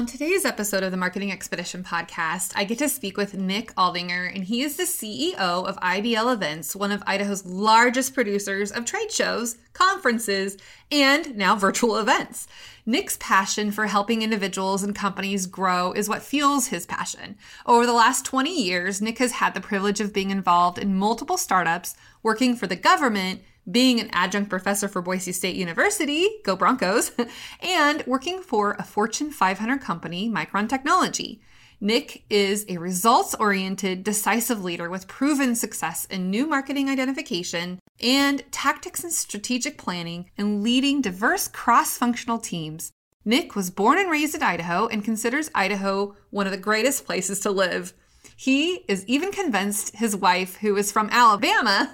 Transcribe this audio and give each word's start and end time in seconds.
On 0.00 0.06
today's 0.06 0.46
episode 0.46 0.82
of 0.82 0.92
the 0.92 0.96
Marketing 0.96 1.30
Expedition 1.30 1.84
podcast, 1.84 2.54
I 2.56 2.64
get 2.64 2.78
to 2.78 2.88
speak 2.88 3.18
with 3.18 3.34
Nick 3.34 3.74
Aldinger, 3.74 4.34
and 4.34 4.42
he 4.42 4.62
is 4.62 4.78
the 4.78 4.84
CEO 4.84 5.36
of 5.36 5.76
IBL 5.76 6.32
Events, 6.32 6.74
one 6.74 6.90
of 6.90 7.02
Idaho's 7.06 7.44
largest 7.44 8.14
producers 8.14 8.72
of 8.72 8.86
trade 8.86 9.12
shows, 9.12 9.58
conferences, 9.74 10.56
and 10.90 11.36
now 11.36 11.54
virtual 11.54 11.98
events. 11.98 12.48
Nick's 12.86 13.18
passion 13.20 13.70
for 13.70 13.88
helping 13.88 14.22
individuals 14.22 14.82
and 14.82 14.96
companies 14.96 15.44
grow 15.44 15.92
is 15.92 16.08
what 16.08 16.22
fuels 16.22 16.68
his 16.68 16.86
passion. 16.86 17.36
Over 17.66 17.84
the 17.84 17.92
last 17.92 18.24
20 18.24 18.50
years, 18.50 19.02
Nick 19.02 19.18
has 19.18 19.32
had 19.32 19.52
the 19.52 19.60
privilege 19.60 20.00
of 20.00 20.14
being 20.14 20.30
involved 20.30 20.78
in 20.78 20.96
multiple 20.96 21.36
startups, 21.36 21.94
working 22.22 22.56
for 22.56 22.66
the 22.66 22.74
government, 22.74 23.42
being 23.70 24.00
an 24.00 24.10
adjunct 24.12 24.50
professor 24.50 24.88
for 24.88 25.02
Boise 25.02 25.32
State 25.32 25.56
University, 25.56 26.28
go 26.44 26.54
Broncos, 26.54 27.12
and 27.60 28.04
working 28.06 28.42
for 28.42 28.76
a 28.78 28.84
Fortune 28.84 29.30
500 29.30 29.80
company, 29.80 30.30
Micron 30.30 30.68
Technology. 30.68 31.40
Nick 31.82 32.24
is 32.28 32.66
a 32.68 32.76
results 32.76 33.34
oriented, 33.34 34.04
decisive 34.04 34.62
leader 34.62 34.90
with 34.90 35.08
proven 35.08 35.54
success 35.54 36.04
in 36.04 36.30
new 36.30 36.46
marketing 36.46 36.90
identification 36.90 37.78
and 38.00 38.42
tactics 38.52 39.02
and 39.02 39.12
strategic 39.12 39.78
planning 39.78 40.30
and 40.36 40.62
leading 40.62 41.00
diverse 41.00 41.48
cross 41.48 41.96
functional 41.96 42.38
teams. 42.38 42.92
Nick 43.24 43.56
was 43.56 43.70
born 43.70 43.98
and 43.98 44.10
raised 44.10 44.34
in 44.34 44.42
Idaho 44.42 44.88
and 44.88 45.04
considers 45.04 45.50
Idaho 45.54 46.14
one 46.28 46.46
of 46.46 46.52
the 46.52 46.58
greatest 46.58 47.06
places 47.06 47.40
to 47.40 47.50
live. 47.50 47.94
He 48.40 48.86
is 48.88 49.04
even 49.06 49.32
convinced 49.32 49.94
his 49.96 50.16
wife, 50.16 50.56
who 50.56 50.74
is 50.78 50.90
from 50.90 51.10
Alabama, 51.12 51.92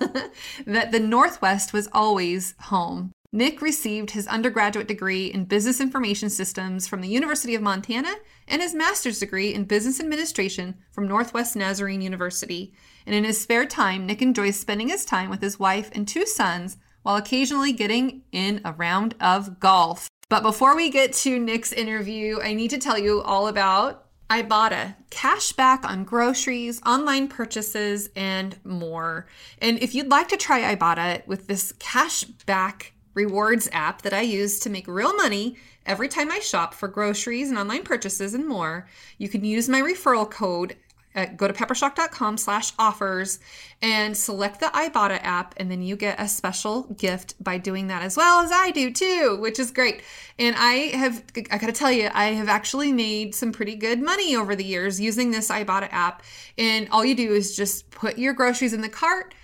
that 0.65 0.93
the 0.93 1.01
Northwest 1.01 1.73
was 1.73 1.89
always 1.93 2.55
home. 2.61 3.11
Nick 3.33 3.61
received 3.61 4.13
his 4.13 4.29
undergraduate 4.29 4.87
degree 4.87 5.27
in 5.27 5.47
business 5.47 5.81
information 5.81 6.31
systems 6.31 6.87
from 6.87 7.01
the 7.01 7.09
University 7.09 7.57
of 7.57 7.63
Montana 7.63 8.15
and 8.47 8.63
his 8.63 8.77
master's 8.77 9.19
degree 9.19 9.53
in 9.53 9.65
business 9.65 9.99
administration 9.99 10.77
from 10.93 11.09
Northwest 11.09 11.57
Nazarene 11.57 12.01
University. 12.01 12.73
And 13.07 13.15
in 13.17 13.25
his 13.25 13.41
spare 13.41 13.67
time, 13.67 14.07
Nick 14.07 14.23
enjoys 14.23 14.55
spending 14.55 14.91
his 14.91 15.05
time 15.05 15.31
with 15.31 15.43
his 15.43 15.59
wife 15.59 15.91
and 15.97 16.07
two 16.07 16.27
sons 16.27 16.77
while 17.03 17.17
occasionally 17.17 17.73
getting 17.73 18.23
in 18.31 18.61
a 18.65 18.73
round 18.73 19.17
of 19.21 19.59
golf. 19.59 20.09
But 20.29 20.45
before 20.45 20.77
we 20.77 20.91
get 20.91 21.13
to 21.15 21.41
Nick's 21.41 21.73
interview, 21.73 22.39
I 22.41 22.55
need 22.55 22.71
to 22.71 22.79
tell 22.79 22.99
you 22.99 23.21
all 23.23 23.49
about 23.49 24.06
Ibotta, 24.29 24.97
cash 25.11 25.53
back 25.53 25.89
on 25.89 26.03
groceries, 26.03 26.81
online 26.85 27.29
purchases, 27.29 28.09
and 28.17 28.57
more. 28.65 29.27
And 29.61 29.79
if 29.79 29.95
you'd 29.95 30.11
like 30.11 30.29
to 30.29 30.37
try 30.37 30.75
Ibotta 30.75 31.27
with 31.27 31.47
this 31.47 31.73
cash 31.79 32.25
back 32.25 32.93
rewards 33.15 33.69
app 33.73 34.03
that 34.03 34.13
I 34.13 34.23
use 34.23 34.59
to 34.61 34.71
make 34.71 34.89
real 34.89 35.15
money 35.15 35.57
every 35.87 36.09
time 36.09 36.31
I 36.31 36.41
shop 36.41 36.75
for 36.75 36.89
groceries 36.89 37.49
and 37.51 37.59
online 37.59 37.85
purchases 37.85 38.35
and 38.35 38.47
more, 38.47 38.89
you 39.17 39.29
can 39.29 39.45
use 39.45 39.69
my 39.69 39.81
referral 39.81 40.29
code 40.29 40.77
go 41.25 41.49
to 41.49 41.55
peppershock.com 41.55 42.37
slash 42.37 42.73
offers 42.79 43.39
and 43.81 44.17
select 44.17 44.61
the 44.61 44.67
Ibotta 44.67 45.19
app, 45.23 45.55
and 45.57 45.71
then 45.71 45.83
you 45.83 45.97
get 45.97 46.21
a 46.21 46.29
special 46.29 46.83
gift 46.95 47.43
by 47.43 47.57
doing 47.59 47.87
that 47.87 48.03
as 48.03 48.17
well 48.17 48.41
as 48.41 48.51
I 48.53 48.71
do 48.71 48.93
too, 48.93 49.39
which 49.41 49.59
is 49.59 49.71
great. 49.71 50.03
And 50.39 50.55
I 50.59 50.97
have, 50.97 51.25
I 51.51 51.59
gotta 51.59 51.73
tell 51.73 51.91
you, 51.91 52.11
I 52.13 52.27
have 52.27 52.49
actually 52.49 52.93
made 52.93 53.35
some 53.35 53.53
pretty 53.53 53.77
good 53.77 54.01
money 54.01 54.37
over 54.37 54.55
the 54.55 54.65
years 54.65 55.01
using 55.01 55.31
this 55.31 55.49
Ibotta 55.51 55.89
app. 55.91 56.23
And 56.59 56.89
all 56.91 57.05
you 57.05 57.15
do 57.15 57.33
is 57.33 57.57
just 57.57 57.91
put 57.91 58.19
your 58.19 58.35
groceries 58.35 58.75
in 58.75 58.83
the 58.83 58.89
cart, 58.89 59.35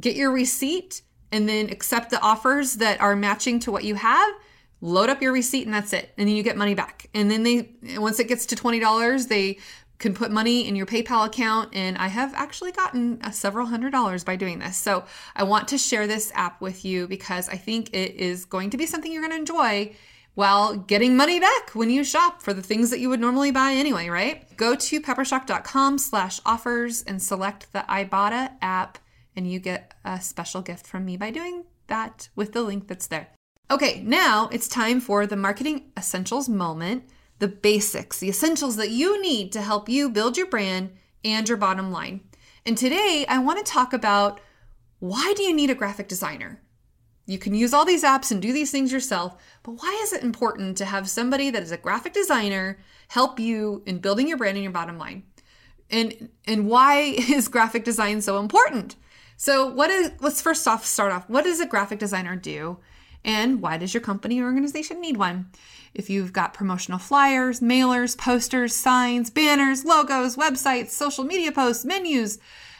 get 0.00 0.16
your 0.16 0.32
receipt, 0.32 1.02
and 1.30 1.48
then 1.48 1.70
accept 1.70 2.10
the 2.10 2.20
offers 2.20 2.74
that 2.74 3.00
are 3.00 3.16
matching 3.16 3.60
to 3.60 3.72
what 3.72 3.84
you 3.84 3.94
have 3.94 4.34
load 4.84 5.08
up 5.08 5.22
your 5.22 5.32
receipt 5.32 5.64
and 5.64 5.72
that's 5.72 5.94
it 5.94 6.12
and 6.18 6.28
then 6.28 6.36
you 6.36 6.42
get 6.42 6.58
money 6.58 6.74
back 6.74 7.06
and 7.14 7.30
then 7.30 7.42
they 7.42 7.70
once 7.96 8.20
it 8.20 8.28
gets 8.28 8.44
to 8.44 8.54
$20 8.54 9.28
they 9.28 9.56
can 9.98 10.14
put 10.14 10.30
money 10.30 10.66
in 10.66 10.76
your 10.76 10.86
PayPal 10.86 11.26
account, 11.26 11.70
and 11.72 11.96
I 11.98 12.08
have 12.08 12.34
actually 12.34 12.72
gotten 12.72 13.20
uh, 13.22 13.30
several 13.30 13.66
hundred 13.66 13.90
dollars 13.90 14.24
by 14.24 14.36
doing 14.36 14.58
this. 14.58 14.76
So 14.76 15.04
I 15.36 15.44
want 15.44 15.68
to 15.68 15.78
share 15.78 16.06
this 16.06 16.32
app 16.34 16.60
with 16.60 16.84
you 16.84 17.06
because 17.06 17.48
I 17.48 17.56
think 17.56 17.94
it 17.94 18.14
is 18.16 18.44
going 18.44 18.70
to 18.70 18.76
be 18.76 18.86
something 18.86 19.12
you're 19.12 19.22
going 19.22 19.32
to 19.32 19.38
enjoy 19.38 19.94
while 20.34 20.76
getting 20.76 21.16
money 21.16 21.38
back 21.38 21.70
when 21.74 21.90
you 21.90 22.02
shop 22.02 22.42
for 22.42 22.52
the 22.52 22.62
things 22.62 22.90
that 22.90 22.98
you 22.98 23.08
would 23.08 23.20
normally 23.20 23.52
buy 23.52 23.72
anyway, 23.72 24.08
right? 24.08 24.56
Go 24.56 24.74
to 24.74 25.00
peppershock.com 25.00 25.98
slash 25.98 26.40
offers 26.44 27.02
and 27.02 27.22
select 27.22 27.72
the 27.72 27.84
Ibotta 27.88 28.50
app, 28.60 28.98
and 29.36 29.50
you 29.50 29.60
get 29.60 29.94
a 30.04 30.20
special 30.20 30.60
gift 30.60 30.86
from 30.86 31.04
me 31.04 31.16
by 31.16 31.30
doing 31.30 31.64
that 31.86 32.28
with 32.34 32.52
the 32.52 32.62
link 32.62 32.88
that's 32.88 33.06
there. 33.06 33.28
Okay, 33.70 34.02
now 34.04 34.48
it's 34.52 34.68
time 34.68 35.00
for 35.00 35.26
the 35.26 35.36
marketing 35.36 35.90
essentials 35.96 36.48
moment 36.48 37.04
the 37.38 37.48
basics, 37.48 38.18
the 38.18 38.28
essentials 38.28 38.76
that 38.76 38.90
you 38.90 39.20
need 39.20 39.52
to 39.52 39.60
help 39.60 39.88
you 39.88 40.08
build 40.08 40.36
your 40.36 40.46
brand 40.46 40.90
and 41.24 41.48
your 41.48 41.58
bottom 41.58 41.90
line. 41.90 42.20
And 42.66 42.78
today 42.78 43.26
I 43.28 43.38
want 43.38 43.64
to 43.64 43.70
talk 43.70 43.92
about 43.92 44.40
why 45.00 45.34
do 45.36 45.42
you 45.42 45.54
need 45.54 45.70
a 45.70 45.74
graphic 45.74 46.08
designer? 46.08 46.62
You 47.26 47.38
can 47.38 47.54
use 47.54 47.72
all 47.72 47.84
these 47.84 48.04
apps 48.04 48.30
and 48.30 48.40
do 48.40 48.52
these 48.52 48.70
things 48.70 48.92
yourself, 48.92 49.36
but 49.62 49.72
why 49.72 50.00
is 50.02 50.12
it 50.12 50.22
important 50.22 50.76
to 50.78 50.84
have 50.84 51.08
somebody 51.08 51.50
that 51.50 51.62
is 51.62 51.72
a 51.72 51.78
graphic 51.78 52.12
designer 52.12 52.78
help 53.08 53.40
you 53.40 53.82
in 53.86 53.98
building 53.98 54.28
your 54.28 54.36
brand 54.36 54.56
and 54.56 54.62
your 54.62 54.72
bottom 54.72 54.98
line? 54.98 55.24
And 55.90 56.30
and 56.46 56.68
why 56.68 56.98
is 57.28 57.48
graphic 57.48 57.84
design 57.84 58.20
so 58.20 58.38
important? 58.38 58.96
So 59.36 59.66
what 59.66 59.90
is 59.90 60.12
let's 60.20 60.42
first 60.42 60.68
off 60.68 60.84
start 60.84 61.12
off. 61.12 61.28
What 61.28 61.44
does 61.44 61.60
a 61.60 61.66
graphic 61.66 61.98
designer 61.98 62.36
do? 62.36 62.78
And 63.24 63.62
why 63.62 63.78
does 63.78 63.94
your 63.94 64.02
company 64.02 64.40
or 64.40 64.44
organization 64.44 65.00
need 65.00 65.16
one? 65.16 65.50
If 65.94 66.10
you've 66.10 66.32
got 66.32 66.54
promotional 66.54 66.98
flyers, 66.98 67.60
mailers, 67.60 68.18
posters, 68.18 68.74
signs, 68.74 69.30
banners, 69.30 69.84
logos, 69.84 70.36
websites, 70.36 70.90
social 70.90 71.24
media 71.24 71.52
posts, 71.52 71.84
menus, 71.84 72.38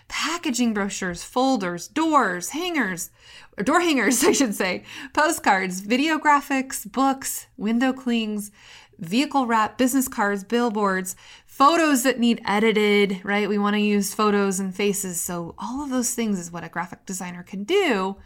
packaging 0.08 0.74
brochures, 0.74 1.22
folders, 1.22 1.88
doors, 1.88 2.50
hangers, 2.50 3.10
or 3.56 3.64
door 3.64 3.80
hangers, 3.80 4.22
I 4.24 4.32
should 4.32 4.54
say, 4.54 4.84
postcards, 5.12 5.80
video 5.80 6.18
graphics, 6.18 6.90
books, 6.90 7.46
window 7.56 7.92
clings, 7.92 8.50
vehicle 8.98 9.46
wrap, 9.46 9.78
business 9.78 10.08
cards, 10.08 10.44
billboards, 10.44 11.16
photos 11.46 12.02
that 12.02 12.18
need 12.18 12.42
edited, 12.44 13.20
right? 13.24 13.48
We 13.48 13.58
want 13.58 13.74
to 13.74 13.80
use 13.80 14.14
photos 14.14 14.60
and 14.60 14.74
faces. 14.74 15.20
So, 15.20 15.54
all 15.58 15.82
of 15.82 15.90
those 15.90 16.14
things 16.14 16.38
is 16.38 16.50
what 16.50 16.64
a 16.64 16.68
graphic 16.68 17.06
designer 17.06 17.42
can 17.42 17.64
do. 17.64 18.16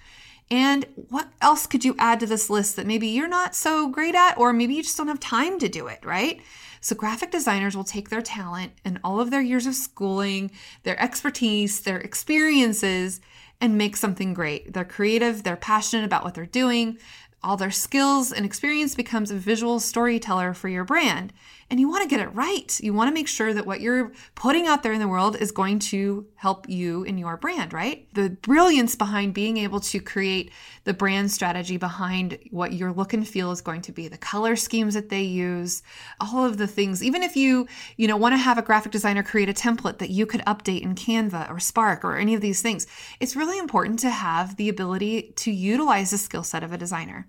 And 0.50 0.86
what 0.94 1.28
else 1.40 1.66
could 1.66 1.84
you 1.84 1.94
add 1.98 2.20
to 2.20 2.26
this 2.26 2.48
list 2.48 2.76
that 2.76 2.86
maybe 2.86 3.06
you're 3.06 3.28
not 3.28 3.54
so 3.54 3.88
great 3.88 4.14
at, 4.14 4.38
or 4.38 4.52
maybe 4.52 4.74
you 4.74 4.82
just 4.82 4.96
don't 4.96 5.08
have 5.08 5.20
time 5.20 5.58
to 5.58 5.68
do 5.68 5.86
it, 5.88 6.04
right? 6.04 6.40
So, 6.80 6.94
graphic 6.94 7.30
designers 7.30 7.76
will 7.76 7.84
take 7.84 8.08
their 8.08 8.22
talent 8.22 8.72
and 8.84 9.00
all 9.02 9.20
of 9.20 9.30
their 9.30 9.42
years 9.42 9.66
of 9.66 9.74
schooling, 9.74 10.50
their 10.84 11.00
expertise, 11.02 11.80
their 11.80 11.98
experiences, 11.98 13.20
and 13.60 13.76
make 13.76 13.96
something 13.96 14.32
great. 14.32 14.72
They're 14.72 14.84
creative, 14.84 15.42
they're 15.42 15.56
passionate 15.56 16.04
about 16.04 16.24
what 16.24 16.34
they're 16.34 16.46
doing, 16.46 16.98
all 17.42 17.56
their 17.56 17.70
skills 17.70 18.32
and 18.32 18.44
experience 18.44 18.94
becomes 18.94 19.30
a 19.30 19.36
visual 19.36 19.80
storyteller 19.80 20.54
for 20.54 20.68
your 20.68 20.84
brand. 20.84 21.32
And 21.70 21.78
you 21.78 21.86
want 21.86 22.02
to 22.02 22.08
get 22.08 22.20
it 22.20 22.34
right. 22.34 22.80
You 22.80 22.94
want 22.94 23.08
to 23.08 23.14
make 23.14 23.28
sure 23.28 23.52
that 23.52 23.66
what 23.66 23.82
you're 23.82 24.10
putting 24.34 24.66
out 24.66 24.82
there 24.82 24.94
in 24.94 25.00
the 25.00 25.08
world 25.08 25.36
is 25.36 25.52
going 25.52 25.80
to 25.80 26.26
help 26.34 26.66
you 26.66 27.02
in 27.02 27.18
your 27.18 27.36
brand, 27.36 27.74
right? 27.74 28.08
The 28.14 28.30
brilliance 28.30 28.96
behind 28.96 29.34
being 29.34 29.58
able 29.58 29.80
to 29.80 30.00
create 30.00 30.50
the 30.84 30.94
brand 30.94 31.30
strategy 31.30 31.76
behind 31.76 32.38
what 32.50 32.72
your 32.72 32.90
look 32.92 33.12
and 33.12 33.28
feel 33.28 33.50
is 33.50 33.60
going 33.60 33.82
to 33.82 33.92
be, 33.92 34.08
the 34.08 34.16
color 34.16 34.56
schemes 34.56 34.94
that 34.94 35.10
they 35.10 35.20
use, 35.20 35.82
all 36.20 36.46
of 36.46 36.56
the 36.56 36.66
things. 36.66 37.02
Even 37.02 37.22
if 37.22 37.36
you, 37.36 37.68
you 37.98 38.08
know, 38.08 38.16
want 38.16 38.32
to 38.32 38.38
have 38.38 38.56
a 38.56 38.62
graphic 38.62 38.90
designer 38.90 39.22
create 39.22 39.50
a 39.50 39.52
template 39.52 39.98
that 39.98 40.08
you 40.08 40.24
could 40.24 40.40
update 40.46 40.80
in 40.80 40.94
Canva 40.94 41.50
or 41.50 41.60
Spark 41.60 42.02
or 42.02 42.16
any 42.16 42.34
of 42.34 42.40
these 42.40 42.62
things, 42.62 42.86
it's 43.20 43.36
really 43.36 43.58
important 43.58 43.98
to 43.98 44.10
have 44.10 44.56
the 44.56 44.70
ability 44.70 45.34
to 45.36 45.50
utilize 45.50 46.12
the 46.12 46.18
skill 46.18 46.42
set 46.42 46.62
of 46.64 46.72
a 46.72 46.78
designer. 46.78 47.26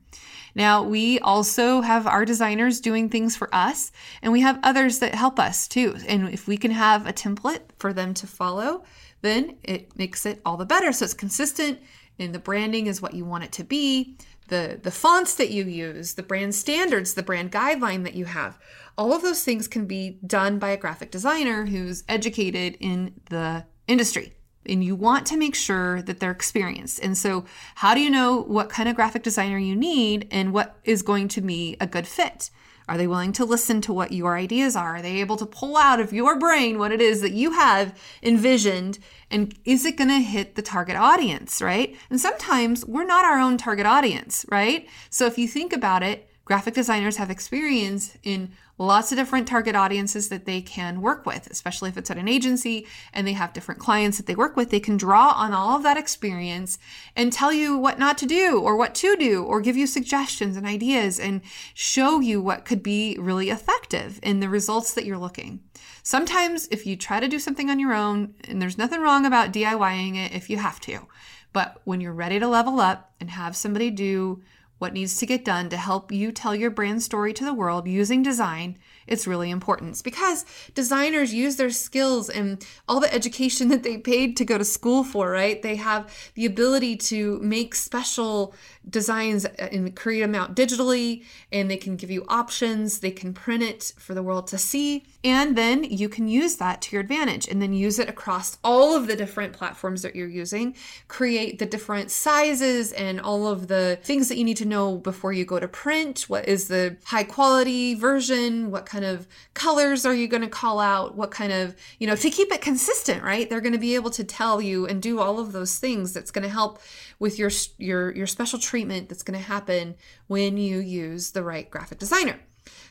Now, 0.56 0.84
we 0.84 1.20
also 1.20 1.82
have 1.82 2.08
our 2.08 2.26
designers 2.26 2.82
doing 2.82 3.10
things 3.10 3.36
for 3.36 3.54
us, 3.54 3.92
and 4.22 4.32
we 4.32 4.42
have 4.42 4.60
others 4.64 5.00
that 5.00 5.16
help 5.16 5.40
us 5.40 5.68
too. 5.68 5.96
And 6.08 6.30
if 6.30 6.48
we 6.48 6.58
can 6.58 6.72
have 6.72 7.08
a 7.08 7.14
template 7.14 7.62
for 7.78 7.94
them 7.94 8.14
to 8.16 8.28
follow, 8.28 8.84
then 9.22 9.58
it 9.64 9.98
makes 9.98 10.26
it 10.26 10.42
all 10.46 10.58
the 10.58 10.66
better. 10.66 10.92
So 10.92 11.06
it's 11.06 11.14
consistent, 11.14 11.80
and 12.18 12.34
the 12.34 12.40
branding 12.40 12.88
is 12.88 13.02
what 13.02 13.14
you 13.14 13.26
want 13.26 13.44
it 13.44 13.52
to 13.54 13.64
be. 13.64 14.18
The, 14.48 14.80
the 14.82 14.92
fonts 14.92 15.36
that 15.36 15.52
you 15.52 15.66
use, 15.66 16.16
the 16.16 16.24
brand 16.24 16.56
standards, 16.56 17.14
the 17.14 17.22
brand 17.22 17.52
guideline 17.52 18.04
that 18.04 18.16
you 18.16 18.26
have, 18.26 18.58
all 18.98 19.14
of 19.14 19.22
those 19.22 19.44
things 19.44 19.68
can 19.68 19.86
be 19.86 20.18
done 20.26 20.58
by 20.58 20.70
a 20.70 20.78
graphic 20.78 21.12
designer 21.12 21.68
who's 21.68 22.04
educated 22.10 22.76
in 22.80 23.14
the 23.30 23.66
industry 23.88 24.34
and 24.66 24.84
you 24.84 24.96
want 24.96 25.26
to 25.28 25.38
make 25.38 25.56
sure 25.56 26.02
that 26.04 26.20
they're 26.20 26.32
experienced. 26.32 27.00
And 27.00 27.18
so, 27.18 27.46
how 27.76 27.94
do 27.94 28.02
you 28.02 28.10
know 28.10 28.42
what 28.42 28.70
kind 28.70 28.90
of 28.90 28.96
graphic 28.96 29.24
designer 29.24 29.58
you 29.58 29.76
need 29.76 30.28
and 30.32 30.54
what 30.54 30.78
is 30.84 31.02
going 31.02 31.28
to 31.30 31.42
be 31.42 31.78
a 31.80 31.88
good 31.88 32.08
fit? 32.08 32.50
Are 32.90 32.98
they 32.98 33.08
willing 33.08 33.34
to 33.34 33.46
listen 33.46 33.82
to 33.82 33.94
what 33.94 34.12
your 34.12 34.36
ideas 34.36 34.76
are? 34.76 34.96
Are 34.96 35.02
they 35.02 35.22
able 35.22 35.38
to 35.38 35.46
pull 35.46 35.78
out 35.78 36.00
of 36.00 36.12
your 36.12 36.40
brain 36.40 36.80
what 36.80 36.92
it 36.92 37.00
is 37.00 37.22
that 37.22 37.34
you 37.34 37.52
have 37.52 37.96
envisioned? 38.24 38.98
And 39.30 39.54
is 39.64 39.86
it 39.86 39.96
going 39.96 40.10
to 40.10 40.20
hit 40.20 40.56
the 40.56 40.64
target 40.64 40.96
audience, 40.96 41.62
right? 41.62 41.96
And 42.10 42.20
sometimes 42.20 42.84
we're 42.84 43.06
not 43.06 43.26
our 43.26 43.38
own 43.38 43.60
target 43.60 43.86
audience, 43.86 44.44
right? 44.50 44.90
So 45.12 45.28
if 45.28 45.38
you 45.38 45.48
think 45.48 45.72
about 45.72 46.02
it, 46.02 46.28
graphic 46.46 46.74
designers 46.74 47.18
have 47.18 47.30
experience 47.30 48.18
in 48.24 48.54
lots 48.80 49.12
of 49.12 49.18
different 49.18 49.48
target 49.48 49.76
audiences 49.76 50.30
that 50.30 50.46
they 50.46 50.62
can 50.62 51.02
work 51.02 51.26
with, 51.26 51.48
especially 51.52 51.90
if 51.90 51.98
it's 51.98 52.10
at 52.10 52.18
an 52.18 52.30
agency 52.30 52.88
and 53.14 53.28
they 53.28 53.34
have 53.34 53.54
different 53.54 53.80
clients 53.80 54.18
that 54.18 54.26
they 54.26 54.36
work 54.36 54.56
with. 54.56 54.70
They 54.70 54.80
can 54.80 54.98
draw 54.98 55.34
on 55.36 55.54
all 55.54 55.76
of 55.76 55.84
that 55.84 55.98
experience 55.98 56.80
and 57.16 57.32
tell 57.32 57.52
you 57.52 57.78
what 57.78 58.00
not 58.00 58.18
to 58.20 58.26
do 58.26 58.60
or 58.60 58.78
what 58.78 58.96
to 58.96 59.18
do 59.18 59.44
or 59.44 59.62
give 59.62 59.76
you 59.78 59.86
suggestions 59.86 60.56
and 60.56 60.66
ideas 60.66 61.20
and 61.20 61.42
show 61.74 62.22
you 62.22 62.42
what 62.42 62.66
could 62.66 62.82
be 62.82 63.18
really 63.20 63.50
effective 63.50 64.20
in 64.24 64.40
the 64.40 64.50
results 64.50 64.94
that 64.94 65.06
you're 65.06 65.18
looking. 65.18 65.60
Sometimes, 66.02 66.68
if 66.72 66.86
you 66.86 66.96
try 66.96 67.20
to 67.20 67.28
do 67.28 67.38
something 67.38 67.70
on 67.70 67.80
your 67.80 67.94
own, 67.94 68.34
and 68.46 68.62
there's 68.62 68.78
nothing 68.78 69.02
wrong 69.02 69.26
about 69.26 69.52
DIYing 69.52 70.16
it 70.16 70.34
if 70.34 70.50
you 70.50 70.58
have 70.58 70.80
to, 70.82 71.08
but 71.52 71.82
when 71.84 72.00
you're 72.00 72.14
ready 72.14 72.40
to 72.40 72.48
level 72.48 72.80
up 72.80 73.12
and 73.20 73.30
have 73.30 73.56
somebody 73.56 73.92
do 73.92 74.42
what 74.80 74.94
needs 74.94 75.18
to 75.18 75.26
get 75.26 75.46
done 75.46 75.70
to 75.70 75.78
help 75.78 76.12
you 76.12 76.32
tell 76.32 76.56
your 76.56 76.72
brand 76.72 77.04
story 77.04 77.34
to 77.34 77.46
the 77.46 77.54
world 77.54 77.88
using 77.88 78.24
design, 78.24 78.78
it's 79.06 79.28
really 79.28 79.50
important. 79.50 79.92
It's 79.92 80.02
because 80.02 80.46
designers 80.74 81.34
use 81.34 81.58
their 81.58 81.70
skills 81.70 82.30
and 82.30 82.66
all 82.88 83.00
the 83.00 83.14
education 83.14 83.68
that 83.70 83.84
they 83.84 83.98
paid 83.98 84.38
to 84.38 84.46
go 84.46 84.58
to 84.58 84.66
school 84.66 85.04
for, 85.04 85.30
right? 85.30 85.62
They 85.62 85.76
have 85.76 86.12
the 86.34 86.46
ability 86.46 86.96
to 86.98 87.40
make 87.40 87.76
special 87.76 88.56
designs 88.90 89.46
and 89.46 89.96
create 89.96 90.22
them 90.22 90.36
out 90.36 90.56
digitally, 90.56 91.24
and 91.52 91.70
they 91.70 91.78
can 91.78 91.96
give 91.96 92.12
you 92.12 92.26
options. 92.28 93.00
They 93.00 93.12
can 93.12 93.34
print 93.34 93.64
it 93.64 93.94
for 93.98 94.14
the 94.14 94.24
world 94.24 94.48
to 94.48 94.58
see, 94.58 95.06
and 95.24 95.58
then 95.58 95.84
you 95.84 96.10
can 96.10 96.28
use 96.28 96.56
that 96.58 96.82
to 96.84 96.96
your 96.96 97.02
advantage 97.02 97.48
and 97.48 97.62
then 97.62 97.74
use 97.74 98.00
it 98.00 98.10
across 98.10 98.58
all 98.64 98.96
of 98.96 99.08
the 99.08 99.16
different 99.16 99.54
platforms 99.54 100.02
that 100.02 100.16
you're 100.16 100.28
using. 100.28 100.76
Create 101.08 101.60
the 101.60 101.66
different 101.66 102.12
sizes 102.12 102.94
and 102.94 103.20
all 103.20 103.48
of 103.48 103.68
the 103.68 104.00
things 104.04 104.30
that 104.30 104.38
you 104.38 104.44
need 104.44 104.58
to 104.58 104.66
know 104.66 104.98
before 104.98 105.34
you 105.34 105.46
go 105.46 105.60
to 105.60 105.68
print. 105.68 106.22
What 106.30 106.48
is 106.48 106.68
the 106.68 106.98
high 107.06 107.24
quality 107.24 107.96
version? 107.96 108.72
What 108.72 108.86
kind 108.86 109.06
of 109.06 109.28
colors 109.54 110.06
are 110.06 110.14
you 110.14 110.28
going 110.28 110.42
to 110.42 110.50
call 110.50 110.80
out? 110.80 111.16
What 111.16 111.32
kind 111.32 111.52
of, 111.52 111.76
you 112.00 112.08
know, 112.08 112.16
to 112.16 112.30
keep 112.30 112.52
it 112.52 112.62
consistent, 112.62 113.24
right? 113.24 113.50
They're 113.50 113.62
going 113.62 113.74
to 113.74 113.80
be 113.80 113.96
able 113.96 114.12
to 114.12 114.24
tell 114.24 114.62
you 114.62 114.86
and 114.86 115.02
do 115.02 115.20
all 115.20 115.40
of 115.40 115.52
those 115.52 115.78
things 115.78 116.14
that's 116.14 116.32
going 116.32 116.44
to 116.44 116.50
help 116.50 116.82
with 117.20 117.38
your 117.38 117.52
your 117.78 118.16
your 118.16 118.28
special 118.28 118.58
treatment 118.58 118.79
that's 118.88 119.24
going 119.24 119.40
to 119.40 119.46
happen 119.46 119.96
when 120.28 120.58
you 120.58 120.80
use 120.80 121.32
the 121.32 121.44
right 121.44 121.70
graphic 121.70 122.00
designer. 122.00 122.40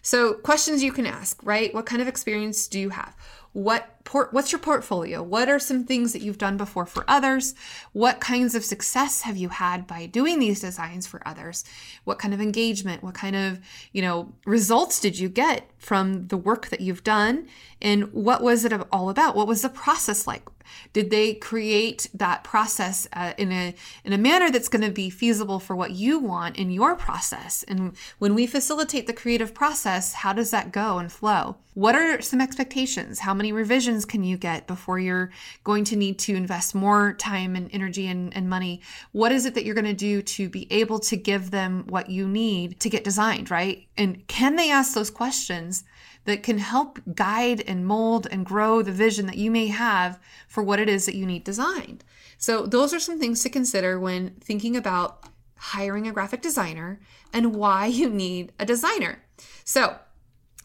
So, 0.03 0.35
questions 0.35 0.83
you 0.83 0.93
can 0.93 1.07
ask, 1.07 1.41
right? 1.43 1.73
What 1.75 1.87
kind 1.87 2.03
of 2.03 2.09
experience 2.09 2.67
do 2.67 2.81
you 2.81 2.91
have? 2.91 3.17
What 3.53 3.89
port 4.09 4.33
what's 4.33 4.51
your 4.51 4.59
portfolio? 4.59 5.23
What 5.23 5.51
are 5.51 5.59
some 5.59 5.85
things 5.85 6.15
that 6.15 6.23
you've 6.23 6.39
done 6.39 6.57
before 6.57 6.87
for 6.87 7.05
others? 7.07 7.55
What 7.93 8.21
kinds 8.21 8.55
of 8.55 8.65
success 8.65 9.21
have 9.21 9.37
you 9.37 9.51
had 9.51 9.87
by 9.87 10.07
doing 10.07 10.39
these 10.39 10.63
designs 10.63 11.07
for 11.07 11.21
others? 11.29 11.63
What 12.05 12.19
kind 12.19 12.33
of 12.33 12.41
engagement? 12.41 13.03
What 13.03 13.13
kind 13.13 13.37
of, 13.37 13.61
you 13.93 14.01
know, 14.01 14.33
results 14.47 14.99
did 14.99 15.19
you 15.19 15.29
get 15.29 15.71
from 15.77 16.29
the 16.29 16.39
work 16.39 16.69
that 16.69 16.81
you've 16.81 17.05
done? 17.05 17.49
And 17.83 18.11
what 18.15 18.43
was 18.43 18.65
it 18.65 18.73
all 18.91 19.11
about? 19.11 19.37
What 19.37 19.47
was 19.47 19.61
the 19.61 19.69
process 19.69 20.27
like? 20.27 20.49
Did 20.93 21.11
they 21.11 21.35
create 21.35 22.09
that 22.15 22.45
process 22.45 23.09
uh, 23.13 23.33
in 23.39 23.53
a 23.53 23.75
in 24.05 24.13
a 24.13 24.19
manner 24.19 24.51
that's 24.51 24.69
going 24.69 24.85
to 24.85 24.91
be 24.91 25.11
feasible 25.11 25.61
for 25.61 25.75
what 25.77 25.93
you 25.93 26.19
want 26.19 26.57
in 26.57 26.71
your 26.71 26.95
process? 26.95 27.65
And 27.67 27.97
when 28.19 28.35
we 28.35 28.47
facilitate 28.47 29.07
the 29.07 29.13
creative 29.13 29.55
process, 29.55 30.13
how 30.13 30.33
does 30.33 30.51
that 30.51 30.73
go 30.73 30.99
and 30.99 31.11
flow? 31.11 31.57
What 31.75 31.95
are 31.95 32.21
some 32.21 32.41
expectations? 32.41 33.21
How 33.21 33.35
many 33.35 33.53
revisions 33.53 33.98
can 34.05 34.25
you 34.25 34.37
get 34.37 34.67
before 34.67 34.99
you're 34.99 35.31
going 35.65 35.85
to 35.85 35.97
need 35.97 36.19
to 36.21 36.35
invest 36.35 36.75
more 36.75 37.15
time 37.15 37.57
and 37.57 37.71
energy 37.73 38.07
and, 38.07 38.35
and 38.37 38.49
money? 38.49 38.81
What 39.13 39.33
is 39.33 39.47
it 39.47 39.55
that 39.55 39.65
you're 39.65 39.75
going 39.75 39.85
to 39.85 39.93
do 39.93 40.23
to 40.23 40.49
be 40.49 40.67
able 40.73 40.99
to 41.01 41.17
give 41.17 41.51
them 41.51 41.85
what 41.89 42.11
you 42.11 42.27
need 42.29 42.81
to 42.81 42.91
get 42.91 43.05
designed, 43.05 43.51
right? 43.51 43.87
And 43.97 44.27
can 44.29 44.57
they 44.57 44.71
ask 44.71 44.95
those 44.95 45.11
questions 45.11 45.85
that 46.29 46.43
can 46.43 46.59
help 46.59 46.99
guide 47.15 47.63
and 47.67 47.87
mold 47.87 48.27
and 48.31 48.45
grow 48.45 48.83
the 48.83 48.93
vision 48.93 49.25
that 49.25 49.39
you 49.39 49.51
may 49.51 49.69
have 49.69 50.21
for 50.47 50.63
what 50.63 50.79
it 50.79 50.87
is 50.87 51.07
that 51.07 51.15
you 51.15 51.25
need 51.25 51.43
designed. 51.43 52.05
So, 52.37 52.67
those 52.67 52.93
are 52.93 53.01
some 53.01 53.19
things 53.19 53.43
to 53.43 53.49
consider 53.49 53.99
when 53.99 54.35
thinking 54.41 54.77
about 54.77 55.25
hiring 55.57 56.07
a 56.07 56.13
graphic 56.13 56.43
designer 56.43 57.01
and 57.33 57.55
why 57.55 57.87
you 57.87 58.11
need 58.11 58.53
a 58.59 58.67
designer. 58.67 59.23
So, 59.65 59.97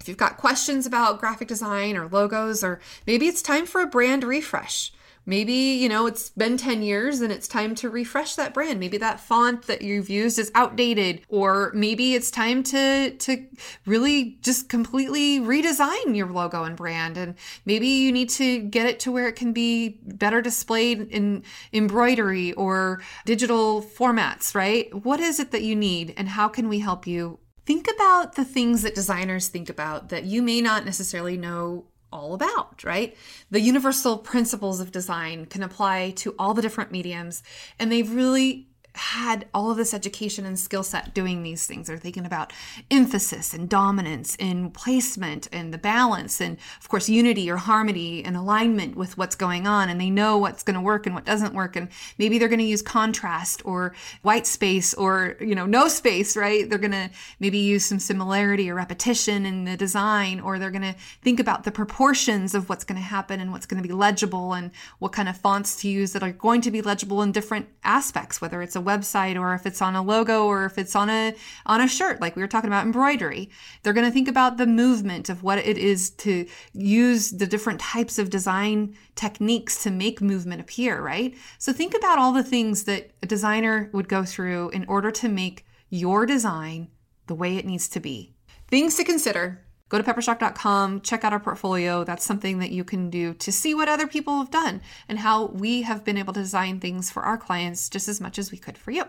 if 0.03 0.09
you've 0.09 0.17
got 0.17 0.37
questions 0.37 0.85
about 0.85 1.19
graphic 1.19 1.47
design 1.47 1.95
or 1.95 2.07
logos, 2.09 2.61
or 2.63 2.81
maybe 3.07 3.25
it's 3.25 3.41
time 3.41 3.65
for 3.65 3.81
a 3.81 3.87
brand 3.87 4.25
refresh, 4.25 4.91
Maybe, 5.25 5.53
you 5.53 5.87
know, 5.87 6.05
it's 6.05 6.31
been 6.31 6.57
10 6.57 6.81
years 6.81 7.21
and 7.21 7.31
it's 7.31 7.47
time 7.47 7.75
to 7.75 7.89
refresh 7.89 8.35
that 8.35 8.53
brand. 8.53 8.79
Maybe 8.79 8.97
that 8.97 9.21
font 9.21 9.67
that 9.67 9.81
you've 9.81 10.09
used 10.09 10.37
is 10.37 10.51
outdated 10.53 11.21
or 11.29 11.71
maybe 11.73 12.13
it's 12.13 12.29
time 12.29 12.61
to 12.63 13.11
to 13.11 13.45
really 13.85 14.37
just 14.41 14.67
completely 14.67 15.39
redesign 15.39 16.15
your 16.15 16.29
logo 16.29 16.65
and 16.65 16.75
brand 16.75 17.15
and 17.15 17.35
maybe 17.65 17.87
you 17.87 18.11
need 18.11 18.29
to 18.31 18.59
get 18.59 18.85
it 18.85 18.99
to 19.01 19.13
where 19.13 19.29
it 19.29 19.37
can 19.37 19.53
be 19.53 19.99
better 20.03 20.41
displayed 20.41 21.07
in 21.09 21.43
embroidery 21.71 22.51
or 22.53 23.01
digital 23.25 23.81
formats, 23.81 24.53
right? 24.53 24.93
What 25.05 25.21
is 25.21 25.39
it 25.39 25.51
that 25.51 25.63
you 25.63 25.75
need 25.75 26.13
and 26.17 26.27
how 26.27 26.49
can 26.49 26.67
we 26.67 26.79
help 26.79 27.07
you 27.07 27.39
think 27.65 27.87
about 27.93 28.35
the 28.35 28.45
things 28.45 28.81
that 28.81 28.95
designers 28.95 29.47
think 29.47 29.69
about 29.69 30.09
that 30.09 30.25
you 30.25 30.41
may 30.41 30.61
not 30.61 30.85
necessarily 30.85 31.37
know 31.37 31.85
all 32.11 32.33
about, 32.33 32.83
right? 32.83 33.17
The 33.49 33.59
universal 33.59 34.17
principles 34.17 34.79
of 34.79 34.91
design 34.91 35.47
can 35.47 35.63
apply 35.63 36.11
to 36.17 36.35
all 36.37 36.53
the 36.53 36.61
different 36.61 36.91
mediums, 36.91 37.41
and 37.79 37.91
they've 37.91 38.13
really 38.13 38.69
had 38.95 39.47
all 39.53 39.71
of 39.71 39.77
this 39.77 39.93
education 39.93 40.45
and 40.45 40.59
skill 40.59 40.83
set 40.83 41.13
doing 41.15 41.41
these 41.41 41.65
things. 41.65 41.87
They're 41.87 41.97
thinking 41.97 42.25
about 42.25 42.53
emphasis 42.91 43.53
and 43.53 43.67
dominance 43.67 44.35
and 44.39 44.71
placement 44.71 45.47
and 45.51 45.73
the 45.73 45.79
balance 45.79 46.39
and 46.39 46.57
of 46.79 46.89
course 46.89 47.09
unity 47.09 47.49
or 47.49 47.57
harmony 47.57 48.23
and 48.23 48.37
alignment 48.37 48.95
with 48.95 49.17
what's 49.17 49.35
going 49.35 49.65
on 49.65 49.89
and 49.89 49.99
they 49.99 50.11
know 50.11 50.37
what's 50.37 50.61
going 50.61 50.75
to 50.75 50.81
work 50.81 51.07
and 51.07 51.15
what 51.15 51.25
doesn't 51.25 51.55
work 51.55 51.75
and 51.75 51.89
maybe 52.19 52.37
they're 52.37 52.47
going 52.47 52.59
to 52.59 52.65
use 52.65 52.83
contrast 52.83 53.65
or 53.65 53.95
white 54.21 54.45
space 54.45 54.93
or 54.93 55.37
you 55.39 55.55
know 55.55 55.65
no 55.65 55.87
space, 55.87 56.37
right? 56.37 56.69
They're 56.69 56.77
going 56.77 56.91
to 56.91 57.09
maybe 57.39 57.57
use 57.57 57.85
some 57.85 57.99
similarity 57.99 58.69
or 58.69 58.75
repetition 58.75 59.45
in 59.47 59.65
the 59.65 59.75
design 59.75 60.39
or 60.39 60.59
they're 60.59 60.69
going 60.69 60.83
to 60.83 60.95
think 61.23 61.39
about 61.39 61.63
the 61.63 61.71
proportions 61.71 62.53
of 62.53 62.69
what's 62.69 62.83
going 62.83 62.97
to 62.97 63.01
happen 63.01 63.39
and 63.39 63.51
what's 63.51 63.65
going 63.65 63.81
to 63.81 63.87
be 63.87 63.93
legible 63.93 64.53
and 64.53 64.69
what 64.99 65.13
kind 65.13 65.27
of 65.27 65.35
fonts 65.35 65.81
to 65.81 65.87
use 65.89 66.13
that 66.13 66.21
are 66.21 66.31
going 66.31 66.61
to 66.61 66.69
be 66.69 66.81
legible 66.83 67.23
in 67.23 67.31
different 67.31 67.67
aspects 67.83 68.39
whether 68.39 68.61
it's 68.61 68.75
a 68.75 68.82
website 68.83 69.39
or 69.39 69.53
if 69.53 69.65
it's 69.65 69.81
on 69.81 69.95
a 69.95 70.01
logo 70.01 70.45
or 70.45 70.65
if 70.65 70.77
it's 70.77 70.95
on 70.95 71.09
a 71.09 71.35
on 71.65 71.79
a 71.81 71.87
shirt 71.87 72.19
like 72.19 72.35
we 72.35 72.41
were 72.41 72.47
talking 72.47 72.69
about 72.69 72.85
embroidery 72.85 73.49
they're 73.81 73.93
going 73.93 74.05
to 74.05 74.11
think 74.11 74.27
about 74.27 74.57
the 74.57 74.65
movement 74.65 75.29
of 75.29 75.43
what 75.43 75.59
it 75.59 75.77
is 75.77 76.09
to 76.09 76.45
use 76.73 77.31
the 77.31 77.47
different 77.47 77.79
types 77.79 78.17
of 78.17 78.29
design 78.29 78.95
techniques 79.15 79.83
to 79.83 79.91
make 79.91 80.21
movement 80.21 80.59
appear 80.59 81.03
right? 81.03 81.35
So 81.57 81.73
think 81.73 81.95
about 81.95 82.17
all 82.17 82.31
the 82.31 82.43
things 82.43 82.85
that 82.85 83.11
a 83.21 83.25
designer 83.25 83.89
would 83.93 84.07
go 84.07 84.23
through 84.23 84.69
in 84.69 84.85
order 84.85 85.11
to 85.11 85.29
make 85.29 85.65
your 85.89 86.25
design 86.25 86.87
the 87.27 87.35
way 87.35 87.57
it 87.57 87.65
needs 87.65 87.87
to 87.89 87.99
be. 87.99 88.33
Things 88.67 88.95
to 88.95 89.03
consider 89.03 89.62
go 89.93 90.01
to 90.01 90.11
peppershock.com, 90.11 91.01
check 91.01 91.23
out 91.23 91.33
our 91.33 91.39
portfolio. 91.39 92.03
That's 92.03 92.25
something 92.25 92.57
that 92.57 92.71
you 92.71 92.83
can 92.83 93.11
do 93.11 93.35
to 93.35 93.51
see 93.51 93.75
what 93.75 93.87
other 93.87 94.07
people 94.07 94.39
have 94.39 94.49
done 94.49 94.81
and 95.07 95.19
how 95.19 95.45
we 95.45 95.83
have 95.83 96.03
been 96.03 96.17
able 96.17 96.33
to 96.33 96.39
design 96.39 96.79
things 96.79 97.11
for 97.11 97.21
our 97.21 97.37
clients 97.37 97.89
just 97.89 98.07
as 98.07 98.19
much 98.19 98.39
as 98.39 98.51
we 98.51 98.57
could 98.57 98.75
for 98.75 98.89
you. 98.89 99.03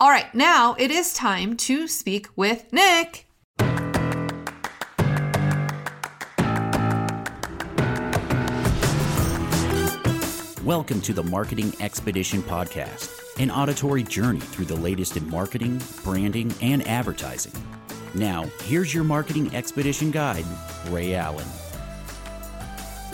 All 0.00 0.08
right, 0.08 0.34
now 0.34 0.74
it 0.78 0.90
is 0.90 1.12
time 1.12 1.54
to 1.58 1.86
speak 1.86 2.28
with 2.34 2.72
Nick. 2.72 3.26
Welcome 10.64 11.02
to 11.02 11.12
the 11.12 11.24
Marketing 11.28 11.74
Expedition 11.80 12.42
Podcast, 12.42 13.38
an 13.38 13.50
auditory 13.50 14.02
journey 14.02 14.40
through 14.40 14.64
the 14.64 14.76
latest 14.76 15.18
in 15.18 15.28
marketing, 15.28 15.82
branding, 16.02 16.54
and 16.62 16.86
advertising. 16.88 17.52
Now, 18.14 18.44
here's 18.64 18.92
your 18.92 19.04
marketing 19.04 19.54
expedition 19.54 20.10
guide, 20.10 20.44
Rae 20.90 21.14
Allen. 21.14 21.46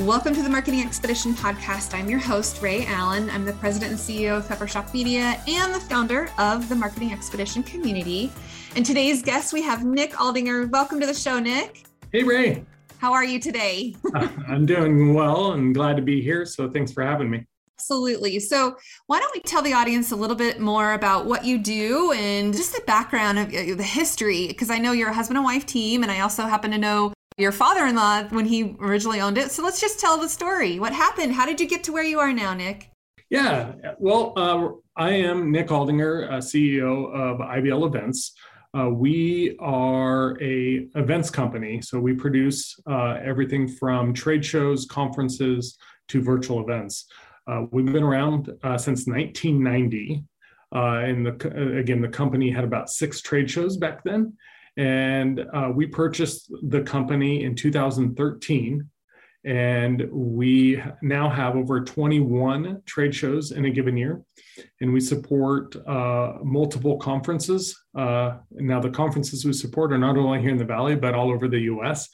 Welcome 0.01 0.35
to 0.35 0.43
the 0.43 0.49
Marketing 0.49 0.81
Expedition 0.81 1.35
podcast. 1.35 1.97
I'm 1.97 2.11
your 2.11 2.19
host, 2.19 2.61
Rae 2.61 2.85
Allen. 2.85 3.31
I'm 3.31 3.45
the 3.45 3.53
president 3.53 3.93
and 3.93 4.01
CEO 4.01 4.37
of 4.39 4.49
Peppershock 4.49 4.93
Media 4.93 5.41
and 5.47 5.73
the 5.73 5.79
founder 5.79 6.29
of 6.37 6.69
the 6.69 6.75
Marketing 6.75 7.13
Expedition 7.13 7.63
community. 7.63 8.33
And 8.75 8.85
today's 8.85 9.23
guest, 9.23 9.53
we 9.53 9.63
have 9.63 9.85
Nick 9.85 10.15
Aldinger. 10.15 10.69
Welcome 10.69 10.99
to 10.99 11.07
the 11.07 11.15
show, 11.15 11.39
Nick. 11.39 11.85
Hey, 12.11 12.25
Rae. 12.25 12.65
How 12.99 13.13
are 13.13 13.25
you 13.25 13.39
today? 13.39 13.95
I'm 14.49 14.67
doing 14.67 15.15
well 15.15 15.53
and 15.53 15.73
glad 15.73 15.95
to 15.95 16.03
be 16.03 16.21
here. 16.21 16.45
So 16.45 16.69
thanks 16.69 16.91
for 16.91 17.05
having 17.05 17.31
me. 17.31 17.47
Absolutely. 17.79 18.41
So, 18.41 18.77
why 19.07 19.21
don't 19.21 19.33
we 19.33 19.41
tell 19.41 19.63
the 19.63 19.73
audience 19.73 20.11
a 20.11 20.17
little 20.17 20.35
bit 20.35 20.59
more 20.59 20.95
about 20.95 21.27
what 21.27 21.45
you 21.45 21.59
do 21.59 22.13
and 22.13 22.53
just 22.53 22.73
the 22.73 22.83
background 22.87 23.39
of 23.39 23.49
uh, 23.49 23.77
the 23.77 23.85
history? 23.85 24.49
Because 24.49 24.69
I 24.69 24.79
know 24.79 24.93
you're 24.93 25.11
a 25.11 25.15
husband 25.15 25.39
and 25.39 25.45
wife 25.45 25.65
team, 25.65 26.03
and 26.03 26.11
I 26.11 26.21
also 26.21 26.43
happen 26.43 26.73
to 26.73 26.79
know 26.79 27.13
your 27.37 27.53
father 27.53 27.87
in 27.87 27.95
law 27.95 28.25
when 28.25 28.47
he 28.47 28.77
originally 28.81 29.21
owned 29.21 29.39
it. 29.39 29.53
So, 29.53 29.63
let's 29.63 29.81
just 29.81 30.01
tell 30.01 30.19
the 30.19 30.29
story. 30.29 30.81
What 30.81 30.93
happened? 30.93 31.33
How 31.33 31.47
did 31.47 31.61
you 31.61 31.69
get 31.69 31.85
to 31.85 31.93
where 31.93 32.03
you 32.03 32.19
are 32.19 32.33
now, 32.33 32.53
Nick? 32.53 32.91
Yeah, 33.31 33.75
well, 33.99 34.33
uh, 34.37 34.71
I 34.97 35.11
am 35.13 35.53
Nick 35.53 35.69
Aldinger, 35.69 36.29
uh, 36.29 36.37
CEO 36.39 37.13
of 37.15 37.39
IBL 37.39 37.87
Events. 37.87 38.35
Uh, 38.77 38.89
we 38.91 39.57
are 39.61 40.37
a 40.43 40.89
events 40.95 41.31
company, 41.31 41.81
so 41.81 42.01
we 42.01 42.13
produce 42.13 42.79
uh, 42.87 43.19
everything 43.23 43.69
from 43.69 44.13
trade 44.13 44.45
shows, 44.45 44.85
conferences 44.87 45.79
to 46.09 46.21
virtual 46.21 46.61
events. 46.61 47.07
Uh, 47.49 47.65
we've 47.71 47.87
been 47.87 48.03
around 48.03 48.51
uh, 48.63 48.77
since 48.77 49.07
1990, 49.07 50.23
uh, 50.75 50.79
and 50.79 51.27
the, 51.27 51.79
again, 51.79 52.01
the 52.01 52.09
company 52.09 52.51
had 52.51 52.65
about 52.65 52.91
six 52.91 53.23
trade 53.23 53.51
shows 53.51 53.77
back 53.77 54.05
then, 54.05 54.35
and 54.77 55.47
uh, 55.55 55.71
we 55.75 55.87
purchased 55.87 56.53
the 56.63 56.83
company 56.83 57.45
in 57.45 57.55
2013 57.55 58.89
and 59.45 60.09
we 60.11 60.83
now 61.01 61.31
have 61.31 61.57
over 61.57 61.81
21 61.81 62.83
trade 62.87 63.15
shows 63.15 63.53
in 63.53 63.65
a 63.65 63.71
given 63.71 63.97
year. 63.97 64.21
And 64.81 64.93
we 64.93 65.01
support 65.01 65.77
uh, 65.87 66.35
multiple 66.43 66.99
conferences. 66.99 67.79
Uh, 67.97 68.39
now, 68.51 68.81
the 68.81 68.91
conferences 68.91 69.45
we 69.45 69.53
support 69.53 69.93
are 69.93 69.99
not 69.99 70.17
only 70.17 70.41
here 70.41 70.51
in 70.51 70.59
the 70.59 70.65
Valley, 70.65 70.97
but 70.97 71.15
all 71.15 71.31
over 71.31 71.47
the 71.49 71.61
US. 71.61 72.09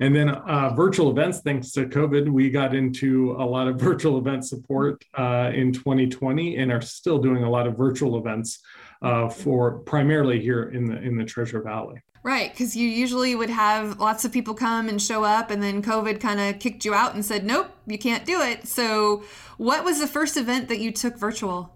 And 0.00 0.14
then 0.14 0.28
uh, 0.28 0.74
virtual 0.74 1.10
events, 1.10 1.40
thanks 1.40 1.72
to 1.72 1.86
COVID, 1.86 2.28
we 2.28 2.50
got 2.50 2.74
into 2.74 3.32
a 3.38 3.44
lot 3.44 3.66
of 3.68 3.80
virtual 3.80 4.18
event 4.18 4.44
support 4.44 5.04
uh, 5.14 5.50
in 5.54 5.72
2020 5.72 6.56
and 6.56 6.70
are 6.70 6.82
still 6.82 7.18
doing 7.18 7.44
a 7.44 7.50
lot 7.50 7.66
of 7.66 7.76
virtual 7.76 8.18
events 8.18 8.60
uh, 9.02 9.28
for 9.28 9.78
primarily 9.80 10.40
here 10.40 10.64
in 10.64 10.86
the 10.86 11.00
in 11.00 11.16
the 11.16 11.24
Treasure 11.24 11.62
Valley. 11.62 12.00
Right, 12.22 12.50
because 12.50 12.74
you 12.74 12.88
usually 12.88 13.36
would 13.36 13.50
have 13.50 14.00
lots 14.00 14.24
of 14.24 14.32
people 14.32 14.52
come 14.52 14.88
and 14.88 15.00
show 15.00 15.22
up, 15.22 15.52
and 15.52 15.62
then 15.62 15.80
COVID 15.80 16.18
kind 16.18 16.40
of 16.40 16.58
kicked 16.58 16.84
you 16.84 16.92
out 16.92 17.14
and 17.14 17.24
said, 17.24 17.44
nope, 17.44 17.68
you 17.86 17.98
can't 17.98 18.24
do 18.24 18.40
it. 18.40 18.66
So, 18.66 19.22
what 19.58 19.84
was 19.84 20.00
the 20.00 20.08
first 20.08 20.36
event 20.36 20.66
that 20.68 20.80
you 20.80 20.90
took 20.90 21.16
virtual? 21.16 21.75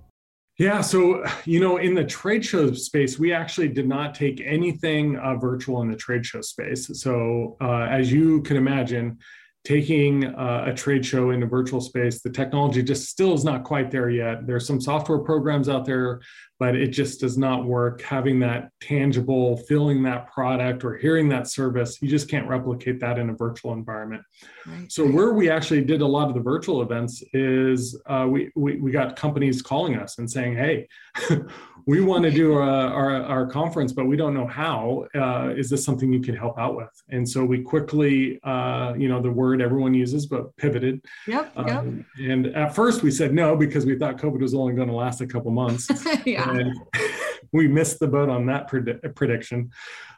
Yeah, 0.60 0.82
so 0.82 1.24
you 1.46 1.58
know, 1.58 1.78
in 1.78 1.94
the 1.94 2.04
trade 2.04 2.44
show 2.44 2.70
space, 2.74 3.18
we 3.18 3.32
actually 3.32 3.68
did 3.68 3.88
not 3.88 4.14
take 4.14 4.42
anything 4.44 5.16
uh, 5.16 5.36
virtual 5.36 5.80
in 5.80 5.90
the 5.90 5.96
trade 5.96 6.26
show 6.26 6.42
space. 6.42 7.00
So, 7.00 7.56
uh, 7.62 7.86
as 7.90 8.12
you 8.12 8.42
can 8.42 8.58
imagine, 8.58 9.20
taking 9.64 10.26
uh, 10.26 10.64
a 10.66 10.74
trade 10.74 11.06
show 11.06 11.30
in 11.30 11.42
a 11.42 11.46
virtual 11.46 11.80
space, 11.80 12.20
the 12.20 12.28
technology 12.28 12.82
just 12.82 13.08
still 13.08 13.32
is 13.32 13.42
not 13.42 13.64
quite 13.64 13.90
there 13.90 14.10
yet. 14.10 14.46
There's 14.46 14.66
some 14.66 14.82
software 14.82 15.20
programs 15.20 15.70
out 15.70 15.86
there, 15.86 16.20
but 16.60 16.76
it 16.76 16.88
just 16.88 17.20
does 17.20 17.38
not 17.38 17.64
work. 17.64 18.02
Having 18.02 18.38
that 18.40 18.70
tangible, 18.80 19.56
feeling 19.56 20.02
that 20.02 20.30
product 20.30 20.84
or 20.84 20.94
hearing 20.94 21.26
that 21.30 21.48
service, 21.48 22.00
you 22.02 22.08
just 22.08 22.28
can't 22.28 22.46
replicate 22.46 23.00
that 23.00 23.18
in 23.18 23.30
a 23.30 23.32
virtual 23.32 23.72
environment. 23.72 24.22
Right. 24.66 24.92
So 24.92 25.06
where 25.06 25.32
we 25.32 25.48
actually 25.48 25.82
did 25.82 26.02
a 26.02 26.06
lot 26.06 26.28
of 26.28 26.34
the 26.34 26.40
virtual 26.40 26.82
events 26.82 27.24
is 27.32 28.00
uh, 28.06 28.26
we, 28.28 28.52
we 28.54 28.76
we 28.76 28.90
got 28.90 29.16
companies 29.16 29.62
calling 29.62 29.96
us 29.96 30.18
and 30.18 30.30
saying, 30.30 30.54
"Hey, 30.54 30.86
we 31.86 32.00
want 32.00 32.24
to 32.24 32.30
do 32.30 32.54
a, 32.54 32.86
our, 32.88 33.22
our 33.24 33.46
conference, 33.46 33.92
but 33.92 34.06
we 34.06 34.16
don't 34.16 34.34
know 34.34 34.46
how. 34.46 35.06
Uh, 35.14 35.52
is 35.56 35.70
this 35.70 35.84
something 35.84 36.12
you 36.12 36.20
could 36.20 36.36
help 36.36 36.58
out 36.58 36.76
with? 36.76 36.90
And 37.08 37.28
so 37.28 37.44
we 37.44 37.62
quickly, 37.62 38.40
uh, 38.42 38.94
you 38.96 39.08
know, 39.08 39.20
the 39.20 39.30
word 39.30 39.60
everyone 39.60 39.94
uses, 39.94 40.26
but 40.26 40.54
pivoted. 40.56 41.04
Yep. 41.26 41.52
Um, 41.56 42.06
yep. 42.18 42.30
And 42.30 42.46
at 42.48 42.74
first 42.74 43.02
we 43.02 43.10
said 43.10 43.32
no 43.32 43.56
because 43.56 43.86
we 43.86 43.98
thought 43.98 44.18
COVID 44.18 44.40
was 44.40 44.54
only 44.54 44.74
going 44.74 44.88
to 44.88 44.94
last 44.94 45.20
a 45.20 45.26
couple 45.26 45.50
months. 45.50 45.88
yeah. 46.26 46.49
We 47.52 47.66
missed 47.66 47.98
the 47.98 48.06
boat 48.06 48.28
on 48.28 48.46
that 48.46 48.70
pred- 48.70 49.16
prediction. 49.16 49.72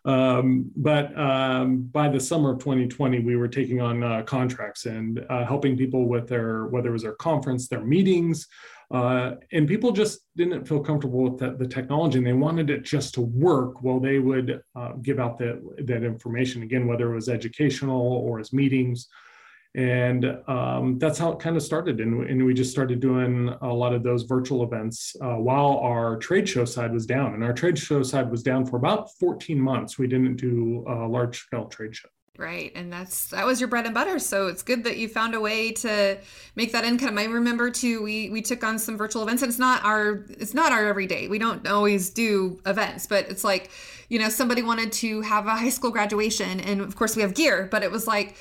Um, 0.05 0.71
but 0.77 1.19
um, 1.19 1.85
by 1.85 2.11
the 2.11 2.21
summer 2.21 2.53
of 2.53 2.59
2020, 2.59 3.21
we 3.21 3.37
were 3.37 3.49
taking 3.49 3.81
on 3.81 4.03
uh, 4.03 4.23
contracts 4.25 4.85
and 4.85 5.25
uh, 5.31 5.47
helping 5.47 5.75
people 5.75 6.09
with 6.09 6.29
their, 6.29 6.67
whether 6.67 6.91
it 6.91 6.93
was 6.93 7.05
their 7.05 7.15
conference, 7.15 7.69
their 7.69 7.81
meetings, 7.81 8.49
uh, 8.93 9.37
and 9.53 9.67
people 9.67 9.91
just 9.91 10.27
didn't 10.37 10.69
feel 10.69 10.81
comfortable 10.81 11.23
with 11.23 11.39
the, 11.39 11.57
the, 11.57 11.67
technology 11.67 12.19
and 12.19 12.27
they 12.27 12.35
wanted 12.35 12.69
it 12.69 12.83
just 12.83 13.15
to 13.15 13.23
work 13.23 13.83
while 13.83 13.99
they 13.99 14.19
would 14.19 14.63
uh, 14.77 14.93
give 15.01 15.19
out 15.19 15.39
that, 15.39 15.59
that 15.87 16.05
information 16.05 16.63
again 16.63 16.87
whether 16.87 17.11
it 17.11 17.15
was 17.15 17.31
educational 17.31 18.03
or 18.03 18.39
as 18.39 18.53
meetings 18.53 19.09
and 19.75 20.27
um, 20.49 20.99
that's 20.99 21.19
how 21.19 21.33
it 21.33 21.39
kind 21.39 21.57
of 21.57 21.63
started 21.63 22.01
and, 22.01 22.29
and, 22.29 22.45
we 22.45 22.53
just 22.53 22.71
started 22.71 23.01
doing 23.01 23.49
a 23.63 23.73
lot 23.73 23.95
of 23.95 24.03
those 24.03 24.25
virtual 24.25 24.63
events 24.63 25.17
uh, 25.23 25.37
while 25.37 25.79
our 25.79 26.19
trade 26.19 26.47
show 26.47 26.65
side 26.65 26.93
was 26.93 27.07
down 27.07 27.33
and 27.33 27.43
our 27.43 27.55
trade 27.55 27.79
show 27.79 28.03
side 28.03 28.31
was 28.31 28.43
down 28.43 28.67
for 28.67 28.77
about 28.77 29.11
14 29.19 29.59
months 29.59 29.99
we 29.99 30.07
didn't 30.07 30.37
do 30.37 30.85
a 30.87 31.09
large 31.09 31.39
scale 31.39 31.67
trade 31.67 31.97
show 31.97 32.09
Right. 32.39 32.73
And 32.75 32.91
that's 32.91 33.27
that 33.27 33.45
was 33.45 33.61
your 33.61 33.69
bread 33.69 33.85
and 33.85 33.95
butter. 33.95 34.19
So 34.19 34.47
it's 34.47 34.63
good 34.63 34.85
that 34.85 34.97
you 34.97 35.07
found 35.07 35.35
a 35.35 35.41
way 35.41 35.71
to 35.73 36.19
make 36.57 36.73
that 36.73 36.83
income. 36.83 37.19
I 37.19 37.25
remember 37.25 37.71
too, 37.71 38.03
we 38.03 38.31
we 38.31 38.41
took 38.41 38.65
on 38.65 38.79
some 38.79 38.97
virtual 38.97 39.23
events 39.23 39.43
and 39.43 39.51
it's 39.51 39.59
not 39.59 39.85
our 39.85 40.25
it's 40.31 40.55
not 40.55 40.73
our 40.73 40.87
everyday. 40.87 41.29
We 41.29 41.39
don't 41.39 41.67
always 41.69 42.09
do 42.09 42.59
events, 42.65 43.07
but 43.07 43.29
it's 43.29 43.45
like, 43.45 43.71
you 44.09 44.19
know, 44.19 44.31
somebody 44.31 44.63
wanted 44.63 44.93
to 44.93 45.21
have 45.21 45.47
a 45.47 45.55
high 45.55 45.69
school 45.69 45.91
graduation 45.91 46.59
and 46.61 46.81
of 46.81 46.97
course 46.97 47.17
we 47.17 47.23
have 47.23 47.35
gear, 47.35 47.69
but 47.71 47.83
it 47.83 47.91
was 47.91 48.07
like, 48.07 48.35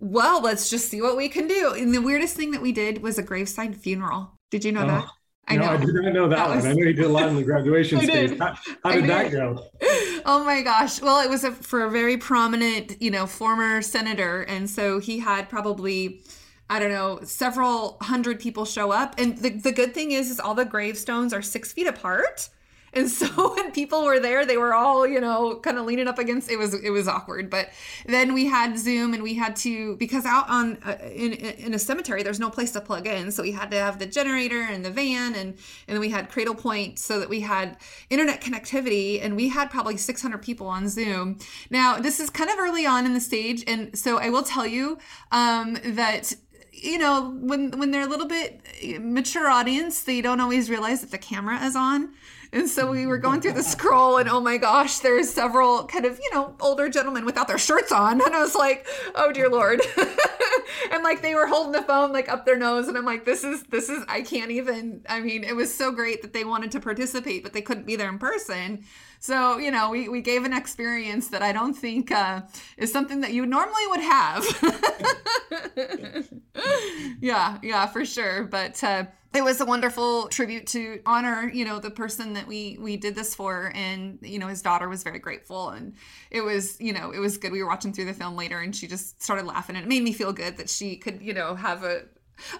well, 0.00 0.40
let's 0.42 0.70
just 0.70 0.88
see 0.88 1.02
what 1.02 1.16
we 1.16 1.28
can 1.28 1.48
do. 1.48 1.72
And 1.76 1.94
the 1.94 2.00
weirdest 2.00 2.36
thing 2.36 2.52
that 2.52 2.62
we 2.62 2.72
did 2.72 3.02
was 3.02 3.18
a 3.18 3.22
graveside 3.22 3.76
funeral. 3.76 4.32
Did 4.50 4.64
you 4.64 4.72
know 4.72 4.82
oh. 4.82 4.86
that? 4.86 5.08
I 5.48 5.56
no, 5.56 5.62
know. 5.62 5.72
I 5.72 5.76
did 5.78 5.94
not 5.94 6.12
know 6.12 6.28
that, 6.28 6.36
that 6.36 6.48
one. 6.48 6.56
Was... 6.56 6.66
I 6.66 6.72
know 6.72 6.84
you 6.84 6.92
did 6.92 7.04
a 7.06 7.08
lot 7.08 7.28
in 7.28 7.36
the 7.36 7.42
graduation 7.44 8.00
stage. 8.00 8.38
How, 8.38 8.54
how 8.84 8.92
did, 8.92 9.02
did, 9.02 9.10
that 9.10 9.32
go? 9.32 9.64
Oh 10.26 10.44
my 10.44 10.60
gosh. 10.60 11.00
Well, 11.00 11.24
it 11.24 11.30
was 11.30 11.44
a, 11.44 11.52
for 11.52 11.84
a 11.84 11.90
very 11.90 12.18
prominent, 12.18 13.00
you 13.00 13.10
know, 13.10 13.26
former 13.26 13.80
senator. 13.80 14.42
And 14.42 14.68
so 14.68 14.98
he 14.98 15.20
had 15.20 15.48
probably, 15.48 16.22
I 16.68 16.78
don't 16.78 16.90
know, 16.90 17.20
several 17.22 17.96
hundred 18.02 18.38
people 18.38 18.66
show 18.66 18.90
up. 18.90 19.14
And 19.16 19.38
the, 19.38 19.50
the 19.50 19.72
good 19.72 19.94
thing 19.94 20.10
is, 20.10 20.30
is 20.30 20.38
all 20.38 20.54
the 20.54 20.66
gravestones 20.66 21.32
are 21.32 21.40
six 21.40 21.72
feet 21.72 21.86
apart. 21.86 22.50
And 22.92 23.08
so 23.08 23.26
when 23.56 23.72
people 23.72 24.04
were 24.04 24.20
there, 24.20 24.44
they 24.44 24.56
were 24.56 24.74
all, 24.74 25.06
you 25.06 25.20
know, 25.20 25.56
kind 25.56 25.78
of 25.78 25.86
leaning 25.86 26.08
up 26.08 26.18
against. 26.18 26.50
It 26.50 26.58
was 26.58 26.74
it 26.74 26.90
was 26.90 27.08
awkward. 27.08 27.50
But 27.50 27.70
then 28.06 28.34
we 28.34 28.46
had 28.46 28.78
Zoom, 28.78 29.14
and 29.14 29.22
we 29.22 29.34
had 29.34 29.56
to 29.56 29.96
because 29.96 30.24
out 30.24 30.48
on 30.48 30.78
uh, 30.84 30.96
in 31.12 31.32
in 31.32 31.74
a 31.74 31.78
cemetery, 31.78 32.22
there's 32.22 32.40
no 32.40 32.50
place 32.50 32.72
to 32.72 32.80
plug 32.80 33.06
in, 33.06 33.30
so 33.30 33.42
we 33.42 33.52
had 33.52 33.70
to 33.70 33.78
have 33.78 33.98
the 33.98 34.06
generator 34.06 34.62
and 34.62 34.84
the 34.84 34.90
van, 34.90 35.34
and 35.34 35.56
and 35.86 35.94
then 35.94 36.00
we 36.00 36.10
had 36.10 36.30
Cradlepoint 36.30 36.98
so 36.98 37.20
that 37.20 37.28
we 37.28 37.40
had 37.40 37.76
internet 38.10 38.40
connectivity, 38.40 39.22
and 39.22 39.36
we 39.36 39.48
had 39.48 39.70
probably 39.70 39.96
600 39.96 40.42
people 40.42 40.66
on 40.66 40.88
Zoom. 40.88 41.38
Now 41.70 41.98
this 41.98 42.20
is 42.20 42.30
kind 42.30 42.50
of 42.50 42.58
early 42.58 42.86
on 42.86 43.06
in 43.06 43.14
the 43.14 43.20
stage, 43.20 43.64
and 43.66 43.96
so 43.96 44.18
I 44.18 44.30
will 44.30 44.42
tell 44.42 44.66
you 44.66 44.98
um, 45.32 45.78
that 45.84 46.32
you 46.72 46.98
know 46.98 47.36
when 47.40 47.78
when 47.78 47.90
they're 47.90 48.06
a 48.06 48.08
little 48.08 48.28
bit 48.28 48.60
mature 49.00 49.48
audience 49.48 50.02
they 50.04 50.20
don't 50.20 50.40
always 50.40 50.70
realize 50.70 51.00
that 51.00 51.10
the 51.10 51.18
camera 51.18 51.60
is 51.64 51.74
on 51.74 52.10
and 52.52 52.68
so 52.68 52.90
we 52.90 53.06
were 53.06 53.18
going 53.18 53.40
through 53.40 53.52
the 53.52 53.62
scroll, 53.62 54.16
and 54.16 54.28
oh 54.28 54.40
my 54.40 54.56
gosh, 54.56 54.98
there's 55.00 55.28
several 55.28 55.84
kind 55.84 56.04
of, 56.04 56.18
you 56.18 56.30
know, 56.32 56.54
older 56.60 56.88
gentlemen 56.88 57.24
without 57.24 57.48
their 57.48 57.58
shirts 57.58 57.92
on. 57.92 58.20
And 58.20 58.34
I 58.34 58.40
was 58.40 58.54
like, 58.54 58.86
oh 59.14 59.32
dear 59.32 59.48
Lord. 59.48 59.80
and 60.92 61.02
like 61.02 61.22
they 61.22 61.34
were 61.34 61.46
holding 61.46 61.72
the 61.72 61.82
phone 61.82 62.12
like 62.12 62.28
up 62.28 62.46
their 62.46 62.56
nose. 62.56 62.88
And 62.88 62.96
I'm 62.96 63.04
like, 63.04 63.24
this 63.24 63.44
is, 63.44 63.62
this 63.64 63.88
is, 63.88 64.02
I 64.08 64.22
can't 64.22 64.50
even. 64.50 65.02
I 65.08 65.20
mean, 65.20 65.44
it 65.44 65.54
was 65.54 65.74
so 65.74 65.92
great 65.92 66.22
that 66.22 66.32
they 66.32 66.44
wanted 66.44 66.70
to 66.72 66.80
participate, 66.80 67.42
but 67.42 67.52
they 67.52 67.62
couldn't 67.62 67.86
be 67.86 67.96
there 67.96 68.08
in 68.08 68.18
person. 68.18 68.84
So, 69.20 69.58
you 69.58 69.70
know, 69.70 69.90
we, 69.90 70.08
we 70.08 70.22
gave 70.22 70.44
an 70.44 70.52
experience 70.52 71.28
that 71.28 71.42
I 71.42 71.52
don't 71.52 71.74
think 71.74 72.12
uh, 72.12 72.42
is 72.76 72.92
something 72.92 73.20
that 73.22 73.32
you 73.32 73.46
normally 73.46 73.86
would 73.88 74.00
have. 74.00 74.44
yeah, 77.20 77.58
yeah, 77.62 77.86
for 77.86 78.04
sure. 78.04 78.44
But, 78.44 78.82
uh, 78.84 79.06
it 79.34 79.44
was 79.44 79.60
a 79.60 79.64
wonderful 79.66 80.28
tribute 80.28 80.66
to 80.68 81.00
honor 81.04 81.50
you 81.52 81.64
know 81.64 81.78
the 81.78 81.90
person 81.90 82.32
that 82.32 82.46
we 82.46 82.78
we 82.80 82.96
did 82.96 83.14
this 83.14 83.34
for. 83.34 83.72
And 83.74 84.18
you 84.22 84.38
know 84.38 84.46
his 84.46 84.62
daughter 84.62 84.88
was 84.88 85.02
very 85.02 85.18
grateful. 85.18 85.70
And 85.70 85.94
it 86.30 86.40
was 86.40 86.80
you 86.80 86.92
know 86.92 87.10
it 87.10 87.18
was 87.18 87.36
good. 87.38 87.52
We 87.52 87.62
were 87.62 87.68
watching 87.68 87.92
through 87.92 88.06
the 88.06 88.14
film 88.14 88.36
later 88.36 88.60
and 88.60 88.74
she 88.74 88.86
just 88.86 89.22
started 89.22 89.46
laughing. 89.46 89.76
And 89.76 89.84
it 89.84 89.88
made 89.88 90.02
me 90.02 90.12
feel 90.12 90.32
good 90.32 90.56
that 90.56 90.70
she 90.70 90.96
could 90.96 91.20
you 91.20 91.34
know 91.34 91.54
have 91.54 91.84
a 91.84 92.02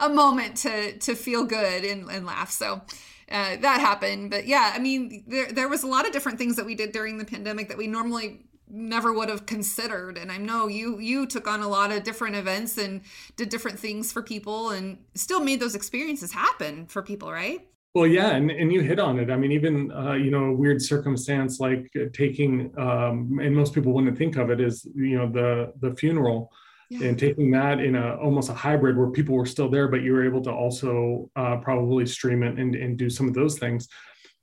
a 0.01 0.09
moment 0.09 0.57
to 0.59 0.99
to 0.99 1.15
feel 1.15 1.45
good 1.45 1.85
and, 1.85 2.11
and 2.11 2.27
laugh. 2.27 2.51
So 2.51 2.83
uh, 3.31 3.57
that 3.57 3.81
happened. 3.81 4.31
But 4.31 4.47
yeah 4.47 4.73
i 4.75 4.79
mean 4.79 5.25
there, 5.27 5.51
there 5.53 5.69
was 5.69 5.83
a 5.83 5.87
lot 5.87 6.07
of 6.07 6.13
different 6.13 6.39
things 6.39 6.57
that 6.57 6.67
we 6.67 6.75
did 6.75 6.93
during 6.93 7.19
the 7.19 7.25
pandemic 7.25 7.69
that 7.69 7.79
we 7.79 7.87
normally 7.87 8.48
never 8.71 9.13
would 9.13 9.29
have 9.29 9.47
considered. 9.47 10.19
And 10.19 10.31
i 10.31 10.37
know 10.37 10.69
you 10.69 10.99
you 10.99 11.27
took 11.27 11.47
on 11.47 11.61
a 11.61 11.69
lot 11.69 11.93
of 11.93 12.03
different 12.03 12.37
events 12.37 12.79
and 12.79 13.01
did 13.37 13.49
different 13.49 13.79
things 13.79 14.13
for 14.13 14.23
people 14.23 14.71
and 14.71 14.99
still 15.15 15.41
made 15.41 15.61
those 15.61 15.75
experiences 15.75 16.33
happen 16.33 16.87
for 16.87 17.03
people 17.03 17.31
right? 17.31 17.67
Well 17.95 18.07
yeah 18.07 18.31
and, 18.31 18.51
and 18.51 18.73
you 18.73 18.81
hit 18.81 18.99
on 18.99 19.19
it. 19.19 19.31
I 19.31 19.37
mean 19.37 19.53
even 19.53 19.93
uh, 19.93 20.15
you 20.15 20.31
know 20.31 20.47
a 20.47 20.55
weird 20.55 20.83
circumstance 20.83 21.61
like 21.61 21.91
taking 22.13 22.73
um, 22.79 23.39
and 23.43 23.55
most 23.55 23.75
people 23.75 23.93
wouldn't 23.93 24.17
think 24.19 24.37
of 24.37 24.51
it 24.51 24.61
as 24.61 24.87
you 24.95 25.19
know 25.19 25.31
the 25.31 25.73
the 25.81 25.95
funeral 25.97 26.53
yeah. 26.91 27.09
and 27.09 27.19
taking 27.19 27.51
that 27.51 27.81
in 27.81 27.97
a 27.97 28.17
almost 28.17 28.49
a 28.49 28.55
hybrid 28.55 28.97
where 28.97 29.11
people 29.11 29.35
were 29.35 29.47
still 29.47 29.69
there 29.69 29.89
but 29.89 30.03
you 30.03 30.13
were 30.13 30.25
able 30.25 30.43
to 30.43 30.51
also 30.51 31.31
uh, 31.37 31.57
probably 31.57 32.07
stream 32.07 32.43
it 32.43 32.59
and, 32.59 32.75
and 32.75 32.97
do 32.97 33.11
some 33.11 33.29
of 33.29 33.35
those 33.35 33.59
things 33.59 33.89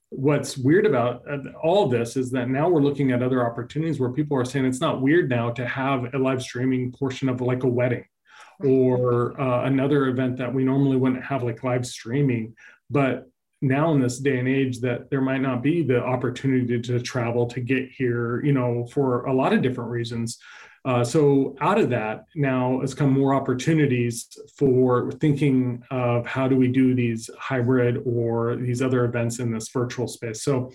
what's 0.10 0.58
weird 0.58 0.86
about 0.86 1.24
uh, 1.30 1.38
all 1.62 1.86
of 1.86 1.92
this 1.92 2.16
is 2.16 2.32
that 2.32 2.50
now 2.50 2.70
we're 2.70 2.82
looking 2.82 3.12
at 3.12 3.24
other 3.24 3.46
opportunities 3.46 4.00
where 4.00 4.12
people 4.12 4.38
are 4.38 4.46
saying 4.46 4.66
it's 4.66 4.82
not 4.82 5.02
weird 5.02 5.30
now 5.30 5.50
to 5.52 5.68
have 5.68 6.14
a 6.14 6.18
live 6.18 6.42
streaming 6.42 6.92
portion 6.92 7.28
of 7.28 7.42
like 7.42 7.64
a 7.64 7.68
wedding 7.68 8.06
or 8.64 9.40
uh, 9.40 9.66
another 9.66 10.08
event 10.08 10.38
that 10.38 10.54
we 10.54 10.64
normally 10.64 10.96
wouldn't 10.96 11.24
have 11.24 11.44
like 11.44 11.64
live 11.64 11.86
streaming 11.86 12.56
but 12.90 13.28
now 13.62 13.92
in 13.94 14.02
this 14.02 14.20
day 14.20 14.40
and 14.40 14.48
age 14.48 14.80
that 14.82 15.10
there 15.10 15.22
might 15.22 15.42
not 15.42 15.64
be 15.64 15.82
the 15.82 16.02
opportunity 16.02 16.80
to 16.80 17.00
travel 17.00 17.48
to 17.48 17.60
get 17.60 17.90
here, 17.90 18.44
you 18.44 18.54
know, 18.54 18.86
for 18.88 19.26
a 19.26 19.34
lot 19.34 19.54
of 19.54 19.62
different 19.62 19.90
reasons. 19.90 20.38
Uh, 20.86 21.04
so 21.04 21.56
out 21.62 21.80
of 21.80 21.90
that 21.90 22.26
now 22.36 22.80
has 22.82 22.94
come 22.94 23.12
more 23.12 23.34
opportunities 23.34 24.28
for 24.56 25.12
thinking 25.14 25.82
of 25.90 26.28
how 26.28 26.48
do 26.48 26.56
we 26.56 26.68
do 26.68 26.94
these 26.94 27.28
hybrid 27.40 28.04
or 28.06 28.56
these 28.56 28.84
other 28.84 29.04
events 29.06 29.40
in 29.40 29.52
this 29.52 29.70
virtual 29.70 30.08
space. 30.08 30.44
So 30.44 30.72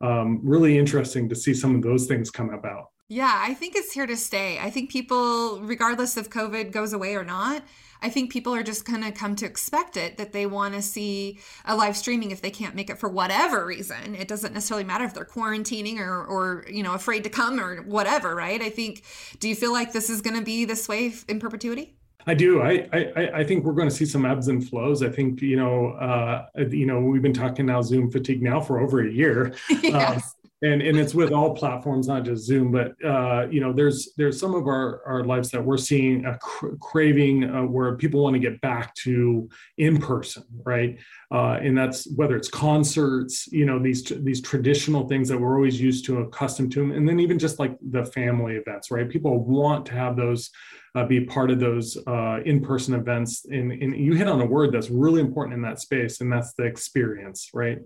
um, 0.00 0.40
really 0.44 0.78
interesting 0.78 1.28
to 1.28 1.34
see 1.34 1.52
some 1.52 1.74
of 1.74 1.82
those 1.82 2.06
things 2.06 2.30
come 2.30 2.50
about. 2.50 2.90
Yeah, 3.12 3.42
I 3.44 3.54
think 3.54 3.74
it's 3.74 3.92
here 3.92 4.06
to 4.06 4.16
stay. 4.16 4.60
I 4.60 4.70
think 4.70 4.88
people, 4.88 5.60
regardless 5.62 6.16
if 6.16 6.30
COVID 6.30 6.70
goes 6.70 6.92
away 6.92 7.16
or 7.16 7.24
not, 7.24 7.64
I 8.00 8.08
think 8.08 8.30
people 8.30 8.54
are 8.54 8.62
just 8.62 8.84
going 8.84 9.02
to 9.02 9.10
come 9.10 9.34
to 9.34 9.46
expect 9.46 9.96
it 9.96 10.16
that 10.16 10.32
they 10.32 10.46
want 10.46 10.74
to 10.74 10.80
see 10.80 11.40
a 11.64 11.74
live 11.74 11.96
streaming 11.96 12.30
if 12.30 12.40
they 12.40 12.52
can't 12.52 12.76
make 12.76 12.88
it 12.88 12.98
for 12.98 13.08
whatever 13.08 13.66
reason. 13.66 14.14
It 14.14 14.28
doesn't 14.28 14.54
necessarily 14.54 14.84
matter 14.84 15.04
if 15.04 15.12
they're 15.12 15.24
quarantining 15.24 15.98
or, 15.98 16.24
or 16.24 16.64
you 16.70 16.84
know, 16.84 16.94
afraid 16.94 17.24
to 17.24 17.30
come 17.30 17.58
or 17.58 17.82
whatever, 17.82 18.32
right? 18.36 18.62
I 18.62 18.70
think, 18.70 19.02
do 19.40 19.48
you 19.48 19.56
feel 19.56 19.72
like 19.72 19.92
this 19.92 20.08
is 20.08 20.20
going 20.20 20.36
to 20.36 20.44
be 20.44 20.64
this 20.64 20.86
way 20.86 21.12
in 21.26 21.40
perpetuity? 21.40 21.96
I 22.28 22.34
do. 22.34 22.62
I, 22.62 22.86
I 22.92 23.30
I 23.40 23.44
think 23.44 23.64
we're 23.64 23.72
going 23.72 23.88
to 23.88 23.94
see 23.94 24.04
some 24.04 24.26
ebbs 24.26 24.48
and 24.48 24.66
flows. 24.68 25.02
I 25.02 25.08
think 25.08 25.40
you 25.40 25.56
know, 25.56 25.92
uh, 25.92 26.46
you 26.68 26.84
know, 26.84 27.00
we've 27.00 27.22
been 27.22 27.32
talking 27.32 27.64
now 27.64 27.80
Zoom 27.80 28.10
fatigue 28.10 28.42
now 28.42 28.60
for 28.60 28.78
over 28.78 29.00
a 29.00 29.10
year. 29.10 29.54
yes. 29.82 30.34
Um, 30.34 30.39
and 30.62 30.82
and 30.82 30.98
it's 30.98 31.14
with 31.14 31.32
all 31.32 31.54
platforms 31.54 32.06
not 32.06 32.24
just 32.24 32.44
zoom 32.44 32.70
but 32.70 32.92
uh, 33.04 33.46
you 33.50 33.60
know 33.60 33.72
there's 33.72 34.12
there's 34.16 34.38
some 34.38 34.54
of 34.54 34.66
our 34.66 35.02
our 35.06 35.24
lives 35.24 35.50
that 35.50 35.64
we're 35.64 35.78
seeing 35.78 36.24
a 36.26 36.36
cr- 36.38 36.74
craving 36.80 37.44
uh, 37.44 37.62
where 37.62 37.96
people 37.96 38.22
want 38.22 38.34
to 38.34 38.40
get 38.40 38.60
back 38.60 38.94
to 38.94 39.48
in 39.78 39.98
person 39.98 40.44
right? 40.64 40.98
Uh, 41.32 41.58
and 41.62 41.78
that's 41.78 42.10
whether 42.16 42.36
it's 42.36 42.48
concerts 42.48 43.46
you 43.52 43.64
know 43.64 43.78
these 43.78 44.04
these 44.22 44.40
traditional 44.40 45.08
things 45.08 45.28
that 45.28 45.38
we're 45.38 45.54
always 45.54 45.80
used 45.80 46.04
to 46.04 46.18
accustomed 46.18 46.72
to 46.72 46.82
and 46.82 47.08
then 47.08 47.20
even 47.20 47.38
just 47.38 47.58
like 47.58 47.76
the 47.90 48.04
family 48.04 48.54
events 48.56 48.90
right? 48.90 49.08
People 49.08 49.42
want 49.44 49.86
to 49.86 49.92
have 49.92 50.16
those 50.16 50.50
uh, 50.96 51.04
be 51.04 51.20
part 51.20 51.52
of 51.52 51.60
those 51.60 51.96
uh, 52.08 52.40
in-person 52.44 52.94
events 52.94 53.46
and, 53.48 53.70
and 53.72 53.96
you 53.96 54.14
hit 54.14 54.26
on 54.26 54.40
a 54.40 54.44
word 54.44 54.72
that's 54.72 54.90
really 54.90 55.20
important 55.20 55.54
in 55.54 55.62
that 55.62 55.78
space 55.78 56.20
and 56.20 56.32
that's 56.32 56.52
the 56.54 56.64
experience 56.64 57.50
right 57.54 57.78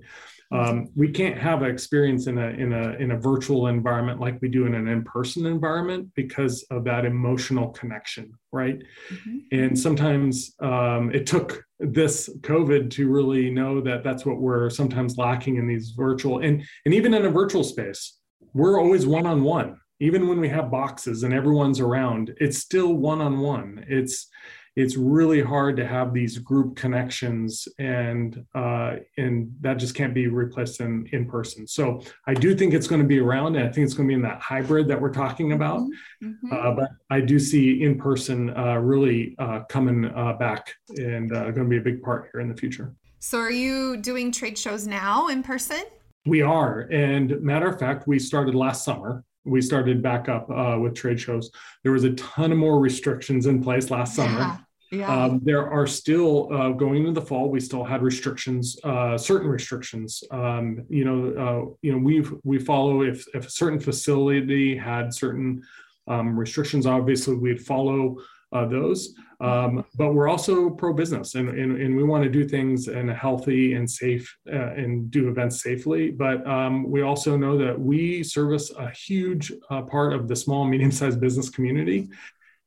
um, 0.55 0.89
we 0.95 1.11
can't 1.11 1.37
have 1.37 1.63
an 1.63 1.71
experience 1.71 2.29
in 2.29 2.39
a 2.39 2.49
in 2.49 2.73
a 2.73 2.93
in 2.93 3.11
a 3.11 3.19
virtual 3.19 3.67
environment 3.67 4.21
like 4.21 4.41
we 4.41 4.49
do 4.49 4.67
in 4.67 4.75
an 4.75 4.87
in-person 4.87 5.47
environment 5.47 6.11
because 6.15 6.65
of 6.71 6.85
that 6.85 7.05
emotional 7.05 7.71
connection, 7.71 8.33
right? 8.53 8.79
Mm-hmm. 9.11 9.39
And 9.53 9.79
sometimes 9.79 10.55
um, 10.61 11.13
it 11.13 11.27
took 11.27 11.65
this 11.81 12.31
COVID 12.43 12.91
to 12.93 13.11
really 13.11 13.51
know 13.51 13.81
that 13.81 14.05
that's 14.05 14.25
what 14.25 14.41
we're 14.41 14.71
sometimes 14.71 15.19
lacking 15.19 15.57
in 15.57 15.67
these 15.67 15.91
virtual 15.91 16.39
and 16.39 16.65
and 16.85 16.95
even 16.95 17.15
in 17.15 17.27
a 17.27 17.31
virtual 17.31 17.65
space, 17.65 18.19
we're 18.53 18.81
always 18.81 19.07
one-on-one. 19.07 19.81
Even 20.01 20.29
when 20.29 20.41
we 20.41 20.49
have 20.49 20.71
boxes 20.71 21.23
and 21.23 21.33
everyone's 21.33 21.81
around, 21.81 22.35
it's 22.39 22.59
still 22.59 22.95
one-on-one. 22.95 23.87
It's 23.89 24.29
it's 24.77 24.97
really 24.97 25.41
hard 25.41 25.77
to 25.77 25.87
have 25.87 26.13
these 26.13 26.39
group 26.39 26.77
connections 26.77 27.69
and 27.79 28.45
uh, 28.55 28.97
and 29.17 29.55
that 29.61 29.77
just 29.77 29.95
can't 29.95 30.15
be 30.15 30.27
replaced 30.27 30.81
in 30.81 31.07
in 31.13 31.27
person 31.27 31.67
so 31.67 32.03
i 32.27 32.35
do 32.35 32.55
think 32.55 32.75
it's 32.75 32.87
going 32.87 33.01
to 33.01 33.07
be 33.07 33.21
around 33.21 33.57
and 33.57 33.69
i 33.69 33.73
think 33.73 33.85
it's 33.85 33.95
going 33.95 34.09
to 34.09 34.11
be 34.11 34.15
in 34.15 34.23
that 34.23 34.41
hybrid 34.41 34.89
that 34.89 35.01
we're 35.01 35.13
talking 35.13 35.53
about 35.53 35.81
mm-hmm. 35.81 36.29
mm-hmm. 36.29 36.53
uh, 36.53 36.73
but 36.73 36.91
i 37.11 37.21
do 37.21 37.39
see 37.39 37.83
in 37.83 37.99
person 37.99 38.57
uh, 38.57 38.75
really 38.77 39.35
uh, 39.39 39.61
coming 39.69 40.07
uh, 40.07 40.33
back 40.35 40.75
and 40.97 41.33
uh, 41.33 41.51
going 41.51 41.65
to 41.65 41.71
be 41.71 41.79
a 41.79 41.81
big 41.81 42.03
part 42.03 42.29
here 42.33 42.41
in 42.41 42.49
the 42.49 42.57
future 42.57 42.95
so 43.21 43.39
are 43.39 43.51
you 43.51 43.97
doing 43.97 44.33
trade 44.33 44.59
shows 44.59 44.87
now 44.87 45.29
in 45.29 45.43
person 45.43 45.83
we 46.27 46.43
are 46.43 46.81
and 46.91 47.41
matter 47.41 47.69
of 47.69 47.79
fact 47.79 48.09
we 48.09 48.19
started 48.19 48.55
last 48.55 48.85
summer 48.85 49.25
we 49.45 49.61
started 49.61 50.03
back 50.03 50.29
up 50.29 50.49
uh, 50.51 50.79
with 50.81 50.95
trade 50.95 51.21
shows. 51.21 51.51
There 51.83 51.93
was 51.93 52.05
a 52.05 52.13
ton 52.15 52.53
of 52.53 52.59
more 52.59 52.79
restrictions 52.81 53.47
in 53.47 53.63
place 53.63 53.91
last 53.91 54.15
summer. 54.15 54.39
Yeah. 54.39 54.57
Yeah. 54.93 55.25
Um, 55.25 55.41
there 55.43 55.69
are 55.69 55.89
still 55.89 56.53
uh, 56.53 56.71
going 56.71 57.01
into 57.01 57.13
the 57.13 57.27
fall. 57.27 57.51
We 57.51 57.59
still 57.59 57.83
had 57.83 58.03
restrictions, 58.03 58.79
uh, 58.85 59.19
certain 59.19 59.49
restrictions. 59.49 60.23
Um, 60.31 60.85
you 60.89 61.05
know, 61.05 61.35
uh, 61.37 61.75
you 61.83 61.91
know, 61.91 61.99
we 61.99 62.25
we 62.45 62.59
follow 62.59 63.03
if 63.03 63.27
if 63.35 63.47
a 63.47 63.51
certain 63.51 63.81
facility 63.81 64.77
had 64.77 65.13
certain 65.13 65.63
um, 66.07 66.39
restrictions, 66.39 66.87
obviously 66.87 67.35
we'd 67.35 67.61
follow 67.61 68.19
uh, 68.53 68.67
those. 68.67 69.15
Um, 69.41 69.85
but 69.97 70.15
we're 70.15 70.29
also 70.29 70.71
pro 70.71 70.93
business 70.93 71.35
and, 71.35 71.49
and, 71.49 71.81
and, 71.81 71.97
we 71.97 72.05
want 72.05 72.23
to 72.25 72.31
do 72.31 72.49
things 72.49 72.89
in 72.89 73.11
a 73.11 73.15
healthy 73.15 73.75
and 73.75 73.91
safe 73.91 74.35
uh, 74.51 74.73
and 74.75 75.11
do 75.11 75.29
events 75.29 75.63
safely. 75.63 76.11
But 76.11 76.47
um, 76.47 76.89
we 76.89 77.03
also 77.03 77.37
know 77.37 77.59
that 77.59 77.79
we 77.79 78.23
service 78.23 78.71
a 78.71 78.91
huge 78.91 79.53
uh, 79.71 79.83
part 79.83 80.13
of 80.13 80.29
the 80.29 80.37
small, 80.37 80.65
medium 80.65 80.93
sized 80.93 81.21
business 81.21 81.51
community. 81.51 82.09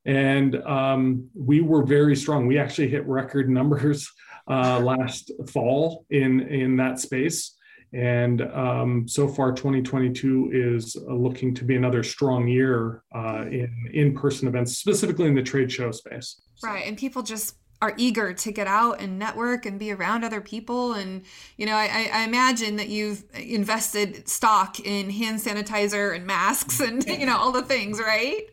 And 0.05 0.55
um, 0.63 1.29
we 1.33 1.61
were 1.61 1.83
very 1.83 2.15
strong. 2.15 2.47
We 2.47 2.59
actually 2.59 2.89
hit 2.89 3.05
record 3.07 3.49
numbers 3.49 4.11
uh, 4.49 4.79
last 4.79 5.31
fall 5.49 6.05
in, 6.09 6.41
in 6.41 6.77
that 6.77 6.99
space. 6.99 7.56
And 7.93 8.41
um, 8.41 9.07
so 9.07 9.27
far, 9.27 9.53
2022 9.53 10.49
is 10.53 10.95
uh, 10.95 11.13
looking 11.13 11.53
to 11.55 11.63
be 11.63 11.75
another 11.75 12.03
strong 12.03 12.47
year 12.47 13.03
uh, 13.15 13.45
in 13.49 13.89
in 13.93 14.13
person 14.13 14.47
events, 14.47 14.77
specifically 14.77 15.27
in 15.27 15.35
the 15.35 15.43
trade 15.43 15.71
show 15.71 15.91
space. 15.91 16.41
Right. 16.63 16.85
And 16.85 16.97
people 16.97 17.23
just 17.23 17.55
are 17.81 17.93
eager 17.97 18.33
to 18.33 18.51
get 18.51 18.65
out 18.67 18.99
and 18.99 19.19
network 19.19 19.65
and 19.65 19.79
be 19.79 19.91
around 19.91 20.23
other 20.23 20.41
people. 20.41 20.93
And, 20.93 21.23
you 21.57 21.65
know, 21.65 21.75
I, 21.75 22.09
I, 22.11 22.23
imagine 22.23 22.77
that 22.77 22.89
you've 22.89 23.23
invested 23.35 24.27
stock 24.27 24.79
in 24.79 25.11
hand 25.11 25.39
sanitizer 25.39 26.15
and 26.15 26.25
masks 26.25 26.79
and, 26.79 27.05
you 27.07 27.27
know, 27.27 27.37
all 27.37 27.51
the 27.51 27.61
things, 27.61 27.99
right? 27.99 28.49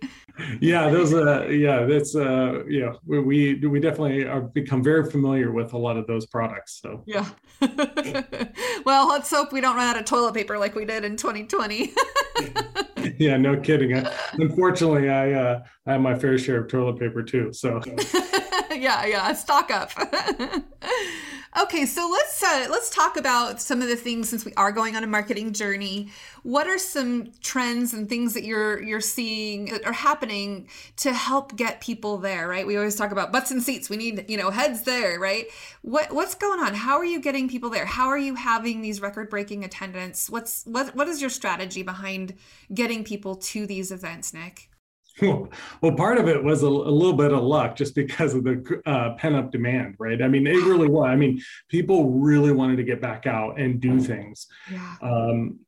Yeah 0.60 0.88
those 0.90 1.14
uh 1.14 1.46
yeah 1.46 1.84
that's 1.84 2.16
uh 2.16 2.64
yeah 2.68 2.92
we, 3.06 3.20
we 3.20 3.54
we 3.54 3.80
definitely 3.80 4.24
are 4.24 4.40
become 4.40 4.82
very 4.82 5.08
familiar 5.08 5.52
with 5.52 5.72
a 5.74 5.78
lot 5.78 5.96
of 5.96 6.06
those 6.06 6.26
products 6.26 6.80
so. 6.82 7.02
Yeah. 7.06 7.26
Well 8.84 9.08
let's 9.08 9.30
hope 9.30 9.50
we 9.52 9.62
don't 9.62 9.76
run 9.76 9.86
out 9.86 9.98
of 9.98 10.04
toilet 10.04 10.34
paper 10.34 10.58
like 10.58 10.74
we 10.74 10.84
did 10.84 11.04
in 11.04 11.16
2020 11.16 11.94
yeah 13.18 13.36
no 13.38 13.58
kidding. 13.58 13.96
I, 13.96 14.12
unfortunately 14.34 15.08
i 15.08 15.32
uh 15.32 15.62
i 15.86 15.92
have 15.92 16.00
my 16.02 16.14
fair 16.18 16.36
share 16.36 16.58
of 16.62 16.68
toilet 16.68 16.98
paper 16.98 17.22
too 17.22 17.52
so. 17.52 17.80
Yeah 18.70 19.06
yeah 19.06 19.32
stock 19.34 19.70
up 19.70 19.90
Okay, 21.56 21.86
so 21.86 22.08
let's 22.10 22.42
uh, 22.42 22.66
let's 22.68 22.90
talk 22.90 23.16
about 23.16 23.62
some 23.62 23.80
of 23.80 23.86
the 23.86 23.94
things 23.94 24.28
since 24.28 24.44
we 24.44 24.52
are 24.54 24.72
going 24.72 24.96
on 24.96 25.04
a 25.04 25.06
marketing 25.06 25.52
journey. 25.52 26.10
What 26.42 26.66
are 26.66 26.78
some 26.78 27.30
trends 27.42 27.94
and 27.94 28.08
things 28.08 28.34
that 28.34 28.42
you're 28.42 28.82
you're 28.82 29.00
seeing 29.00 29.66
that 29.66 29.86
are 29.86 29.92
happening 29.92 30.68
to 30.96 31.12
help 31.12 31.54
get 31.54 31.80
people 31.80 32.18
there? 32.18 32.48
Right, 32.48 32.66
we 32.66 32.76
always 32.76 32.96
talk 32.96 33.12
about 33.12 33.30
butts 33.30 33.52
and 33.52 33.62
seats. 33.62 33.88
We 33.88 33.96
need 33.96 34.28
you 34.28 34.36
know 34.36 34.50
heads 34.50 34.82
there, 34.82 35.20
right? 35.20 35.46
What 35.82 36.12
what's 36.12 36.34
going 36.34 36.58
on? 36.58 36.74
How 36.74 36.96
are 36.96 37.04
you 37.04 37.20
getting 37.20 37.48
people 37.48 37.70
there? 37.70 37.86
How 37.86 38.08
are 38.08 38.18
you 38.18 38.34
having 38.34 38.82
these 38.82 39.00
record 39.00 39.30
breaking 39.30 39.64
attendance? 39.64 40.28
What's 40.28 40.64
what 40.64 40.96
what 40.96 41.06
is 41.06 41.20
your 41.20 41.30
strategy 41.30 41.84
behind 41.84 42.34
getting 42.72 43.04
people 43.04 43.36
to 43.36 43.64
these 43.64 43.92
events, 43.92 44.34
Nick? 44.34 44.70
Well, 45.22 45.92
part 45.96 46.18
of 46.18 46.28
it 46.28 46.42
was 46.42 46.62
a, 46.62 46.66
a, 46.66 46.68
little 46.68 47.12
bit 47.12 47.32
of 47.32 47.42
luck 47.42 47.76
just 47.76 47.94
because 47.94 48.34
of 48.34 48.42
the 48.42 48.82
uh, 48.84 49.14
pent 49.14 49.36
up 49.36 49.52
demand, 49.52 49.94
right? 49.98 50.20
I 50.20 50.26
mean, 50.26 50.46
it 50.46 50.64
really 50.64 50.88
was. 50.88 51.06
I 51.06 51.14
mean, 51.14 51.40
people 51.68 52.10
really 52.10 52.50
wanted 52.50 52.76
to 52.76 52.82
get 52.82 53.00
back 53.00 53.26
out 53.26 53.58
and 53.58 53.80
do 53.80 54.00
things. 54.00 54.48
Yeah. 54.70 54.96
Um, 55.02 55.60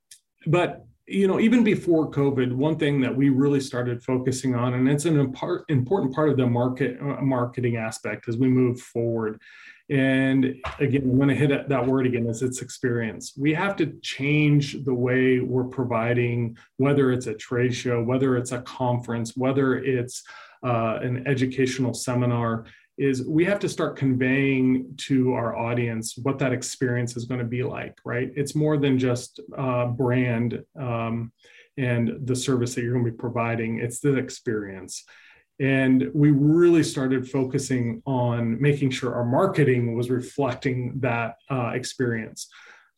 but 0.46 0.86
you 1.08 1.28
know, 1.28 1.38
even 1.38 1.62
before 1.62 2.10
COVID, 2.10 2.52
one 2.52 2.76
thing 2.76 3.00
that 3.02 3.16
we 3.16 3.28
really 3.28 3.60
started 3.60 4.02
focusing 4.02 4.56
on, 4.56 4.74
and 4.74 4.88
it's 4.88 5.04
an 5.04 5.18
important 5.68 6.14
part 6.14 6.30
of 6.30 6.36
the 6.36 6.46
market 6.46 7.00
uh, 7.00 7.22
marketing 7.22 7.76
aspect 7.76 8.28
as 8.28 8.36
we 8.36 8.48
move 8.48 8.80
forward, 8.80 9.40
and 9.88 10.56
again, 10.80 11.02
I'm 11.02 11.16
going 11.16 11.28
to 11.28 11.34
hit 11.34 11.68
that 11.68 11.86
word 11.86 12.06
again 12.06 12.26
is 12.26 12.42
its 12.42 12.60
experience. 12.60 13.34
We 13.36 13.54
have 13.54 13.76
to 13.76 13.92
change 14.02 14.84
the 14.84 14.94
way 14.94 15.38
we're 15.38 15.64
providing, 15.64 16.56
whether 16.76 17.12
it's 17.12 17.28
a 17.28 17.34
trade 17.34 17.74
show, 17.74 18.02
whether 18.02 18.36
it's 18.36 18.52
a 18.52 18.62
conference, 18.62 19.36
whether 19.36 19.76
it's 19.76 20.24
uh, 20.64 20.98
an 21.02 21.26
educational 21.28 21.94
seminar, 21.94 22.64
is 22.98 23.24
we 23.26 23.44
have 23.44 23.60
to 23.60 23.68
start 23.68 23.96
conveying 23.96 24.92
to 24.96 25.34
our 25.34 25.56
audience 25.56 26.16
what 26.16 26.38
that 26.38 26.52
experience 26.52 27.16
is 27.16 27.26
going 27.26 27.40
to 27.40 27.46
be 27.46 27.62
like, 27.62 27.98
right? 28.04 28.32
It's 28.34 28.54
more 28.54 28.78
than 28.78 28.98
just 28.98 29.38
uh, 29.56 29.86
brand 29.86 30.64
um, 30.80 31.30
and 31.76 32.26
the 32.26 32.34
service 32.34 32.74
that 32.74 32.82
you're 32.82 32.94
going 32.94 33.04
to 33.04 33.10
be 33.10 33.16
providing, 33.16 33.78
it's 33.80 34.00
the 34.00 34.16
experience. 34.16 35.04
And 35.58 36.10
we 36.14 36.30
really 36.30 36.82
started 36.82 37.30
focusing 37.30 38.02
on 38.06 38.60
making 38.60 38.90
sure 38.90 39.14
our 39.14 39.24
marketing 39.24 39.96
was 39.96 40.10
reflecting 40.10 40.92
that 41.00 41.36
uh, 41.50 41.72
experience. 41.74 42.48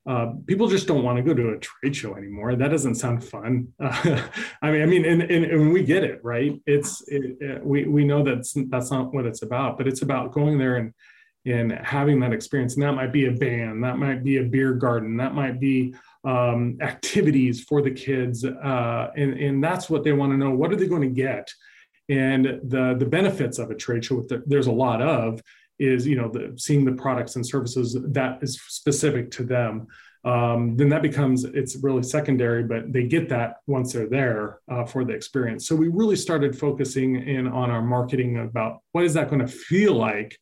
Uh, 0.08 0.32
people 0.46 0.68
just 0.68 0.86
don't 0.86 1.04
want 1.04 1.18
to 1.18 1.22
go 1.22 1.34
to 1.34 1.50
a 1.50 1.58
trade 1.58 1.94
show 1.94 2.16
anymore. 2.16 2.56
That 2.56 2.68
doesn't 2.68 2.94
sound 2.94 3.22
fun. 3.22 3.68
Uh, 3.78 4.26
I 4.62 4.70
mean, 4.70 4.82
I 4.82 4.86
mean, 4.86 5.04
and, 5.04 5.22
and, 5.22 5.44
and, 5.44 5.72
we 5.72 5.82
get 5.82 6.02
it, 6.02 6.20
right? 6.24 6.58
It's 6.66 7.06
it, 7.08 7.36
it, 7.40 7.64
we 7.64 7.84
we 7.84 8.04
know 8.04 8.22
that's 8.22 8.54
that's 8.70 8.90
not 8.90 9.12
what 9.12 9.26
it's 9.26 9.42
about, 9.42 9.76
but 9.76 9.86
it's 9.86 10.00
about 10.00 10.32
going 10.32 10.56
there 10.56 10.76
and 10.76 10.94
and 11.44 11.72
having 11.72 12.20
that 12.20 12.32
experience. 12.32 12.74
And 12.74 12.82
that 12.82 12.92
might 12.92 13.12
be 13.12 13.26
a 13.26 13.32
band, 13.32 13.82
that 13.84 13.98
might 13.98 14.24
be 14.24 14.38
a 14.38 14.42
beer 14.42 14.72
garden, 14.72 15.16
that 15.18 15.34
might 15.34 15.60
be 15.60 15.94
um, 16.24 16.78
activities 16.80 17.64
for 17.64 17.80
the 17.82 17.90
kids. 17.90 18.44
Uh, 18.44 19.10
and, 19.16 19.34
and 19.34 19.62
that's 19.62 19.88
what 19.88 20.04
they 20.04 20.12
want 20.12 20.32
to 20.32 20.36
know. 20.36 20.50
What 20.50 20.72
are 20.72 20.76
they 20.76 20.86
going 20.88 21.02
to 21.02 21.08
get? 21.08 21.50
And 22.08 22.60
the, 22.64 22.96
the 22.98 23.06
benefits 23.06 23.58
of 23.58 23.70
a 23.70 23.74
trade 23.74 24.04
show, 24.04 24.22
the, 24.22 24.42
there's 24.46 24.66
a 24.66 24.72
lot 24.72 25.02
of, 25.02 25.42
is 25.78 26.06
you 26.06 26.16
know 26.16 26.28
the, 26.28 26.52
seeing 26.56 26.84
the 26.84 26.92
products 26.92 27.36
and 27.36 27.46
services 27.46 27.96
that 28.08 28.42
is 28.42 28.60
specific 28.66 29.30
to 29.30 29.44
them 29.44 29.86
um, 30.24 30.76
then 30.76 30.88
that 30.88 31.02
becomes 31.02 31.44
it's 31.44 31.76
really 31.76 32.02
secondary 32.02 32.64
but 32.64 32.92
they 32.92 33.04
get 33.04 33.28
that 33.28 33.58
once 33.68 33.92
they're 33.92 34.08
there 34.08 34.58
uh, 34.68 34.84
for 34.84 35.04
the 35.04 35.12
experience 35.12 35.68
so 35.68 35.76
we 35.76 35.86
really 35.86 36.16
started 36.16 36.58
focusing 36.58 37.14
in 37.28 37.46
on 37.46 37.70
our 37.70 37.80
marketing 37.80 38.38
about 38.38 38.80
what 38.90 39.04
is 39.04 39.14
that 39.14 39.28
going 39.28 39.38
to 39.38 39.46
feel 39.46 39.94
like 39.94 40.36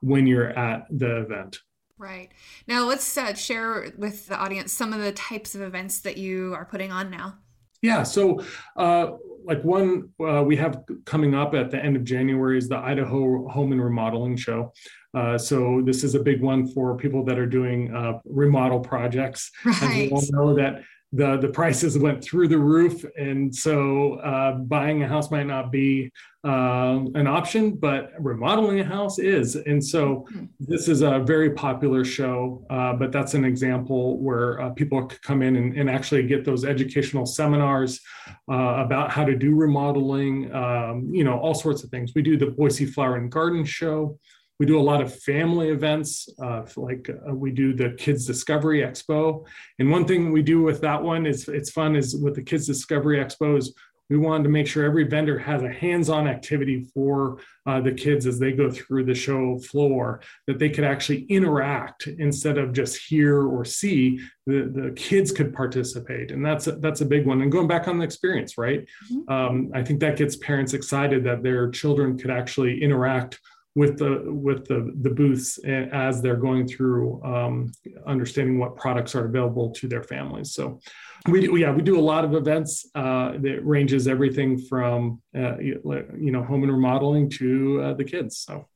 when 0.00 0.26
you're 0.26 0.50
at 0.50 0.86
the 0.90 1.22
event. 1.22 1.58
Right. 1.98 2.30
Now 2.66 2.84
let's 2.84 3.16
uh, 3.16 3.34
share 3.34 3.92
with 3.96 4.28
the 4.28 4.36
audience 4.36 4.72
some 4.72 4.92
of 4.92 5.00
the 5.00 5.12
types 5.12 5.54
of 5.54 5.62
events 5.62 6.00
that 6.00 6.18
you 6.18 6.54
are 6.54 6.66
putting 6.66 6.92
on 6.92 7.10
now. 7.10 7.38
Yeah. 7.82 8.02
So, 8.02 8.44
uh, 8.76 9.12
like 9.46 9.62
one 9.62 10.10
uh, 10.20 10.42
we 10.42 10.56
have 10.56 10.82
coming 11.04 11.34
up 11.34 11.54
at 11.54 11.70
the 11.70 11.82
end 11.82 11.96
of 11.96 12.04
January 12.04 12.58
is 12.58 12.68
the 12.68 12.76
Idaho 12.76 13.48
Home 13.48 13.72
and 13.72 13.82
Remodeling 13.82 14.36
Show. 14.36 14.72
Uh, 15.14 15.38
so 15.38 15.80
this 15.84 16.04
is 16.04 16.14
a 16.14 16.20
big 16.20 16.42
one 16.42 16.66
for 16.66 16.96
people 16.96 17.24
that 17.24 17.38
are 17.38 17.46
doing 17.46 17.94
uh, 17.94 18.18
remodel 18.24 18.80
projects. 18.80 19.50
Right. 19.64 19.82
And 19.82 19.94
we 19.94 20.10
all 20.10 20.24
know 20.30 20.54
that 20.56 20.82
the 21.12 21.36
the 21.36 21.48
prices 21.48 21.98
went 21.98 22.22
through 22.22 22.48
the 22.48 22.58
roof, 22.58 23.04
and 23.16 23.54
so 23.54 24.14
uh, 24.14 24.52
buying 24.52 25.02
a 25.02 25.08
house 25.08 25.30
might 25.30 25.46
not 25.46 25.70
be 25.70 26.10
uh, 26.46 27.00
an 27.14 27.26
option, 27.26 27.74
but 27.74 28.12
remodeling 28.20 28.78
a 28.78 28.84
house 28.84 29.18
is. 29.18 29.56
And 29.56 29.84
so 29.84 30.26
mm-hmm. 30.32 30.44
this 30.60 30.88
is 30.88 31.02
a 31.02 31.18
very 31.18 31.50
popular 31.50 32.04
show, 32.04 32.64
uh, 32.70 32.92
but 32.92 33.10
that's 33.10 33.34
an 33.34 33.44
example 33.44 34.18
where 34.20 34.60
uh, 34.60 34.70
people 34.70 35.04
could 35.06 35.20
come 35.22 35.42
in 35.42 35.56
and, 35.56 35.76
and, 35.76 35.90
actually 35.90 36.22
get 36.24 36.44
those 36.44 36.64
educational 36.64 37.26
seminars 37.26 38.00
uh, 38.48 38.76
about 38.84 39.10
how 39.10 39.24
to 39.24 39.34
do 39.34 39.56
remodeling, 39.56 40.52
um, 40.54 41.08
you 41.10 41.24
know, 41.24 41.36
all 41.38 41.54
sorts 41.54 41.82
of 41.82 41.90
things. 41.90 42.12
We 42.14 42.22
do 42.22 42.36
the 42.36 42.46
Boise 42.46 42.86
Flower 42.86 43.16
and 43.16 43.30
Garden 43.30 43.64
Show. 43.64 44.16
We 44.58 44.66
do 44.66 44.78
a 44.78 44.82
lot 44.82 45.02
of 45.02 45.14
family 45.14 45.68
events, 45.68 46.28
uh, 46.42 46.64
like 46.76 47.10
uh, 47.10 47.34
we 47.34 47.50
do 47.50 47.74
the 47.74 47.90
Kids 47.90 48.26
Discovery 48.26 48.80
Expo. 48.80 49.44
And 49.78 49.90
one 49.90 50.06
thing 50.06 50.32
we 50.32 50.42
do 50.42 50.62
with 50.62 50.80
that 50.80 51.02
one 51.02 51.26
is 51.26 51.48
it's 51.48 51.70
fun 51.70 51.94
is 51.94 52.16
with 52.16 52.34
the 52.34 52.42
Kids 52.42 52.66
Discovery 52.66 53.18
Expo 53.18 53.58
is 53.58 53.74
we 54.08 54.16
wanted 54.16 54.44
to 54.44 54.50
make 54.50 54.66
sure 54.66 54.84
every 54.84 55.04
vendor 55.04 55.38
has 55.38 55.62
a 55.62 55.72
hands-on 55.72 56.28
activity 56.28 56.86
for 56.94 57.38
uh, 57.66 57.80
the 57.80 57.92
kids 57.92 58.26
as 58.26 58.38
they 58.38 58.52
go 58.52 58.70
through 58.70 59.04
the 59.04 59.14
show 59.14 59.58
floor 59.58 60.20
that 60.46 60.58
they 60.58 60.70
could 60.70 60.84
actually 60.84 61.22
interact 61.24 62.06
instead 62.06 62.58
of 62.58 62.72
just 62.72 62.96
hear 62.96 63.42
or 63.42 63.64
see 63.64 64.20
the, 64.46 64.70
the 64.72 64.92
kids 64.94 65.32
could 65.32 65.52
participate 65.52 66.30
and 66.30 66.44
that's 66.44 66.68
a, 66.68 66.72
that's 66.72 67.00
a 67.00 67.06
big 67.06 67.26
one 67.26 67.42
and 67.42 67.50
going 67.50 67.66
back 67.66 67.88
on 67.88 67.98
the 67.98 68.04
experience 68.04 68.56
right 68.56 68.86
mm-hmm. 69.10 69.32
um, 69.32 69.70
i 69.74 69.82
think 69.82 69.98
that 69.98 70.16
gets 70.16 70.36
parents 70.36 70.72
excited 70.72 71.24
that 71.24 71.42
their 71.42 71.68
children 71.70 72.16
could 72.16 72.30
actually 72.30 72.80
interact 72.82 73.40
with 73.76 73.98
the 73.98 74.24
with 74.26 74.64
the 74.66 74.90
the 75.02 75.10
booths 75.10 75.58
as 75.92 76.22
they're 76.22 76.42
going 76.48 76.66
through 76.66 77.22
um, 77.22 77.70
understanding 78.06 78.58
what 78.58 78.74
products 78.74 79.14
are 79.14 79.26
available 79.26 79.70
to 79.70 79.86
their 79.86 80.02
families. 80.02 80.54
So 80.54 80.80
we 81.28 81.42
do, 81.42 81.56
yeah 81.56 81.70
we 81.70 81.82
do 81.82 81.98
a 81.98 82.06
lot 82.12 82.24
of 82.24 82.34
events 82.34 82.88
uh, 82.94 83.32
that 83.38 83.60
ranges 83.62 84.08
everything 84.08 84.58
from 84.58 85.20
uh, 85.36 85.58
you 85.58 86.32
know 86.32 86.42
home 86.42 86.62
and 86.62 86.72
remodeling 86.72 87.28
to 87.30 87.82
uh, 87.82 87.94
the 87.94 88.04
kids. 88.04 88.38
So. 88.38 88.66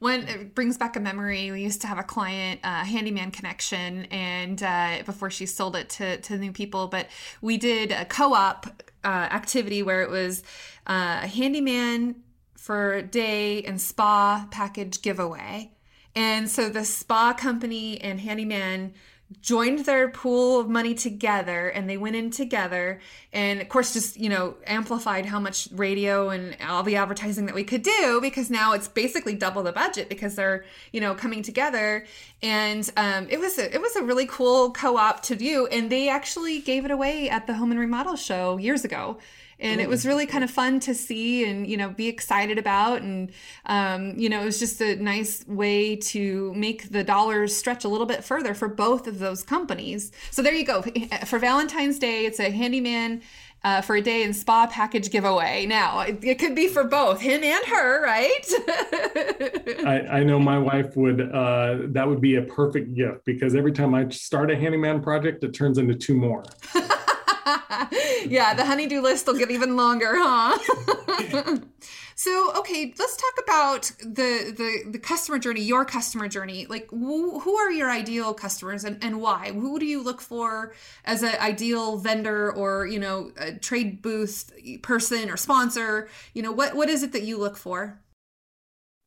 When 0.00 0.28
it 0.28 0.54
brings 0.54 0.76
back 0.76 0.96
a 0.96 1.00
memory, 1.00 1.50
we 1.50 1.62
used 1.62 1.80
to 1.82 1.86
have 1.86 1.98
a 1.98 2.02
client, 2.02 2.60
uh, 2.62 2.84
Handyman 2.84 3.30
Connection, 3.30 4.04
and 4.06 4.62
uh, 4.62 4.98
before 5.06 5.30
she 5.30 5.46
sold 5.46 5.76
it 5.76 5.88
to, 5.90 6.20
to 6.20 6.36
new 6.36 6.52
people, 6.52 6.88
but 6.88 7.06
we 7.40 7.56
did 7.56 7.90
a 7.90 8.04
co 8.04 8.34
op 8.34 8.66
uh, 9.02 9.08
activity 9.08 9.82
where 9.82 10.02
it 10.02 10.10
was 10.10 10.42
uh, 10.86 11.20
a 11.22 11.26
handyman 11.26 12.16
for 12.64 13.02
day 13.02 13.62
and 13.64 13.78
spa 13.78 14.48
package 14.50 15.02
giveaway. 15.02 15.70
And 16.16 16.48
so 16.50 16.70
the 16.70 16.86
spa 16.86 17.34
company 17.34 18.00
and 18.00 18.18
handyman 18.18 18.94
joined 19.42 19.80
their 19.80 20.08
pool 20.08 20.60
of 20.60 20.70
money 20.70 20.94
together 20.94 21.68
and 21.68 21.90
they 21.90 21.98
went 21.98 22.16
in 22.16 22.30
together 22.30 23.00
and 23.32 23.60
of 23.60 23.68
course 23.68 23.92
just 23.92 24.16
you 24.16 24.28
know 24.28 24.54
amplified 24.66 25.26
how 25.26 25.40
much 25.40 25.68
radio 25.72 26.30
and 26.30 26.56
all 26.66 26.82
the 26.82 26.96
advertising 26.96 27.46
that 27.46 27.54
we 27.54 27.64
could 27.64 27.82
do 27.82 28.20
because 28.22 28.50
now 28.50 28.72
it's 28.72 28.86
basically 28.86 29.34
double 29.34 29.62
the 29.62 29.72
budget 29.72 30.08
because 30.08 30.34
they're 30.34 30.64
you 30.92 31.02
know 31.02 31.14
coming 31.14 31.42
together. 31.42 32.06
And 32.42 32.90
um, 32.96 33.26
it 33.28 33.40
was 33.40 33.58
a, 33.58 33.74
it 33.74 33.82
was 33.82 33.94
a 33.96 34.02
really 34.02 34.26
cool 34.26 34.70
co-op 34.70 35.22
to 35.24 35.36
do. 35.36 35.66
And 35.66 35.90
they 35.90 36.08
actually 36.08 36.60
gave 36.60 36.86
it 36.86 36.90
away 36.90 37.28
at 37.28 37.46
the 37.46 37.54
home 37.54 37.72
and 37.72 37.80
remodel 37.80 38.16
show 38.16 38.56
years 38.56 38.86
ago 38.86 39.18
and 39.64 39.80
it 39.80 39.88
was 39.88 40.06
really 40.06 40.26
kind 40.26 40.44
of 40.44 40.50
fun 40.50 40.78
to 40.80 40.94
see 40.94 41.44
and 41.48 41.66
you 41.66 41.76
know 41.76 41.88
be 41.88 42.06
excited 42.06 42.58
about 42.58 43.02
and 43.02 43.32
um, 43.66 44.16
you 44.16 44.28
know 44.28 44.42
it 44.42 44.44
was 44.44 44.58
just 44.58 44.80
a 44.80 44.96
nice 44.96 45.44
way 45.48 45.96
to 45.96 46.52
make 46.54 46.90
the 46.90 47.02
dollars 47.02 47.56
stretch 47.56 47.84
a 47.84 47.88
little 47.88 48.06
bit 48.06 48.22
further 48.22 48.54
for 48.54 48.68
both 48.68 49.06
of 49.06 49.18
those 49.18 49.42
companies 49.42 50.12
so 50.30 50.42
there 50.42 50.54
you 50.54 50.64
go 50.64 50.82
for 51.26 51.38
valentine's 51.38 51.98
day 51.98 52.26
it's 52.26 52.38
a 52.38 52.50
handyman 52.50 53.22
uh, 53.64 53.80
for 53.80 53.96
a 53.96 54.02
day 54.02 54.22
and 54.24 54.36
spa 54.36 54.66
package 54.66 55.10
giveaway. 55.10 55.64
Now, 55.64 56.00
it, 56.00 56.22
it, 56.22 56.38
could 56.38 56.54
be 56.54 56.68
for 56.68 56.84
both 56.84 57.18
him 57.18 57.42
and 57.42 57.64
her, 57.64 58.04
right? 58.04 58.46
I, 59.86 60.18
I, 60.18 60.22
know 60.22 60.38
my 60.38 60.58
wife 60.58 60.94
would, 60.98 61.32
uh, 61.32 61.78
that 61.86 62.06
would 62.06 62.20
be 62.20 62.36
a 62.36 62.42
perfect 62.42 62.94
gift 62.94 63.24
because 63.24 63.54
every 63.54 63.72
time 63.72 63.94
I 63.94 64.06
start 64.10 64.50
a 64.50 64.56
handyman 64.56 65.02
project, 65.02 65.42
it 65.44 65.54
turns 65.54 65.78
into 65.78 65.94
two 65.94 66.14
more. 66.14 66.44
yeah, 68.26 68.54
the 68.54 68.64
honeydew 68.64 69.00
list 69.00 69.26
will 69.26 69.38
get 69.38 69.50
even 69.50 69.76
longer, 69.76 70.12
huh? 70.16 71.58
so, 72.14 72.52
okay, 72.56 72.94
let's 72.98 73.16
talk 73.16 73.44
about 73.44 73.82
the, 74.00 74.54
the 74.56 74.90
the 74.92 74.98
customer 74.98 75.38
journey, 75.38 75.60
your 75.60 75.84
customer 75.84 76.28
journey. 76.28 76.66
Like, 76.66 76.88
who, 76.90 77.40
who 77.40 77.56
are 77.56 77.70
your 77.70 77.90
ideal 77.90 78.32
customers 78.32 78.84
and, 78.84 79.02
and 79.02 79.20
why? 79.20 79.52
Who 79.52 79.78
do 79.78 79.86
you 79.86 80.02
look 80.02 80.20
for 80.20 80.72
as 81.04 81.22
an 81.22 81.34
ideal 81.40 81.98
vendor 81.98 82.52
or 82.52 82.86
you 82.86 82.98
know 82.98 83.32
a 83.38 83.52
trade 83.52 84.00
booth 84.00 84.50
person 84.82 85.28
or 85.28 85.36
sponsor? 85.36 86.08
You 86.32 86.42
know, 86.42 86.52
what 86.52 86.74
what 86.74 86.88
is 86.88 87.02
it 87.02 87.12
that 87.12 87.24
you 87.24 87.38
look 87.38 87.56
for? 87.56 88.00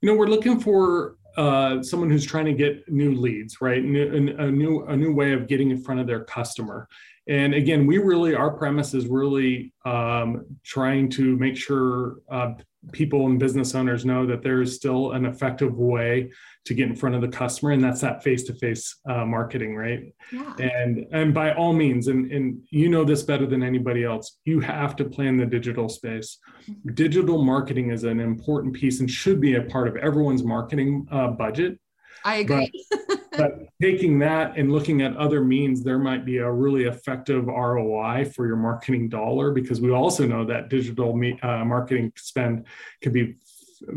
You 0.01 0.11
know, 0.11 0.15
we're 0.15 0.27
looking 0.27 0.59
for 0.59 1.15
uh, 1.37 1.81
someone 1.81 2.09
who's 2.09 2.25
trying 2.25 2.45
to 2.45 2.53
get 2.53 2.87
new 2.87 3.13
leads, 3.13 3.61
right? 3.61 3.83
New, 3.83 4.35
a 4.37 4.51
new 4.51 4.85
a 4.85 4.95
new 4.95 5.13
way 5.13 5.33
of 5.33 5.47
getting 5.47 5.71
in 5.71 5.81
front 5.81 5.99
of 5.99 6.07
their 6.07 6.23
customer. 6.23 6.87
And 7.29 7.53
again, 7.53 7.85
we 7.85 7.97
really, 7.97 8.35
our 8.35 8.51
premise 8.51 8.93
is 8.93 9.07
really 9.07 9.73
um, 9.85 10.45
trying 10.63 11.09
to 11.11 11.35
make 11.37 11.57
sure 11.57 12.17
uh, 12.31 12.53
people 12.91 13.25
and 13.25 13.37
business 13.37 13.75
owners 13.75 14.05
know 14.05 14.25
that 14.25 14.41
there 14.41 14.61
is 14.61 14.75
still 14.75 15.11
an 15.11 15.25
effective 15.25 15.77
way 15.77 16.31
to 16.65 16.73
get 16.73 16.87
in 16.87 16.95
front 16.95 17.15
of 17.15 17.21
the 17.21 17.27
customer, 17.27 17.71
and 17.71 17.83
that's 17.83 18.01
that 18.01 18.23
face-to-face 18.23 18.97
uh, 19.09 19.25
marketing, 19.25 19.75
right? 19.75 20.13
Yeah. 20.31 20.53
And 20.59 21.05
and 21.11 21.33
by 21.33 21.53
all 21.53 21.73
means, 21.73 22.07
and 22.07 22.31
and 22.31 22.61
you 22.69 22.89
know 22.89 23.03
this 23.03 23.23
better 23.23 23.45
than 23.45 23.63
anybody 23.63 24.03
else, 24.03 24.37
you 24.45 24.59
have 24.61 24.95
to 24.97 25.05
plan 25.05 25.37
the 25.37 25.45
digital 25.45 25.89
space. 25.89 26.39
Mm-hmm. 26.69 26.93
Digital 26.93 27.43
marketing 27.43 27.91
is 27.91 28.03
an 28.03 28.19
important 28.19 28.73
piece 28.73 28.99
and 28.99 29.09
should 29.09 29.41
be 29.41 29.55
a 29.55 29.63
part 29.63 29.87
of 29.87 29.95
everyone's 29.97 30.43
marketing 30.43 31.07
uh, 31.11 31.27
budget. 31.27 31.79
I 32.23 32.37
agree. 32.37 32.71
But, 33.37 33.67
taking 33.81 34.17
that 34.19 34.57
and 34.57 34.71
looking 34.71 35.01
at 35.01 35.15
other 35.17 35.43
means, 35.43 35.83
there 35.83 35.99
might 35.99 36.25
be 36.25 36.37
a 36.37 36.51
really 36.51 36.85
effective 36.85 37.45
ROI 37.45 38.25
for 38.33 38.47
your 38.47 38.55
marketing 38.55 39.07
dollar 39.07 39.51
because 39.51 39.79
we 39.79 39.91
also 39.91 40.25
know 40.25 40.45
that 40.45 40.69
digital 40.69 41.15
me, 41.15 41.39
uh, 41.41 41.63
marketing 41.63 42.11
spend 42.15 42.65
can 43.01 43.13
be 43.13 43.35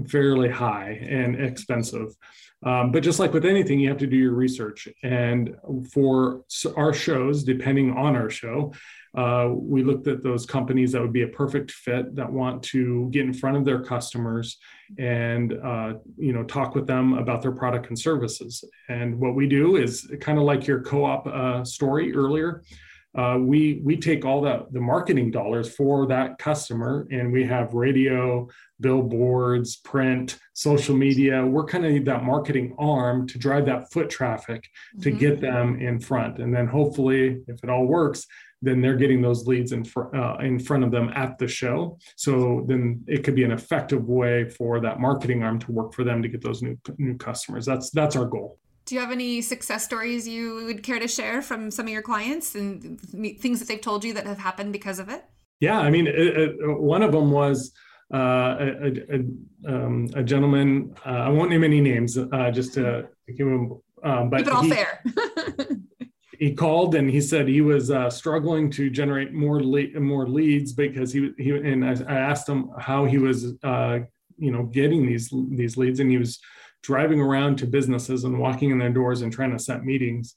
fairly 0.07 0.51
high 0.51 0.91
and 1.09 1.41
expensive. 1.41 2.15
Um, 2.63 2.93
but 2.93 3.03
just 3.03 3.19
like 3.19 3.33
with 3.33 3.47
anything, 3.47 3.81
you 3.81 3.89
have 3.89 3.99
to 3.99 4.07
do 4.07 4.17
your 4.17 4.35
research. 4.35 4.87
And 5.03 5.57
for 5.93 6.45
our 6.77 6.93
shows, 6.93 7.43
depending 7.43 7.97
on 7.97 8.17
our 8.17 8.29
show, 8.29 8.75
uh, 9.17 9.49
we 9.53 9.83
looked 9.83 10.07
at 10.07 10.23
those 10.23 10.47
companies 10.47 10.93
that 10.93 11.03
would 11.03 11.13
be 11.13 11.23
a 11.23 11.29
perfect 11.29 11.73
fit 11.73 12.15
that 12.15 12.31
want 12.31 12.63
to 12.63 13.09
get 13.11 13.25
in 13.25 13.33
front 13.33 13.57
of 13.57 13.65
their 13.65 13.83
customers 13.83 14.59
and 14.99 15.55
uh, 15.65 15.95
you 16.17 16.33
know 16.33 16.45
talk 16.45 16.75
with 16.75 16.87
them 16.87 17.15
about 17.15 17.43
their 17.43 17.53
product 17.53 17.89
and 17.89 17.99
services. 17.99 18.65
And 18.89 19.19
what 19.19 19.35
we 19.35 19.49
do 19.49 19.77
is 19.77 20.11
kind 20.21 20.39
of 20.39 20.45
like 20.45 20.67
your 20.67 20.81
co-op 20.83 21.27
uh, 21.27 21.65
story 21.65 22.15
earlier. 22.15 22.63
Uh, 23.17 23.37
we 23.41 23.81
we 23.85 23.97
take 23.97 24.25
all 24.25 24.41
the 24.41 24.67
the 24.71 24.81
marketing 24.81 25.31
dollars 25.31 25.75
for 25.75 26.07
that 26.07 26.39
customer 26.39 27.07
and 27.11 27.33
we 27.33 27.45
have 27.45 27.75
radio 27.75 28.49
billboards 28.81 29.77
print 29.77 30.39
social 30.53 30.97
media 30.97 31.45
we're 31.45 31.65
kind 31.65 31.85
of 31.85 32.05
that 32.05 32.23
marketing 32.25 32.75
arm 32.79 33.27
to 33.27 33.39
drive 33.39 33.67
that 33.67 33.91
foot 33.93 34.09
traffic 34.09 34.69
to 35.01 35.11
mm-hmm. 35.11 35.19
get 35.19 35.41
them 35.41 35.81
in 35.81 35.99
front 35.99 36.39
and 36.39 36.55
then 36.55 36.67
hopefully 36.67 37.43
if 37.49 37.63
it 37.65 37.71
all 37.71 37.87
works 37.87 38.27
then 38.63 38.81
they're 38.81 38.97
getting 38.97 39.23
those 39.23 39.47
leads 39.47 39.73
in, 39.73 39.85
fr- 39.85 40.15
uh, 40.15 40.39
in 40.39 40.59
front 40.59 40.85
of 40.85 40.91
them 40.91 41.11
at 41.15 41.39
the 41.39 41.49
show. 41.49 41.99
So 42.17 42.65
then 42.69 43.03
it 43.07 43.25
could 43.25 43.35
be 43.35 43.45
an 43.45 43.53
effective 43.53 44.07
way 44.09 44.49
for 44.49 44.81
that 44.81 45.01
marketing 45.01 45.43
arm 45.43 45.59
to 45.61 45.73
work 45.73 45.95
for 45.95 46.05
them 46.05 46.23
to 46.23 46.29
get 46.29 46.43
those 46.43 46.63
new 46.63 46.77
new 46.99 47.17
customers. 47.17 47.65
That's 47.65 47.91
that's 47.91 48.17
our 48.17 48.27
goal. 48.27 48.59
Do 48.91 48.97
you 48.97 49.03
have 49.03 49.13
any 49.13 49.41
success 49.41 49.85
stories 49.85 50.27
you 50.27 50.65
would 50.65 50.83
care 50.83 50.99
to 50.99 51.07
share 51.07 51.43
from 51.43 51.71
some 51.71 51.87
of 51.87 51.93
your 51.93 52.03
clients 52.03 52.57
and 52.57 53.01
things 53.01 53.61
that 53.61 53.69
they've 53.69 53.81
told 53.81 54.03
you 54.03 54.13
that 54.15 54.27
have 54.27 54.41
happened 54.41 54.73
because 54.73 54.99
of 54.99 55.09
it? 55.09 55.25
Yeah, 55.61 55.79
I 55.79 55.91
mean, 55.91 56.09
it, 56.09 56.15
it, 56.17 56.57
one 56.61 57.05
of 57.05 57.13
them 57.13 57.31
was 57.31 57.71
uh, 58.13 58.57
a, 58.59 58.89
a, 59.15 59.73
um, 59.73 60.09
a, 60.17 60.25
gentleman. 60.25 60.93
Uh, 61.07 61.11
I 61.11 61.29
won't 61.29 61.51
name 61.51 61.63
any 61.63 61.81
names, 61.81 62.19
uh, 62.19 62.51
just 62.51 62.75
to 62.75 63.07
give 63.29 63.47
him. 63.47 63.79
Um, 64.03 64.29
but 64.29 64.39
Keep 64.39 64.47
it 64.49 64.53
all 64.53 64.63
he, 64.63 64.71
fair. 64.71 65.05
he 66.41 66.53
called 66.53 66.97
and 66.97 67.09
he 67.09 67.21
said 67.21 67.47
he 67.47 67.61
was 67.61 67.93
uh, 67.93 68.11
struggling 68.11 68.73
to 68.73 68.91
generate 68.91 69.33
more 69.33 69.63
le- 69.63 70.01
more 70.01 70.29
leads 70.29 70.73
because 70.73 71.13
he 71.13 71.31
he 71.39 71.51
and 71.51 71.85
I, 71.85 71.93
I 72.09 72.19
asked 72.19 72.49
him 72.49 72.71
how 72.77 73.05
he 73.05 73.19
was 73.19 73.55
uh, 73.63 74.01
you 74.37 74.51
know 74.51 74.65
getting 74.65 75.07
these 75.07 75.33
these 75.51 75.77
leads 75.77 76.01
and 76.01 76.11
he 76.11 76.19
was 76.19 76.41
driving 76.83 77.21
around 77.21 77.59
to 77.59 77.67
businesses 77.67 78.25
and 78.25 78.39
walking 78.39 78.71
in 78.71 78.79
their 78.79 78.91
doors 78.91 79.23
and 79.23 79.33
trying 79.33 79.53
to 79.53 79.59
set 79.59 79.85
meetings. 79.85 80.35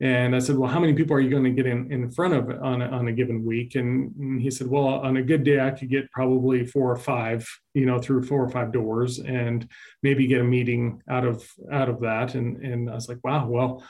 And 0.00 0.34
I 0.34 0.40
said, 0.40 0.56
well, 0.56 0.70
how 0.70 0.80
many 0.80 0.94
people 0.94 1.14
are 1.14 1.20
you 1.20 1.30
going 1.30 1.44
to 1.44 1.50
get 1.50 1.66
in, 1.66 1.92
in 1.92 2.10
front 2.10 2.34
of 2.34 2.50
on 2.62 2.82
a, 2.82 2.86
on 2.86 3.06
a 3.06 3.12
given 3.12 3.44
week? 3.44 3.76
And, 3.76 4.40
he 4.40 4.50
said, 4.50 4.66
well, 4.66 4.86
on 4.86 5.16
a 5.16 5.22
good 5.22 5.44
day, 5.44 5.60
I 5.60 5.70
could 5.70 5.90
get 5.90 6.10
probably 6.10 6.66
four 6.66 6.90
or 6.90 6.96
five, 6.96 7.46
you 7.74 7.86
know, 7.86 8.00
through 8.00 8.24
four 8.24 8.42
or 8.42 8.50
five 8.50 8.72
doors 8.72 9.20
and 9.20 9.68
maybe 10.02 10.26
get 10.26 10.40
a 10.40 10.44
meeting 10.44 11.00
out 11.08 11.24
of, 11.24 11.48
out 11.70 11.88
of 11.88 12.00
that. 12.00 12.34
And, 12.34 12.56
and 12.64 12.90
I 12.90 12.94
was 12.94 13.08
like, 13.08 13.22
wow, 13.22 13.46
well, 13.46 13.84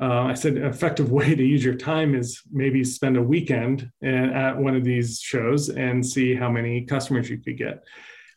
uh, 0.00 0.22
I 0.24 0.34
said, 0.34 0.56
an 0.56 0.66
effective 0.66 1.10
way 1.18 1.34
to 1.34 1.44
use 1.44 1.64
your 1.64 1.74
time 1.74 2.14
is 2.14 2.40
maybe 2.52 2.84
spend 2.84 3.16
a 3.16 3.22
weekend 3.22 3.90
at 4.04 4.56
one 4.56 4.76
of 4.76 4.84
these 4.84 5.18
shows 5.18 5.70
and 5.70 6.06
see 6.06 6.36
how 6.36 6.50
many 6.50 6.84
customers 6.84 7.28
you 7.28 7.38
could 7.38 7.58
get 7.58 7.82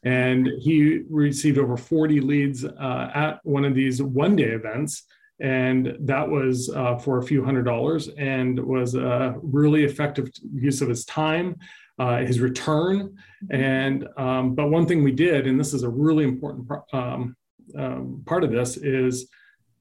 and 0.04 0.48
he 0.60 1.02
received 1.10 1.58
over 1.58 1.78
40 1.78 2.22
leads 2.22 2.66
uh, 2.66 3.12
at 3.14 3.40
one 3.44 3.66
of 3.66 3.76
these 3.76 4.02
one 4.02 4.36
day 4.36 4.50
events. 4.50 5.04
And 5.40 5.98
that 6.02 6.30
was 6.30 6.70
uh, 6.70 6.98
for 6.98 7.18
a 7.18 7.24
few 7.24 7.44
hundred 7.44 7.64
dollars 7.64 8.10
and 8.18 8.60
was 8.60 8.94
a 8.94 9.36
really 9.42 9.84
effective 9.84 10.30
use 10.54 10.82
of 10.82 10.90
his 10.90 11.04
time 11.06 11.56
uh, 12.02 12.18
his 12.26 12.40
return. 12.40 13.16
And 13.52 14.08
um, 14.18 14.56
but 14.56 14.70
one 14.70 14.88
thing 14.88 15.04
we 15.04 15.12
did 15.12 15.46
and 15.46 15.60
this 15.60 15.74
is 15.74 15.84
a 15.84 15.90
really 15.90 16.24
important 16.24 16.68
um, 16.94 17.36
um, 17.78 18.24
part 18.26 18.44
of 18.44 18.52
this 18.52 18.78
is 18.78 19.30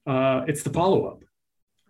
uh, 0.06 0.44
it's 0.46 0.62
the 0.62 0.70
follow-up 0.70 1.22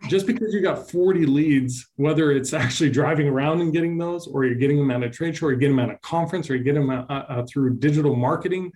just 0.09 0.27
because 0.27 0.55
you 0.55 0.61
got 0.61 0.91
40 0.91 1.27
leads, 1.27 1.89
whether 1.97 2.33
it's 2.33 2.53
actually 2.53 2.91
driving 2.91 3.29
around 3.29 3.61
and 3.61 3.73
getting 3.73 3.99
those, 3.99 4.27
or 4.27 4.45
you're 4.45 4.55
getting 4.55 4.79
them 4.79 4.91
at 4.91 5.03
a 5.03 5.11
trade 5.11 5.37
show, 5.37 5.47
or 5.47 5.53
you 5.53 5.59
get 5.59 5.69
them 5.69 5.79
at 5.79 5.91
a 5.91 5.99
conference, 5.99 6.49
or 6.51 6.57
you 6.57 6.65
get 6.65 6.75
them 6.75 6.91
uh, 6.91 7.05
uh, 7.09 7.45
through 7.47 7.77
digital 7.79 8.17
marketing, 8.17 8.73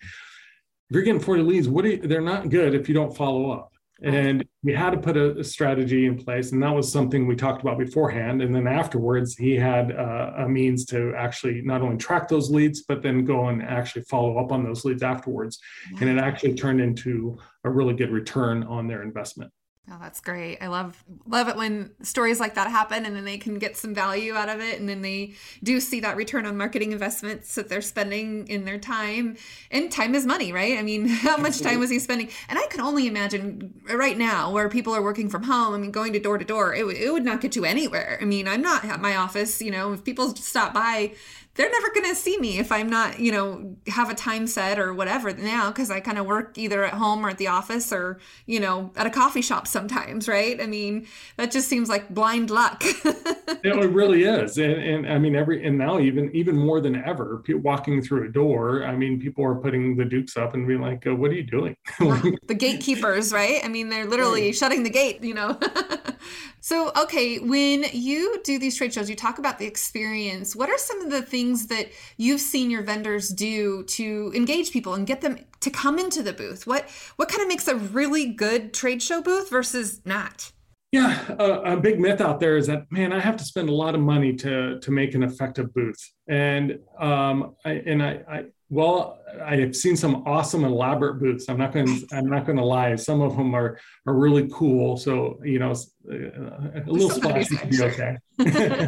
if 0.91 0.95
you're 0.95 1.03
getting 1.03 1.21
40 1.21 1.43
leads, 1.43 1.69
what 1.69 1.85
you, 1.85 1.97
they're 1.97 2.21
not 2.21 2.51
good 2.51 2.75
if 2.75 2.89
you 2.89 2.95
don't 2.95 3.17
follow 3.17 3.51
up. 3.51 3.73
And 4.03 4.45
we 4.63 4.75
had 4.75 4.91
to 4.91 4.99
put 4.99 5.17
a, 5.17 5.39
a, 5.39 5.45
strategy 5.45 6.05
in 6.05 6.17
place, 6.17 6.53
and 6.53 6.63
that 6.63 6.75
was 6.75 6.93
something 6.93 7.27
we 7.27 7.37
talked 7.37 7.63
about 7.63 7.79
beforehand. 7.79 8.43
And 8.43 8.55
then 8.55 8.67
afterwards, 8.67 9.37
he 9.37 9.55
had 9.55 9.93
uh, 9.93 10.33
a 10.39 10.49
means 10.49 10.85
to 10.87 11.15
actually 11.17 11.63
not 11.63 11.81
only 11.81 11.97
track 11.97 12.29
those 12.29 12.51
leads, 12.51 12.83
but 12.83 13.03
then 13.03 13.25
go 13.25 13.49
and 13.49 13.63
actually 13.63 14.03
follow 14.03 14.39
up 14.39 14.53
on 14.53 14.63
those 14.63 14.85
leads 14.85 15.03
afterwards. 15.03 15.59
And 16.01 16.11
it 16.11 16.19
actually 16.19 16.55
turned 16.55 16.81
into 16.81 17.39
a 17.63 17.71
really 17.71 17.95
good 17.95 18.11
return 18.11 18.65
on 18.65 18.89
their 18.89 19.03
investment. 19.03 19.51
Oh, 19.91 19.99
that's 20.01 20.21
great. 20.21 20.63
I 20.63 20.69
love 20.69 21.05
love 21.27 21.49
it 21.49 21.57
when 21.57 21.91
stories 22.01 22.41
like 22.41 22.55
that 22.55 22.71
happen 22.71 23.05
and 23.05 23.15
then 23.15 23.27
they 23.27 23.37
can 23.37 23.59
get 23.59 23.77
some 23.77 23.95
value 23.95 24.33
out 24.33 24.49
of 24.49 24.61
it 24.61 24.81
and 24.81 24.89
then 24.89 25.03
they 25.03 25.35
do 25.63 25.79
see 25.79 26.01
that 26.01 26.17
return 26.17 26.47
on 26.47 26.57
marketing 26.57 26.93
investments 26.93 27.55
that 27.57 27.69
they're 27.69 27.83
spending 27.83 28.49
in 28.49 28.65
their 28.65 28.79
time. 28.79 29.37
And 29.71 29.93
time 29.93 30.15
is 30.15 30.25
money, 30.25 30.53
right? 30.53 30.79
I 30.79 30.83
mean, 30.83 31.07
how 31.09 31.37
much 31.37 31.61
time 31.61 31.81
was 31.81 31.91
he 31.91 31.99
spending? 31.99 32.31
And 32.49 32.59
I 32.59 32.67
can 32.69 32.81
only 32.81 33.07
imagine 33.07 33.75
right 33.93 34.17
now 34.17 34.51
where 34.51 34.71
people 34.71 34.95
are 34.95 35.03
working 35.03 35.29
from 35.29 35.43
home, 35.43 35.75
I 35.75 35.79
mean, 35.79 35.91
going 35.91 36.15
to 36.15 36.19
door 36.19 36.39
to 36.39 36.47
door, 36.47 36.75
it, 36.75 36.85
it 36.87 37.13
would 37.13 37.25
not 37.25 37.43
get 37.43 37.55
you 37.55 37.67
anywhere. 37.67 38.19
I 38.23 38.25
mean, 38.25 38.49
I'm 38.49 38.63
not 38.63 38.87
at 38.87 39.03
my 39.03 39.17
office, 39.17 39.61
you 39.61 39.71
know, 39.71 39.93
if 39.93 40.03
people 40.03 40.35
stop 40.35 40.73
by, 40.73 41.13
they're 41.55 41.71
never 41.71 41.91
going 41.95 42.09
to 42.09 42.15
see 42.17 42.37
me 42.39 42.59
if 42.59 42.73
I'm 42.73 42.91
not, 42.91 43.21
you 43.21 43.31
know, 43.31 43.77
have 43.87 44.11
a 44.11 44.15
time 44.15 44.47
set 44.47 44.79
or 44.79 44.93
whatever 44.93 45.33
now 45.33 45.69
because 45.69 45.91
I 45.91 46.01
kind 46.01 46.19
of 46.19 46.27
work 46.27 46.59
either 46.59 46.85
at 46.85 46.95
home 46.95 47.25
or 47.25 47.31
at 47.31 47.39
the 47.39 47.47
office 47.47 47.93
or, 47.93 48.19
you 48.47 48.59
know, 48.59 48.91
at 48.97 49.07
a 49.07 49.11
coffee 49.11 49.43
shop 49.43 49.69
sometimes, 49.69 50.27
right? 50.27 50.61
I 50.61 50.67
mean, 50.67 51.07
that 51.37 51.53
just 51.53 51.69
seems 51.69 51.89
like 51.89 52.09
blind 52.09 52.51
luck. 52.51 52.83
it 52.85 53.91
really 53.91 54.25
is. 54.25 54.59
And, 54.59 54.83
and 54.83 55.13
I 55.13 55.19
mean, 55.19 55.37
every, 55.37 55.65
and 55.65 55.79
now 55.79 56.01
even, 56.01 56.35
even 56.35 56.57
more 56.57 56.81
than 56.81 56.97
ever, 56.97 57.43
walking 57.49 58.03
through 58.03 58.29
a 58.29 58.33
door, 58.33 58.85
I 58.85 58.97
mean, 58.97 59.21
people 59.21 59.45
are 59.45 59.55
putting 59.55 59.97
the 59.97 60.05
dukes 60.05 60.37
up 60.37 60.55
and 60.55 60.67
being 60.67 60.81
like, 60.81 61.07
oh, 61.07 61.15
what 61.15 61.31
are 61.31 61.35
you 61.35 61.45
doing? 61.45 61.77
the 62.01 62.57
gatekeepers, 62.57 63.33
right? 63.33 63.61
I 63.63 63.69
mean, 63.69 63.91
they're 63.91 64.07
literally 64.07 64.53
shutting 64.53 64.83
the 64.83 64.91
gate, 64.91 65.23
you 65.23 65.35
know? 65.35 65.59
so, 66.65 66.91
okay, 66.97 67.41
when 67.41 67.85
you 67.93 68.41
do 68.43 68.59
these 68.59 68.79
trade 68.79 68.95
shows, 68.95 69.11
you 69.11 69.15
talk 69.15 69.39
about 69.39 69.59
the 69.59 69.67
experience. 69.67 70.57
What 70.57 70.71
are 70.71 70.79
some 70.79 71.03
of 71.03 71.11
the 71.11 71.21
things 71.21 71.67
that 71.67 71.89
you've 72.17 72.41
seen 72.41 72.71
your 72.71 72.81
vendors 72.81 73.29
do 73.29 73.85
to 73.85 74.33
engage 74.35 74.71
people 74.71 74.95
and 74.95 75.07
get 75.07 75.21
them 75.21 75.41
to 75.61 75.69
come 75.69 75.99
into 75.99 76.23
the 76.23 76.33
booth? 76.33 76.67
What 76.67 76.89
what 77.17 77.29
kind 77.29 77.43
of 77.43 77.49
makes 77.49 77.69
a 77.69 77.75
really 77.75 78.33
good 78.33 78.73
trade 78.73 79.03
show 79.03 79.21
booth 79.21 79.51
versus 79.51 80.01
not? 80.07 80.53
Yeah, 80.91 81.23
a, 81.39 81.75
a, 81.75 81.77
big 81.77 82.01
myth 82.01 82.23
out 82.23 82.41
there 82.41 82.57
is 82.57 82.69
that 82.69 82.91
man, 82.91 83.13
I 83.13 83.21
have 83.21 83.37
to 83.37 83.45
spend 83.45 83.69
a 83.69 83.75
lot 83.75 83.95
of 83.95 84.01
money 84.01 84.33
to 84.37 84.81
to 84.81 84.91
make 84.91 85.15
an 85.15 85.23
effective 85.23 85.75
booth, 85.75 86.01
and 86.29 86.79
um, 86.99 87.57
I, 87.67 87.73
and 87.73 88.03
I, 88.03 88.21
I 88.27 88.45
well, 88.71 89.21
I 89.43 89.57
have 89.57 89.77
seen 89.77 89.97
some 89.97 90.23
awesome 90.27 90.65
elaborate 90.65 91.21
booths. 91.21 91.49
I'm 91.49 91.59
not 91.59 91.73
going. 91.73 91.87
to 91.87 92.07
I'm 92.13 92.29
not 92.29 92.47
going 92.47 92.57
to 92.57 92.65
lie. 92.65 92.95
Some 92.97 93.21
of 93.21 93.37
them 93.37 93.55
are 93.55 93.79
are 94.07 94.15
really 94.15 94.49
cool. 94.53 94.97
So 94.97 95.39
you 95.45 95.59
know, 95.59 95.75
a, 96.11 96.15
a 96.15 96.85
little 96.87 97.11
splashy 97.11 97.57
could 97.57 97.71
be 97.71 97.83
okay. 97.83 98.17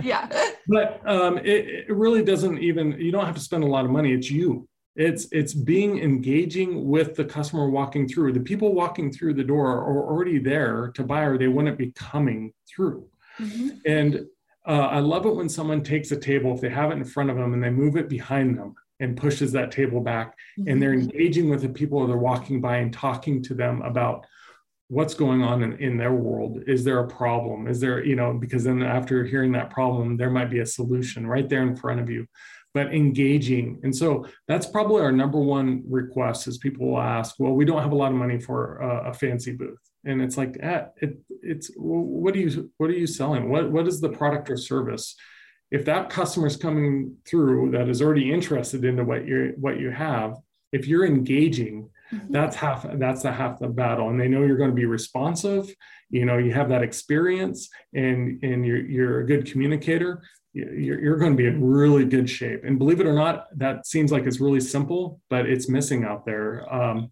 yeah. 0.03 0.29
but 0.67 1.01
um, 1.07 1.39
it, 1.39 1.89
it 1.89 1.95
really 1.95 2.25
doesn't 2.25 2.59
even. 2.59 2.93
You 2.93 3.12
don't 3.12 3.27
have 3.27 3.35
to 3.35 3.41
spend 3.41 3.65
a 3.65 3.67
lot 3.67 3.85
of 3.85 3.91
money. 3.91 4.12
It's 4.12 4.31
you. 4.31 4.67
It's 4.95 5.29
it's 5.31 5.53
being 5.53 5.99
engaging 5.99 6.89
with 6.89 7.15
the 7.15 7.25
customer 7.25 7.69
walking 7.69 8.09
through. 8.09 8.33
The 8.33 8.41
people 8.41 8.73
walking 8.73 9.12
through 9.12 9.35
the 9.35 9.45
door 9.45 9.69
are 9.69 10.11
already 10.11 10.39
there 10.39 10.91
to 10.95 11.05
buy, 11.05 11.23
or 11.25 11.37
they 11.37 11.49
wouldn't 11.49 11.77
be 11.77 11.93
coming 11.93 12.53
through. 12.67 13.07
Mm-hmm. 13.39 13.69
And 13.85 14.27
uh, 14.67 14.89
I 14.91 15.01
love 15.01 15.27
it 15.27 15.37
when 15.37 15.51
someone 15.51 15.83
takes 15.83 16.11
a 16.12 16.17
table 16.17 16.55
if 16.55 16.62
they 16.62 16.71
have 16.71 16.91
it 16.91 16.95
in 16.95 17.05
front 17.05 17.29
of 17.29 17.37
them 17.37 17.53
and 17.53 17.62
they 17.62 17.71
move 17.71 17.97
it 17.97 18.09
behind 18.09 18.59
them 18.59 18.75
and 19.01 19.17
pushes 19.17 19.53
that 19.53 19.71
table 19.71 20.01
back. 20.01 20.37
Mm-hmm. 20.59 20.69
and 20.69 20.83
they're 20.83 20.95
mm-hmm. 20.95 21.11
engaging 21.11 21.49
with 21.51 21.63
the 21.63 21.69
people 21.69 22.07
that 22.07 22.13
are 22.13 22.19
walking 22.19 22.61
by 22.61 22.79
and 22.79 22.93
talking 22.93 23.43
to 23.45 23.55
them 23.55 23.83
about 23.83 24.27
what's 24.89 25.15
going 25.15 25.43
on 25.43 25.63
in, 25.63 25.73
in 25.79 25.97
their 25.97 26.13
world. 26.13 26.63
Is 26.67 26.85
there 26.85 27.01
a 27.01 27.09
problem? 27.09 27.67
Is 27.67 27.81
there 27.81 28.05
you 28.05 28.17
know 28.17 28.35
because 28.35 28.65
then 28.65 28.83
after 28.83 29.25
hearing 29.25 29.53
that 29.53 29.71
problem 29.71 30.17
there 30.17 30.31
might 30.31 30.51
be 30.51 30.61
a 30.61 30.67
solution 30.67 31.27
right 31.27 31.49
there 31.49 31.63
in 31.63 31.77
front 31.77 32.01
of 32.01 32.09
you 32.11 32.27
but 32.77 32.95
engaging. 32.95 33.81
And 33.85 33.97
so 33.97 34.27
that's 34.47 34.67
probably 34.67 35.01
our 35.01 35.11
number 35.11 35.41
one 35.41 35.83
request 35.89 36.47
is 36.47 36.59
people 36.59 36.91
will 36.91 37.01
ask 37.01 37.37
well 37.39 37.55
we 37.55 37.65
don't 37.65 37.81
have 37.81 37.93
a 37.93 37.97
lot 37.97 38.13
of 38.13 38.19
money 38.19 38.39
for 38.39 38.77
a, 38.77 39.11
a 39.11 39.15
fancy 39.15 39.53
booth. 39.53 39.81
And 40.05 40.21
it's 40.21 40.37
like 40.37 40.59
eh, 40.61 40.85
it, 40.99 41.19
it's 41.43 41.71
what 41.75 42.37
are 42.37 42.39
you 42.39 42.71
what 42.77 42.91
are 42.91 42.93
you 42.93 43.07
selling? 43.07 43.49
What 43.49 43.73
what 43.73 43.89
is 43.89 44.03
the 44.03 44.11
product 44.11 44.51
or 44.51 44.59
service 44.59 45.17
if 45.70 45.85
that 45.85 46.11
customer 46.11 46.46
is 46.46 46.57
coming 46.57 47.16
through 47.26 47.70
that 47.70 47.88
is 47.88 48.00
already 48.00 48.33
interested 48.33 48.85
into 48.85 49.05
what 49.05 49.26
you 49.26 49.55
what 49.59 49.79
you 49.79 49.90
have 49.90 50.37
if 50.72 50.87
you're 50.87 51.07
engaging 51.07 51.88
mm-hmm. 52.12 52.33
that's 52.33 52.57
half 52.57 52.87
that's 52.94 53.22
the 53.22 53.33
half 53.33 53.59
the 53.59 53.68
battle 53.68 54.11
and 54.11 54.20
they 54.20 54.29
know 54.29 54.44
you're 54.44 54.57
going 54.57 54.70
to 54.70 54.76
be 54.76 54.87
responsive 54.87 55.74
you 56.11 56.24
know 56.24 56.38
you 56.38 56.52
have 56.52 56.68
that 56.68 56.83
experience 56.83 57.68
and 57.94 58.42
and 58.42 58.66
you're, 58.66 58.85
you're 58.85 59.20
a 59.20 59.26
good 59.26 59.50
communicator 59.50 60.22
you're, 60.52 61.00
you're 61.00 61.18
going 61.18 61.33
to 61.33 61.37
be 61.37 61.46
in 61.46 61.62
really 61.62 62.05
good 62.05 62.31
shape 62.31 62.62
and 62.64 62.79
believe 62.79 63.00
it 63.00 63.07
or 63.07 63.12
not 63.12 63.46
that 63.57 63.87
seems 63.87 64.12
like 64.12 64.24
it's 64.24 64.40
really 64.40 64.61
simple 64.61 65.20
but 65.29 65.46
it's 65.46 65.68
missing 65.68 66.05
out 66.05 66.24
there 66.24 66.72
um, 66.72 67.11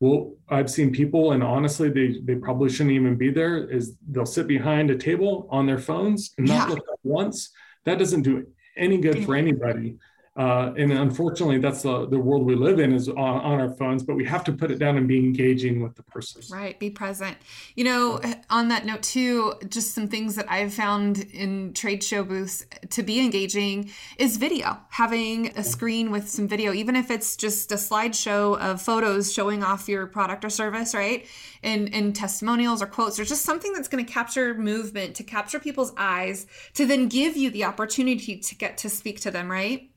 well 0.00 0.32
i've 0.48 0.70
seen 0.70 0.90
people 0.90 1.32
and 1.32 1.42
honestly 1.42 1.90
they, 1.90 2.18
they 2.24 2.34
probably 2.34 2.70
shouldn't 2.70 2.94
even 2.94 3.16
be 3.16 3.30
there 3.30 3.68
is 3.70 3.96
they'll 4.08 4.26
sit 4.26 4.48
behind 4.48 4.90
a 4.90 4.96
table 4.96 5.46
on 5.50 5.66
their 5.66 5.78
phones 5.78 6.32
and 6.38 6.48
not 6.48 6.68
yeah. 6.68 6.74
look 6.74 6.84
up 6.90 6.98
once 7.04 7.50
that 7.84 7.98
doesn't 7.98 8.22
do 8.22 8.46
any 8.76 8.98
good 8.98 9.24
for 9.24 9.34
anybody 9.34 9.96
uh, 10.34 10.72
and 10.78 10.90
unfortunately, 10.90 11.58
that's 11.58 11.82
the, 11.82 12.06
the 12.06 12.18
world 12.18 12.46
we 12.46 12.54
live 12.54 12.80
in 12.80 12.94
is 12.94 13.06
on, 13.06 13.16
on 13.18 13.60
our 13.60 13.70
phones, 13.74 14.02
but 14.02 14.16
we 14.16 14.24
have 14.24 14.42
to 14.42 14.52
put 14.52 14.70
it 14.70 14.78
down 14.78 14.96
and 14.96 15.06
be 15.06 15.18
engaging 15.18 15.82
with 15.82 15.94
the 15.94 16.02
person. 16.04 16.40
Right. 16.50 16.78
Be 16.78 16.88
present. 16.88 17.36
You 17.74 17.84
know, 17.84 18.20
on 18.48 18.68
that 18.68 18.86
note, 18.86 19.02
too, 19.02 19.52
just 19.68 19.94
some 19.94 20.08
things 20.08 20.34
that 20.36 20.50
I've 20.50 20.72
found 20.72 21.18
in 21.18 21.74
trade 21.74 22.02
show 22.02 22.24
booths 22.24 22.64
to 22.90 23.02
be 23.02 23.20
engaging 23.20 23.90
is 24.16 24.38
video, 24.38 24.78
having 24.88 25.48
a 25.48 25.62
screen 25.62 26.10
with 26.10 26.30
some 26.30 26.48
video, 26.48 26.72
even 26.72 26.96
if 26.96 27.10
it's 27.10 27.36
just 27.36 27.70
a 27.70 27.76
slideshow 27.76 28.58
of 28.58 28.80
photos 28.80 29.30
showing 29.30 29.62
off 29.62 29.86
your 29.86 30.06
product 30.06 30.46
or 30.46 30.50
service, 30.50 30.94
right? 30.94 31.26
And, 31.62 31.92
and 31.92 32.16
testimonials 32.16 32.80
or 32.80 32.86
quotes, 32.86 33.20
or 33.20 33.24
just 33.26 33.44
something 33.44 33.74
that's 33.74 33.86
going 33.86 34.04
to 34.04 34.10
capture 34.10 34.54
movement, 34.54 35.14
to 35.16 35.24
capture 35.24 35.60
people's 35.60 35.92
eyes, 35.98 36.46
to 36.72 36.86
then 36.86 37.08
give 37.08 37.36
you 37.36 37.50
the 37.50 37.64
opportunity 37.64 38.38
to 38.38 38.54
get 38.54 38.78
to 38.78 38.88
speak 38.88 39.20
to 39.20 39.30
them, 39.30 39.50
right? 39.50 39.90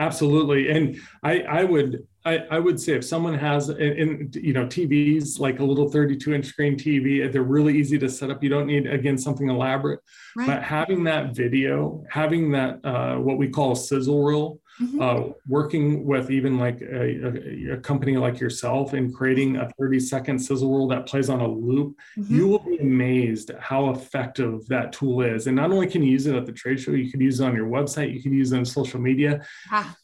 Absolutely, 0.00 0.70
and 0.70 0.96
I 1.22 1.42
I 1.42 1.64
would 1.64 2.06
I, 2.24 2.38
I 2.50 2.58
would 2.58 2.80
say 2.80 2.94
if 2.94 3.04
someone 3.04 3.34
has 3.34 3.68
in 3.68 4.30
you 4.34 4.54
know 4.54 4.66
TVs 4.66 5.38
like 5.38 5.60
a 5.60 5.64
little 5.64 5.90
32 5.90 6.34
inch 6.34 6.46
screen 6.46 6.76
TV, 6.76 7.30
they're 7.30 7.42
really 7.42 7.76
easy 7.76 7.98
to 7.98 8.08
set 8.08 8.30
up. 8.30 8.42
You 8.42 8.48
don't 8.48 8.66
need 8.66 8.86
again 8.86 9.18
something 9.18 9.50
elaborate, 9.50 10.00
right. 10.36 10.46
but 10.46 10.62
having 10.62 11.04
that 11.04 11.34
video, 11.34 12.02
having 12.10 12.50
that 12.52 12.82
uh, 12.84 13.16
what 13.16 13.36
we 13.36 13.48
call 13.48 13.72
a 13.72 13.76
sizzle 13.76 14.22
reel, 14.24 14.58
mm-hmm. 14.80 15.00
uh, 15.00 15.32
working 15.46 16.04
with 16.04 16.30
even 16.30 16.58
like 16.58 16.80
a, 16.80 17.70
a, 17.70 17.74
a, 17.74 17.76
company 17.78 18.16
like 18.16 18.40
yourself 18.40 18.92
and 18.92 19.14
creating 19.14 19.56
a 19.56 19.70
30 19.78 20.00
second 20.00 20.38
sizzle 20.38 20.74
reel 20.74 20.88
that 20.88 21.06
plays 21.06 21.28
on 21.28 21.40
a 21.40 21.46
loop, 21.46 21.96
mm-hmm. 22.18 22.34
you 22.34 22.48
will 22.48 22.60
be 22.60 22.78
amazed 22.78 23.50
how 23.60 23.90
effective 23.90 24.66
that 24.68 24.92
tool 24.92 25.22
is. 25.22 25.46
And 25.46 25.56
not 25.56 25.70
only 25.70 25.86
can 25.86 26.02
you 26.02 26.12
use 26.12 26.26
it 26.26 26.34
at 26.34 26.46
the 26.46 26.52
trade 26.52 26.80
show, 26.80 26.92
you 26.92 27.10
could 27.10 27.20
use 27.20 27.40
it 27.40 27.44
on 27.44 27.54
your 27.54 27.68
website, 27.68 28.12
you 28.12 28.22
could 28.22 28.32
use 28.32 28.52
it 28.52 28.58
on 28.58 28.64
social 28.64 29.00
media. 29.00 29.44
Ah. 29.70 29.96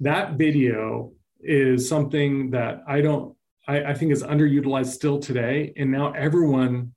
That 0.00 0.34
video 0.34 1.12
is 1.40 1.88
something 1.88 2.50
that 2.50 2.82
I 2.86 3.00
don't, 3.00 3.36
I, 3.66 3.84
I 3.84 3.94
think 3.94 4.12
is 4.12 4.22
underutilized 4.22 4.92
still 4.92 5.18
today. 5.18 5.72
And 5.76 5.90
now 5.90 6.12
everyone, 6.12 6.94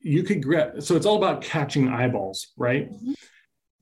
you 0.00 0.22
could 0.22 0.48
get, 0.48 0.82
so 0.82 0.96
it's 0.96 1.06
all 1.06 1.16
about 1.16 1.42
catching 1.42 1.88
eyeballs, 1.88 2.48
right? 2.56 2.90
Mm-hmm 2.90 3.12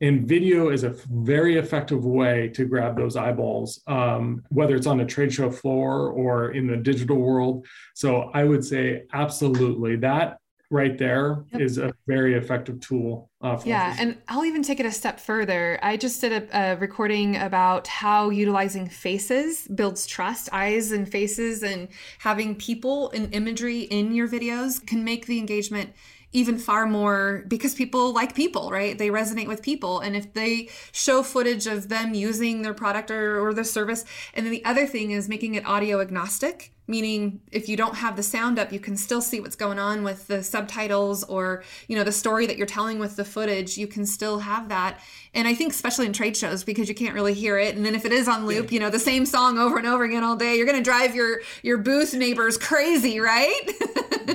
and 0.01 0.29
video 0.29 0.71
is 0.71 0.85
a 0.85 0.91
very 1.11 1.59
effective 1.59 2.05
way 2.05 2.49
to 2.49 2.65
grab 2.65 2.97
those 2.97 3.17
eyeballs 3.17 3.81
um, 3.87 4.43
whether 4.51 4.77
it's 4.77 4.87
on 4.87 5.01
a 5.01 5.07
trade 5.07 5.33
show 5.33 5.51
floor 5.51 6.11
or 6.11 6.53
in 6.53 6.67
the 6.67 6.77
digital 6.77 7.17
world. 7.17 7.67
So 7.95 8.31
i 8.35 8.45
would 8.45 8.65
say 8.65 9.05
absolutely 9.13 9.97
that 9.97 10.39
right 10.71 10.99
there 10.99 11.45
yep. 11.53 11.63
is 11.63 11.79
a 11.79 11.93
very 12.07 12.35
effective 12.35 12.79
tool 12.81 13.31
uh, 13.41 13.59
yeah 13.65 13.97
and 13.99 14.19
i'll 14.29 14.45
even 14.45 14.63
take 14.63 14.81
it 14.81 14.87
a 14.87 14.93
step 14.93 15.19
further. 15.19 15.79
I 15.83 15.97
just 15.97 16.21
did 16.21 16.33
a, 16.33 16.73
a, 16.73 16.77
recording 16.77 17.37
about 17.37 17.87
how 17.87 18.31
utilizing 18.31 18.89
faces 18.89 19.67
builds 19.69 20.07
trust. 20.07 20.49
Eyes 20.53 20.93
and 20.93 21.11
faces 21.11 21.63
and 21.63 21.89
having 22.19 22.55
people 22.55 23.11
and 23.13 23.33
imagery 23.35 23.81
in 23.81 24.15
your 24.15 24.29
videos 24.29 24.85
can 24.85 25.05
make 25.05 25.27
the 25.27 25.39
engagement 25.39 25.93
even 26.33 26.59
far 26.59 26.87
more 26.87 27.45
because 27.49 27.75
people 27.75 28.13
like 28.13 28.35
people, 28.35 28.71
right? 28.71 28.99
They 28.99 29.09
resonate 29.09 29.49
with 29.49 29.63
people. 29.63 30.01
And 30.01 30.15
if 30.15 30.33
they 30.35 30.69
show 30.93 31.23
footage 31.23 31.67
of 31.67 31.89
them 31.89 32.15
using 32.15 32.63
their 32.63 32.75
product 32.75 33.11
or, 33.11 33.41
or 33.45 33.55
the 33.55 33.65
service, 33.65 34.05
and 34.35 34.45
then 34.45 34.53
the 34.53 34.65
other 34.65 34.87
thing 34.87 35.11
is 35.13 35.29
making 35.29 35.55
it 35.55 35.67
audio 35.67 36.01
agnostic, 36.01 36.73
meaning 36.89 37.41
if 37.53 37.69
you 37.69 37.77
don't 37.77 37.95
have 37.95 38.17
the 38.17 38.23
sound 38.23 38.59
up, 38.59 38.73
you 38.73 38.81
can 38.81 38.97
still 38.97 39.21
see 39.21 39.41
what's 39.41 39.55
going 39.55 39.79
on 39.79 40.03
with 40.03 40.27
the 40.27 40.43
subtitles 40.43 41.23
or, 41.25 41.63
you 41.87 41.97
know, 41.97 42.03
the 42.03 42.13
story 42.13 42.47
that 42.47 42.57
you're 42.57 42.67
telling 42.67 42.99
with 42.99 43.17
the 43.17 43.25
footage. 43.25 43.77
You 43.77 43.87
can 43.87 44.07
still 44.07 44.39
have 44.41 44.69
that. 44.71 45.01
And 45.35 45.47
I 45.47 45.55
think 45.55 45.73
especially 45.73 46.07
in 46.07 46.13
trade 46.13 46.37
shows 46.37 46.65
because 46.65 46.89
you 46.89 46.95
can't 46.95 47.15
really 47.15 47.35
hear 47.35 47.59
it. 47.59 47.77
And 47.77 47.85
then 47.85 47.95
if 47.95 48.05
it 48.05 48.13
is 48.13 48.27
on 48.27 48.47
loop, 48.47 48.73
you 48.73 48.81
know, 48.81 48.91
the 48.91 48.99
same 48.99 49.27
song 49.27 49.59
over 49.59 49.79
and 49.79 49.87
over 49.87 50.05
again 50.05 50.25
all 50.25 50.37
day, 50.37 50.57
you're 50.57 50.67
going 50.67 50.79
to 50.79 50.83
drive 50.83 51.15
your 51.15 51.43
your 51.63 51.79
booth 51.79 52.15
neighbors 52.15 52.57
crazy, 52.57 53.21
right? 53.21 53.71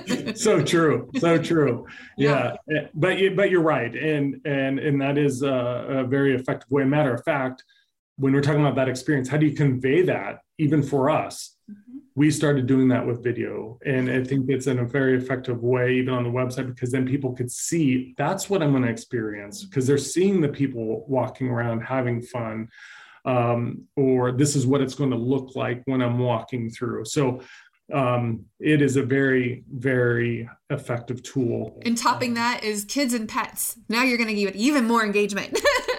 so 0.36 0.62
true 0.64 1.10
so 1.18 1.38
true 1.38 1.86
yeah, 2.18 2.56
yeah. 2.68 2.88
But 2.96 3.20
you, 3.20 3.32
but 3.32 3.52
you're 3.52 3.62
right 3.62 3.96
and 3.96 4.42
and 4.44 4.80
and 4.80 5.00
that 5.02 5.20
is 5.20 5.44
a, 5.44 5.54
a 5.54 6.04
very 6.04 6.34
effective 6.36 6.70
way 6.72 6.84
matter 6.84 7.14
of 7.14 7.24
fact 7.24 7.64
when 8.18 8.34
we're 8.34 8.42
talking 8.42 8.62
about 8.62 8.76
that 8.76 8.90
experience 8.90 9.30
how 9.30 9.38
do 9.38 9.46
you 9.46 9.56
convey 9.56 10.02
that 10.04 10.40
even 10.58 10.84
for 10.84 11.10
us. 11.10 11.53
We 12.16 12.30
started 12.30 12.68
doing 12.68 12.88
that 12.88 13.06
with 13.06 13.24
video 13.24 13.78
and 13.86 14.10
i 14.10 14.24
think 14.24 14.50
it's 14.50 14.68
in 14.68 14.80
a 14.80 14.86
very 14.86 15.18
effective 15.18 15.62
way 15.64 15.96
even 15.96 16.14
on 16.14 16.24
the 16.24 16.30
website 16.30 16.68
because 16.68 16.92
then 16.92 17.06
people 17.06 17.34
could 17.34 17.52
see 17.52 18.14
that's 18.18 18.50
what 18.50 18.62
i'm 18.62 18.72
going 18.72 18.84
to 18.84 18.90
experience 18.90 19.64
because 19.64 19.88
they're 19.88 19.98
seeing 19.98 20.42
the 20.42 20.50
people 20.50 21.06
walking 21.08 21.50
around 21.50 21.82
having 21.82 22.22
fun 22.22 22.68
um, 23.26 23.84
or 23.96 24.34
this 24.34 24.54
is 24.54 24.68
what 24.68 24.82
it's 24.82 24.96
going 24.96 25.10
to 25.10 25.18
look 25.18 25.56
like 25.56 25.82
when 25.86 26.02
i'm 26.02 26.20
walking 26.20 26.70
through 26.70 27.06
so 27.06 27.42
um, 27.92 28.46
it 28.60 28.82
is 28.82 28.96
a 28.96 29.04
very, 29.04 29.64
very 29.72 30.50
effective 30.70 31.22
tool. 31.22 31.82
And 31.86 31.98
topping 31.98 32.36
that 32.36 32.64
is 32.64 32.86
kids 32.86 33.14
and 33.14 33.28
pets. 33.28 33.78
Now 33.90 34.04
you're 34.04 34.18
going 34.18 34.30
to 34.30 34.36
give 34.36 34.50
it 34.50 34.56
even 34.56 34.86
more 34.86 35.04
engagement. 35.04 35.60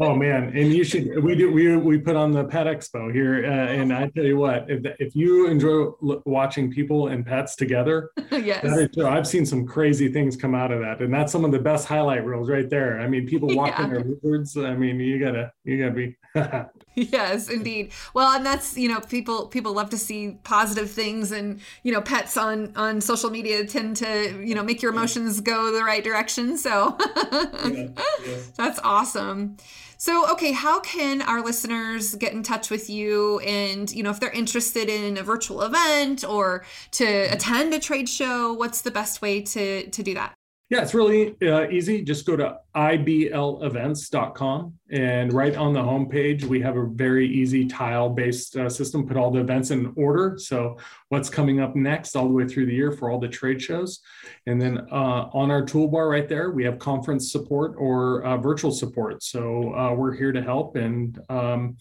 oh 0.00 0.14
man, 0.14 0.52
and 0.56 0.72
you 0.72 0.84
should. 0.84 1.22
We 1.22 1.34
do. 1.34 1.52
We 1.52 1.76
we 1.76 1.98
put 1.98 2.16
on 2.16 2.32
the 2.32 2.44
Pet 2.44 2.66
Expo 2.66 3.12
here, 3.12 3.44
uh, 3.44 3.48
and 3.48 3.92
I 3.92 4.08
tell 4.08 4.24
you 4.24 4.36
what, 4.36 4.70
if 4.70 4.84
if 4.98 5.14
you 5.14 5.46
enjoy 5.46 5.90
watching 6.24 6.70
people 6.70 7.08
and 7.08 7.24
pets 7.24 7.56
together, 7.56 8.10
yes, 8.30 8.64
I've 8.98 9.26
seen 9.26 9.46
some 9.46 9.66
crazy 9.66 10.12
things 10.12 10.36
come 10.36 10.54
out 10.54 10.72
of 10.72 10.80
that, 10.80 11.00
and 11.00 11.12
that's 11.12 11.32
some 11.32 11.44
of 11.44 11.52
the 11.52 11.58
best 11.58 11.86
highlight 11.86 12.24
reels 12.24 12.48
right 12.48 12.68
there. 12.68 13.00
I 13.00 13.08
mean, 13.08 13.26
people 13.26 13.48
walking 13.54 13.86
yeah. 13.86 13.90
their 13.90 14.04
lizards. 14.04 14.56
I 14.56 14.74
mean, 14.74 15.00
you 15.00 15.18
gotta 15.18 15.52
you 15.64 15.78
gotta 15.78 15.94
be. 15.94 16.16
yes, 16.94 17.48
indeed. 17.48 17.92
Well, 18.14 18.36
and 18.36 18.44
that's 18.44 18.76
you 18.76 18.88
know 18.88 19.00
people 19.00 19.46
people 19.46 19.72
love 19.72 19.90
to 19.90 19.98
see 19.98 20.38
positive 20.44 20.90
things, 20.90 21.32
and 21.32 21.60
you 21.82 21.92
know 21.92 22.00
pets 22.00 22.36
on 22.36 22.72
on 22.76 23.00
social 23.00 23.30
media 23.30 23.64
tend 23.66 23.96
to 23.98 24.42
you 24.44 24.54
know 24.54 24.62
make 24.62 24.82
your 24.82 24.92
emotions 24.92 25.40
go 25.40 25.72
the 25.72 25.84
right 25.84 26.02
direction. 26.02 26.56
So 26.56 26.96
yeah, 27.32 27.88
yeah. 28.26 28.36
that's 28.56 28.78
awesome. 28.82 29.56
So, 30.00 30.30
okay, 30.30 30.52
how 30.52 30.78
can 30.78 31.22
our 31.22 31.42
listeners 31.42 32.14
get 32.14 32.32
in 32.32 32.44
touch 32.44 32.70
with 32.70 32.88
you? 32.88 33.40
And, 33.40 33.90
you 33.90 34.04
know, 34.04 34.10
if 34.10 34.20
they're 34.20 34.30
interested 34.30 34.88
in 34.88 35.16
a 35.16 35.24
virtual 35.24 35.60
event 35.62 36.22
or 36.24 36.64
to 36.92 37.04
mm-hmm. 37.04 37.34
attend 37.34 37.74
a 37.74 37.80
trade 37.80 38.08
show, 38.08 38.52
what's 38.52 38.82
the 38.82 38.92
best 38.92 39.20
way 39.20 39.42
to, 39.42 39.90
to 39.90 40.02
do 40.04 40.14
that? 40.14 40.37
Yeah, 40.70 40.82
it's 40.82 40.92
really 40.92 41.34
uh, 41.40 41.66
easy. 41.70 42.02
Just 42.02 42.26
go 42.26 42.36
to 42.36 42.58
iblevents.com 42.76 44.74
and 44.90 45.32
right 45.32 45.56
on 45.56 45.72
the 45.72 45.80
homepage, 45.80 46.44
we 46.44 46.60
have 46.60 46.76
a 46.76 46.84
very 46.84 47.26
easy 47.26 47.66
tile 47.66 48.10
based 48.10 48.54
uh, 48.54 48.68
system, 48.68 49.06
put 49.06 49.16
all 49.16 49.30
the 49.30 49.40
events 49.40 49.70
in 49.70 49.94
order. 49.96 50.36
So, 50.36 50.76
what's 51.08 51.30
coming 51.30 51.60
up 51.60 51.74
next 51.74 52.14
all 52.14 52.28
the 52.28 52.34
way 52.34 52.46
through 52.46 52.66
the 52.66 52.74
year 52.74 52.92
for 52.92 53.10
all 53.10 53.18
the 53.18 53.28
trade 53.28 53.62
shows. 53.62 54.00
And 54.46 54.60
then 54.60 54.86
uh, 54.92 55.30
on 55.32 55.50
our 55.50 55.62
toolbar 55.62 56.10
right 56.10 56.28
there, 56.28 56.50
we 56.50 56.64
have 56.64 56.78
conference 56.78 57.32
support 57.32 57.74
or 57.78 58.22
uh, 58.24 58.36
virtual 58.36 58.70
support. 58.72 59.22
So, 59.22 59.74
uh, 59.74 59.94
we're 59.94 60.14
here 60.14 60.32
to 60.32 60.42
help. 60.42 60.76
And 60.76 61.18
um, 61.30 61.78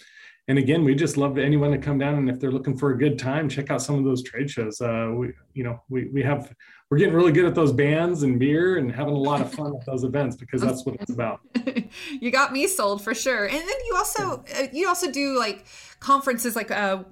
and 0.50 0.58
again, 0.58 0.86
we 0.86 0.96
just 0.96 1.18
love 1.18 1.38
anyone 1.38 1.72
to 1.72 1.78
come 1.78 1.98
down 1.98 2.16
and 2.16 2.30
if 2.30 2.40
they're 2.40 2.54
looking 2.54 2.78
for 2.78 2.92
a 2.92 2.98
good 2.98 3.20
time, 3.20 3.50
check 3.50 3.70
out 3.70 3.82
some 3.82 3.98
of 3.98 4.06
those 4.06 4.24
trade 4.24 4.50
shows. 4.50 4.80
Uh, 4.80 5.12
we, 5.14 5.34
you 5.54 5.66
know, 5.66 5.84
we, 5.90 6.08
we 6.08 6.24
have 6.24 6.54
we're 6.90 6.98
getting 6.98 7.14
really 7.14 7.34
good 7.34 7.46
at 7.46 7.54
those 7.54 7.74
bands 7.74 8.24
and 8.24 8.40
beer 8.40 8.78
and 8.78 8.90
having 8.90 9.14
a 9.14 9.18
lot 9.18 9.42
of 9.42 9.52
fun 9.54 9.76
at 9.76 9.86
those 9.86 10.06
events 10.06 10.38
because 10.38 10.62
that's 10.62 10.86
what 10.86 10.96
it's 11.02 11.12
about. 11.12 11.42
you 12.12 12.32
got 12.32 12.54
me 12.54 12.66
sold 12.66 13.04
for 13.04 13.14
sure. 13.14 13.44
And 13.44 13.54
then 13.54 13.68
you 13.88 13.96
also 13.96 14.46
uh, 14.58 14.68
you 14.72 14.88
also 14.88 15.12
do 15.12 15.38
like 15.38 15.66
conferences 16.00 16.56
like 16.56 16.72
uh, 16.72 17.04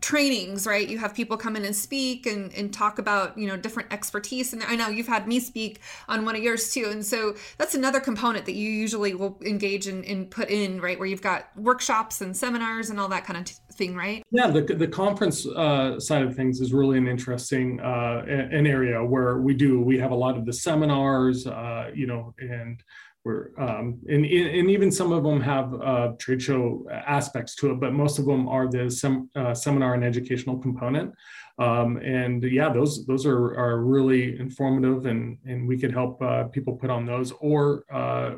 trainings, 0.00 0.66
right? 0.66 0.86
You 0.88 0.98
have 0.98 1.14
people 1.14 1.36
come 1.36 1.54
in 1.56 1.64
and 1.64 1.74
speak 1.74 2.26
and, 2.26 2.52
and 2.54 2.74
talk 2.74 2.98
about, 2.98 3.38
you 3.38 3.46
know, 3.46 3.56
different 3.56 3.92
expertise. 3.92 4.52
And 4.52 4.62
I 4.64 4.74
know 4.74 4.88
you've 4.88 5.06
had 5.06 5.28
me 5.28 5.38
speak 5.38 5.80
on 6.08 6.24
one 6.24 6.34
of 6.34 6.42
yours 6.42 6.72
too. 6.74 6.88
And 6.90 7.06
so 7.06 7.36
that's 7.56 7.74
another 7.74 8.00
component 8.00 8.44
that 8.46 8.54
you 8.54 8.68
usually 8.68 9.14
will 9.14 9.38
engage 9.44 9.86
in 9.86 10.04
and 10.04 10.28
put 10.30 10.50
in, 10.50 10.80
right? 10.80 10.98
Where 10.98 11.06
you've 11.06 11.22
got 11.22 11.48
workshops 11.56 12.20
and 12.20 12.36
seminars 12.36 12.90
and 12.90 12.98
all 12.98 13.08
that 13.08 13.24
kind 13.24 13.38
of 13.38 13.44
t- 13.44 13.54
thing, 13.72 13.94
right? 13.94 14.22
Yeah, 14.30 14.48
the, 14.48 14.62
the 14.62 14.88
conference 14.88 15.46
uh, 15.46 15.98
side 15.98 16.22
of 16.22 16.34
things 16.34 16.60
is 16.60 16.72
really 16.72 16.98
an 16.98 17.08
interesting 17.08 17.80
uh, 17.80 18.24
an 18.26 18.66
area 18.66 19.02
where 19.04 19.38
we 19.38 19.54
do, 19.54 19.80
we 19.80 19.98
have 19.98 20.10
a 20.10 20.14
lot 20.14 20.36
of 20.36 20.46
the 20.46 20.52
seminars, 20.52 21.46
uh, 21.46 21.90
you 21.94 22.06
know, 22.06 22.34
and 22.38 22.82
we're 23.24 23.50
um, 23.56 24.00
and, 24.08 24.24
and 24.26 24.70
even 24.70 24.90
some 24.90 25.12
of 25.12 25.22
them 25.22 25.40
have 25.40 25.80
uh, 25.80 26.12
trade 26.18 26.42
show 26.42 26.86
aspects 26.90 27.54
to 27.56 27.70
it, 27.70 27.78
but 27.78 27.92
most 27.92 28.18
of 28.18 28.26
them 28.26 28.48
are 28.48 28.68
the 28.68 28.90
sem- 28.90 29.30
uh, 29.36 29.54
seminar 29.54 29.94
and 29.94 30.04
educational 30.04 30.58
component. 30.58 31.14
Um, 31.58 31.98
and 31.98 32.42
yeah, 32.42 32.72
those 32.72 33.06
those 33.06 33.24
are 33.24 33.56
are 33.56 33.80
really 33.80 34.38
informative, 34.40 35.06
and 35.06 35.38
and 35.46 35.68
we 35.68 35.78
could 35.78 35.92
help 35.92 36.20
uh, 36.20 36.44
people 36.44 36.74
put 36.74 36.90
on 36.90 37.06
those, 37.06 37.32
or 37.40 37.84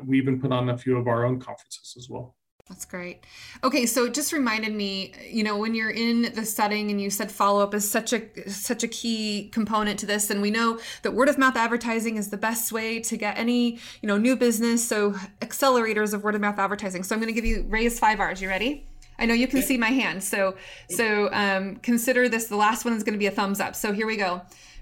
we 0.05 0.17
even 0.19 0.39
put 0.39 0.51
on 0.51 0.69
a 0.69 0.77
few 0.77 0.97
of 0.97 1.07
our 1.07 1.25
own 1.25 1.39
conferences 1.39 1.95
as 1.97 2.07
well. 2.07 2.35
That's 2.69 2.85
great. 2.85 3.23
Okay, 3.63 3.85
so 3.85 4.05
it 4.05 4.15
just 4.15 4.33
reminded 4.33 4.73
me, 4.73 5.13
you 5.29 5.43
know, 5.43 5.55
when 5.55 5.75
you're 5.75 5.91
in 5.91 6.33
the 6.33 6.43
setting 6.43 6.89
and 6.89 6.99
you 6.99 7.11
said 7.11 7.31
follow 7.31 7.61
up 7.61 7.75
is 7.75 7.89
such 7.89 8.11
a 8.11 8.49
such 8.49 8.83
a 8.83 8.87
key 8.87 9.49
component 9.53 9.99
to 9.99 10.07
this 10.07 10.31
and 10.31 10.41
we 10.41 10.49
know 10.49 10.79
that 11.03 11.11
word 11.11 11.29
of 11.29 11.37
mouth 11.37 11.55
advertising 11.55 12.17
is 12.17 12.31
the 12.31 12.37
best 12.37 12.71
way 12.71 12.99
to 13.01 13.17
get 13.17 13.37
any, 13.37 13.73
you 14.01 14.07
know, 14.07 14.17
new 14.17 14.35
business, 14.35 14.85
so 14.87 15.11
accelerators 15.41 16.11
of 16.15 16.23
word 16.23 16.33
of 16.33 16.41
mouth 16.41 16.57
advertising. 16.57 17.03
So 17.03 17.13
I'm 17.13 17.21
going 17.21 17.33
to 17.33 17.39
give 17.39 17.45
you 17.45 17.65
Rae's 17.69 17.99
5 17.99 18.19
R's. 18.19 18.41
You 18.41 18.49
ready? 18.49 18.87
I 19.19 19.27
know 19.27 19.35
you 19.35 19.47
can 19.47 19.61
see 19.61 19.77
my 19.77 19.91
hand. 19.91 20.23
So 20.23 20.55
so 20.89 21.29
um, 21.33 21.75
consider 21.77 22.27
this. 22.29 22.47
The 22.47 22.57
last 22.57 22.83
one 22.83 22.95
is 22.95 23.03
going 23.03 23.13
to 23.13 23.19
be 23.19 23.27
a 23.27 23.31
thumbs 23.31 23.59
up. 23.59 23.75
So 23.75 23.93
here 23.93 24.07
we 24.07 24.17
go. 24.17 24.41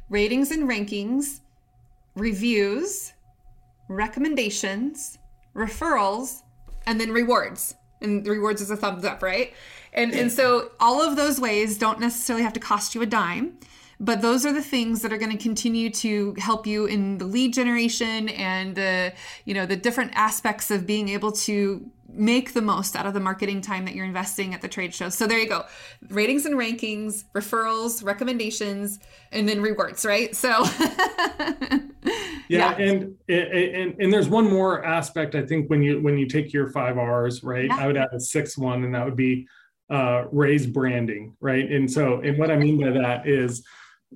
Ratings 0.10 0.52
and 0.52 0.70
rankings, 0.70 1.42
reviews, 2.16 3.12
recommendations, 3.90 5.18
referrals, 5.54 6.44
and 6.86 7.00
then 7.00 7.12
rewards. 7.12 7.76
And 8.04 8.26
rewards 8.28 8.62
is 8.62 8.70
a 8.70 8.78
thumbs 8.78 9.06
up, 9.06 9.24
right? 9.24 9.54
And 9.94 10.14
and 10.14 10.32
so 10.32 10.72
all 10.80 11.02
of 11.02 11.16
those 11.16 11.40
ways 11.40 11.78
don't 11.78 12.00
necessarily 12.00 12.44
have 12.44 12.54
to 12.54 12.60
cost 12.60 12.94
you 12.96 13.02
a 13.02 13.06
dime 13.06 13.58
but 14.00 14.22
those 14.22 14.46
are 14.46 14.52
the 14.52 14.62
things 14.62 15.02
that 15.02 15.14
are 15.14 15.18
going 15.18 15.32
to 15.32 15.42
continue 15.42 15.90
to 15.90 16.36
help 16.38 16.68
you 16.68 16.86
in 16.86 17.18
the 17.20 17.26
lead 17.26 17.54
generation 17.54 18.28
and 18.30 18.76
the 18.76 19.14
you 19.46 19.54
know 19.54 19.66
the 19.66 19.78
different 19.78 20.12
aspects 20.16 20.72
of 20.72 20.86
being 20.86 21.10
able 21.10 21.32
to 21.32 21.90
make 22.10 22.54
the 22.54 22.62
most 22.62 22.96
out 22.96 23.06
of 23.06 23.14
the 23.14 23.20
marketing 23.20 23.62
time 23.62 23.86
that 23.86 23.96
you're 23.96 24.06
investing 24.06 24.54
at 24.54 24.62
the 24.62 24.68
trade 24.68 24.94
show. 24.94 25.10
So 25.10 25.26
there 25.26 25.40
you 25.40 25.50
go. 25.50 25.66
Ratings 26.10 26.46
and 26.46 26.56
rankings, 26.56 27.24
referrals, 27.34 28.04
recommendations, 28.04 29.00
and 29.32 29.50
then 29.50 29.62
rewards, 29.62 30.06
right? 30.06 30.36
So 30.36 30.64
yeah, 32.54 32.78
yeah, 32.78 32.86
And, 32.86 33.16
and 33.30 33.96
and 34.00 34.14
there's 34.14 34.30
one 34.30 34.50
more 34.50 34.84
aspect 34.86 35.36
I 35.36 35.46
think 35.46 35.70
when 35.70 35.82
you 35.82 36.02
when 36.02 36.18
you 36.18 36.28
take 36.28 36.54
your 36.54 36.70
5 36.70 36.98
Rs, 36.98 37.44
right? 37.44 37.66
Yeah. 37.66 37.78
I 37.78 37.88
would 37.88 37.98
add 37.98 38.10
a 38.14 38.20
sixth 38.20 38.58
one 38.58 38.84
and 38.84 38.94
that 38.96 39.06
would 39.06 39.16
be 39.16 39.48
uh, 39.90 40.26
raise 40.32 40.66
branding, 40.66 41.36
right? 41.40 41.70
And 41.70 41.90
so 41.92 42.22
and 42.22 42.38
what 42.38 42.52
I 42.52 42.58
mean 42.58 42.80
by 42.80 42.92
that 42.92 43.28
is 43.28 43.64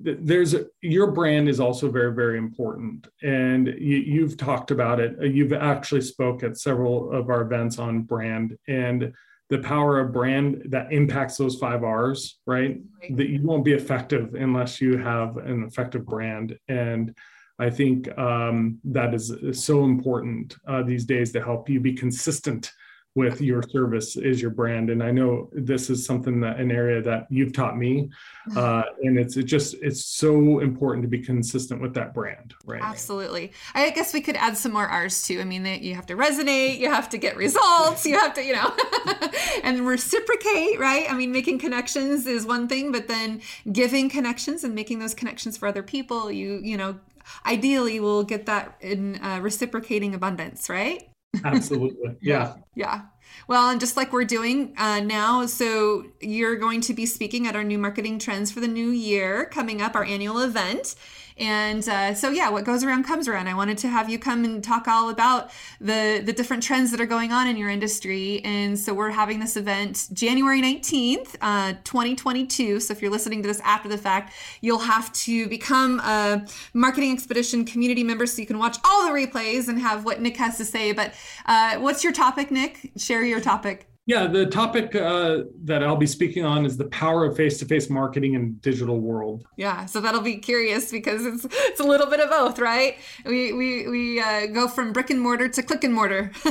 there's 0.00 0.54
your 0.80 1.10
brand 1.10 1.48
is 1.48 1.60
also 1.60 1.90
very 1.90 2.14
very 2.14 2.38
important 2.38 3.08
and 3.22 3.68
you, 3.78 4.22
have 4.22 4.36
talked 4.36 4.70
about 4.70 5.00
it 5.00 5.16
you've 5.32 5.52
actually 5.52 6.00
spoke 6.00 6.42
at 6.42 6.56
several 6.56 7.10
of 7.12 7.30
our 7.30 7.42
events 7.42 7.78
on 7.78 8.02
brand 8.02 8.56
and 8.68 9.12
the 9.50 9.58
power 9.58 9.98
of 9.98 10.12
brand 10.12 10.62
that 10.66 10.92
impacts 10.92 11.36
those 11.36 11.56
five 11.56 11.82
r's 11.82 12.38
right, 12.46 12.80
right. 13.00 13.16
that 13.16 13.28
you 13.28 13.42
won't 13.42 13.64
be 13.64 13.72
effective 13.72 14.34
unless 14.34 14.80
you 14.80 14.98
have 14.98 15.36
an 15.38 15.64
effective 15.64 16.06
brand 16.06 16.56
and 16.68 17.14
i 17.58 17.68
think 17.70 18.16
um, 18.18 18.78
that 18.84 19.14
is, 19.14 19.30
is 19.30 19.62
so 19.62 19.84
important 19.84 20.56
uh, 20.66 20.82
these 20.82 21.04
days 21.04 21.32
to 21.32 21.42
help 21.42 21.68
you 21.68 21.80
be 21.80 21.92
consistent 21.92 22.72
with 23.18 23.40
your 23.40 23.62
service 23.62 24.16
is 24.16 24.40
your 24.40 24.52
brand. 24.52 24.90
And 24.90 25.02
i 25.02 25.10
know 25.10 25.50
this 25.52 25.90
is 25.90 26.06
something 26.06 26.40
that 26.40 26.60
an 26.60 26.70
area 26.70 27.02
that 27.02 27.26
you've 27.30 27.52
taught 27.52 27.76
me 27.76 28.10
uh, 28.56 28.82
and 29.02 29.18
it's 29.18 29.36
it 29.36 29.44
just 29.44 29.74
it's 29.82 30.04
so 30.04 30.60
important 30.60 31.02
to 31.02 31.08
be 31.08 31.18
consistent 31.18 31.82
with 31.82 31.94
that 31.94 32.14
brand 32.14 32.54
right? 32.64 32.80
Absolutely. 32.80 33.52
I 33.74 33.90
guess 33.90 34.14
we 34.14 34.20
could 34.20 34.36
add 34.36 34.56
some 34.56 34.72
more 34.72 34.86
r's 34.86 35.22
too. 35.26 35.40
I 35.40 35.44
mean 35.44 35.66
you 35.82 35.94
have 35.96 36.06
to 36.06 36.14
resonate 36.14 36.78
you 36.78 36.90
have 36.90 37.08
to 37.10 37.18
get 37.18 37.36
results 37.36 38.06
you 38.06 38.16
have 38.18 38.34
to 38.34 38.44
you 38.44 38.54
know 38.54 38.74
and 39.64 39.86
reciprocate 39.86 40.78
right? 40.78 41.10
I 41.10 41.14
mean 41.14 41.32
making 41.32 41.58
connections 41.58 42.26
is 42.26 42.46
one 42.46 42.68
thing 42.68 42.92
but 42.92 43.08
then 43.08 43.40
giving 43.72 44.08
connections 44.08 44.62
and 44.62 44.74
making 44.74 45.00
those 45.00 45.14
connections 45.14 45.56
for 45.56 45.66
other 45.66 45.82
people 45.82 46.30
you 46.30 46.60
you 46.62 46.76
know 46.76 47.00
ideally 47.46 48.00
we'll 48.00 48.24
get 48.24 48.46
that 48.46 48.76
in 48.80 49.22
uh, 49.22 49.38
reciprocating 49.40 50.14
abundance 50.14 50.68
right 50.68 51.08
Absolutely. 51.44 52.16
Yeah. 52.20 52.54
yeah. 52.74 53.02
Well, 53.46 53.70
and 53.70 53.80
just 53.80 53.96
like 53.96 54.12
we're 54.12 54.24
doing 54.24 54.74
uh, 54.78 55.00
now, 55.00 55.46
so 55.46 56.04
you're 56.20 56.56
going 56.56 56.80
to 56.82 56.94
be 56.94 57.06
speaking 57.06 57.46
at 57.46 57.54
our 57.54 57.64
new 57.64 57.78
marketing 57.78 58.18
trends 58.18 58.50
for 58.50 58.60
the 58.60 58.68
new 58.68 58.88
year 58.88 59.46
coming 59.46 59.82
up, 59.82 59.94
our 59.94 60.04
annual 60.04 60.38
event. 60.40 60.94
And 61.38 61.88
uh, 61.88 62.14
so, 62.14 62.30
yeah, 62.30 62.50
what 62.50 62.64
goes 62.64 62.84
around 62.84 63.04
comes 63.04 63.28
around. 63.28 63.48
I 63.48 63.54
wanted 63.54 63.78
to 63.78 63.88
have 63.88 64.10
you 64.10 64.18
come 64.18 64.44
and 64.44 64.62
talk 64.62 64.88
all 64.88 65.08
about 65.10 65.50
the 65.80 66.22
the 66.24 66.32
different 66.32 66.62
trends 66.62 66.90
that 66.90 67.00
are 67.00 67.06
going 67.06 67.32
on 67.32 67.46
in 67.46 67.56
your 67.56 67.70
industry. 67.70 68.40
And 68.44 68.78
so, 68.78 68.92
we're 68.94 69.10
having 69.10 69.40
this 69.40 69.56
event 69.56 70.08
January 70.12 70.60
19th, 70.60 71.36
uh, 71.40 71.74
2022. 71.84 72.80
So, 72.80 72.92
if 72.92 73.02
you're 73.02 73.10
listening 73.10 73.42
to 73.42 73.48
this 73.48 73.60
after 73.60 73.88
the 73.88 73.98
fact, 73.98 74.32
you'll 74.60 74.78
have 74.78 75.12
to 75.12 75.48
become 75.48 76.00
a 76.00 76.46
Marketing 76.74 77.12
Expedition 77.12 77.64
community 77.64 78.04
member 78.04 78.26
so 78.26 78.40
you 78.40 78.46
can 78.46 78.58
watch 78.58 78.76
all 78.84 79.06
the 79.06 79.12
replays 79.12 79.68
and 79.68 79.78
have 79.78 80.04
what 80.04 80.20
Nick 80.20 80.36
has 80.36 80.56
to 80.58 80.64
say. 80.64 80.92
But 80.92 81.14
uh, 81.46 81.76
what's 81.78 82.04
your 82.04 82.12
topic, 82.12 82.50
Nick? 82.50 82.92
Share 82.96 83.24
your 83.24 83.40
topic. 83.40 83.87
Yeah, 84.08 84.26
the 84.26 84.46
topic 84.46 84.94
uh, 84.94 85.40
that 85.64 85.84
I'll 85.84 85.94
be 85.94 86.06
speaking 86.06 86.42
on 86.42 86.64
is 86.64 86.78
the 86.78 86.86
power 86.86 87.26
of 87.26 87.36
face-to-face 87.36 87.90
marketing 87.90 88.32
in 88.32 88.54
digital 88.60 89.00
world. 89.00 89.44
Yeah, 89.58 89.84
so 89.84 90.00
that'll 90.00 90.22
be 90.22 90.36
curious 90.36 90.90
because 90.90 91.26
it's 91.26 91.46
it's 91.50 91.78
a 91.78 91.84
little 91.84 92.06
bit 92.06 92.18
of 92.18 92.30
both, 92.30 92.58
right? 92.58 92.96
We 93.26 93.52
we 93.52 93.86
we 93.86 94.18
uh, 94.18 94.46
go 94.46 94.66
from 94.66 94.94
brick 94.94 95.10
and 95.10 95.20
mortar 95.20 95.50
to 95.50 95.62
click 95.62 95.84
and 95.84 95.92
mortar. 95.92 96.32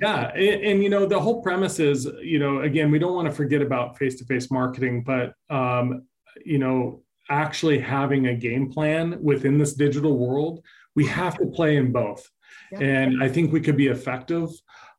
yeah, 0.00 0.30
and, 0.32 0.62
and, 0.62 0.82
you 0.84 0.90
know 0.90 1.06
the 1.06 1.18
whole 1.18 1.42
premise 1.42 1.80
is, 1.80 2.08
you 2.22 2.38
know, 2.38 2.60
again, 2.60 2.92
we 2.92 3.00
don't 3.00 3.16
want 3.16 3.26
to 3.26 3.34
forget 3.34 3.62
about 3.62 3.98
face-to-face 3.98 4.52
marketing, 4.52 5.02
but 5.02 5.34
um, 5.52 6.06
you 6.46 6.58
know, 6.58 7.02
actually 7.30 7.80
having 7.80 8.28
a 8.28 8.34
game 8.36 8.70
plan 8.70 9.20
within 9.20 9.58
this 9.58 9.74
digital 9.74 10.16
world, 10.16 10.64
we 10.94 11.04
have 11.06 11.36
to 11.38 11.46
play 11.46 11.78
in 11.78 11.90
both. 11.90 12.30
Yeah. 12.70 12.78
And 12.78 13.24
I 13.24 13.28
think 13.28 13.52
we 13.52 13.60
could 13.60 13.76
be 13.76 13.88
effective 13.88 14.50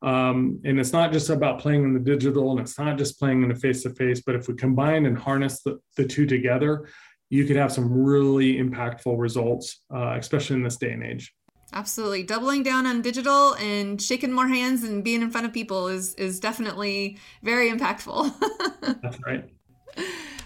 um, 0.02 0.60
and 0.66 0.80
it's 0.80 0.94
not 0.94 1.12
just 1.12 1.30
about 1.30 1.60
playing 1.60 1.84
in 1.84 1.94
the 1.94 2.00
digital 2.00 2.52
and 2.52 2.60
it's 2.60 2.80
not 2.80 2.98
just 2.98 3.20
playing 3.20 3.44
in 3.44 3.50
the 3.50 3.56
face 3.56 3.84
to 3.84 3.92
face, 3.92 4.22
but 4.26 4.36
if 4.36 4.48
we 4.48 4.56
combine 4.56 5.06
and 5.06 5.18
harness 5.18 5.62
the, 5.62 5.80
the 5.96 6.06
two 6.06 6.26
together, 6.26 6.88
you 7.30 7.46
could 7.46 7.56
have 7.56 7.72
some 7.72 7.92
really 7.92 8.56
impactful 8.56 9.18
results, 9.18 9.82
uh, 9.94 10.16
especially 10.18 10.56
in 10.56 10.64
this 10.64 10.78
day 10.78 10.92
and 10.92 11.04
age. 11.04 11.34
Absolutely. 11.74 12.24
Doubling 12.24 12.64
down 12.64 12.86
on 12.86 13.02
digital 13.02 13.56
and 13.56 14.02
shaking 14.02 14.32
more 14.32 14.48
hands 14.48 14.84
and 14.84 15.04
being 15.04 15.22
in 15.22 15.32
front 15.32 15.48
of 15.48 15.54
people 15.54 15.88
is 15.88 16.14
is 16.16 16.40
definitely 16.40 17.18
very 17.44 17.72
impactful. 17.72 18.34
That's 19.02 19.18
right. 19.26 19.50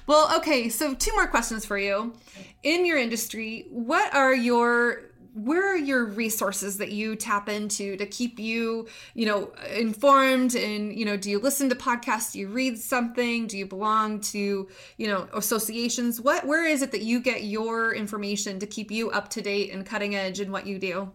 Well, 0.06 0.38
okay, 0.38 0.70
so 0.70 0.94
two 0.94 1.12
more 1.14 1.26
questions 1.26 1.66
for 1.66 1.80
you. 1.80 2.14
In 2.62 2.86
your 2.86 3.00
industry, 3.00 3.66
what 3.72 4.14
are 4.14 4.36
your 4.36 5.02
where 5.36 5.74
are 5.74 5.78
your 5.78 6.06
resources 6.06 6.78
that 6.78 6.92
you 6.92 7.16
tap 7.16 7.50
into 7.50 7.98
to 7.98 8.06
keep 8.06 8.40
you 8.40 8.88
you 9.14 9.26
know 9.26 9.52
informed? 9.76 10.56
And 10.56 10.98
you 10.98 11.06
know 11.06 11.18
do 11.18 11.30
you 11.30 11.40
listen 11.40 11.70
to 11.70 11.76
podcasts? 11.76 12.32
Do 12.32 12.40
you 12.40 12.48
read 12.48 12.80
something? 12.80 13.48
Do 13.48 13.58
you 13.58 13.66
belong 13.66 14.22
to 14.22 14.68
you 14.98 15.08
know 15.08 15.28
associations? 15.34 16.22
What 16.22 16.48
where 16.48 16.66
is 16.66 16.82
it 16.82 16.92
that 16.92 17.02
you 17.02 17.20
get 17.20 17.44
your 17.44 17.94
information 17.94 18.60
to 18.60 18.66
keep 18.66 18.90
you 18.92 19.12
up 19.12 19.30
to 19.32 19.42
date 19.42 19.72
and 19.72 19.86
cutting 19.86 20.16
edge 20.16 20.40
in 20.40 20.52
what 20.52 20.66
you 20.66 20.80
do? 20.80 21.12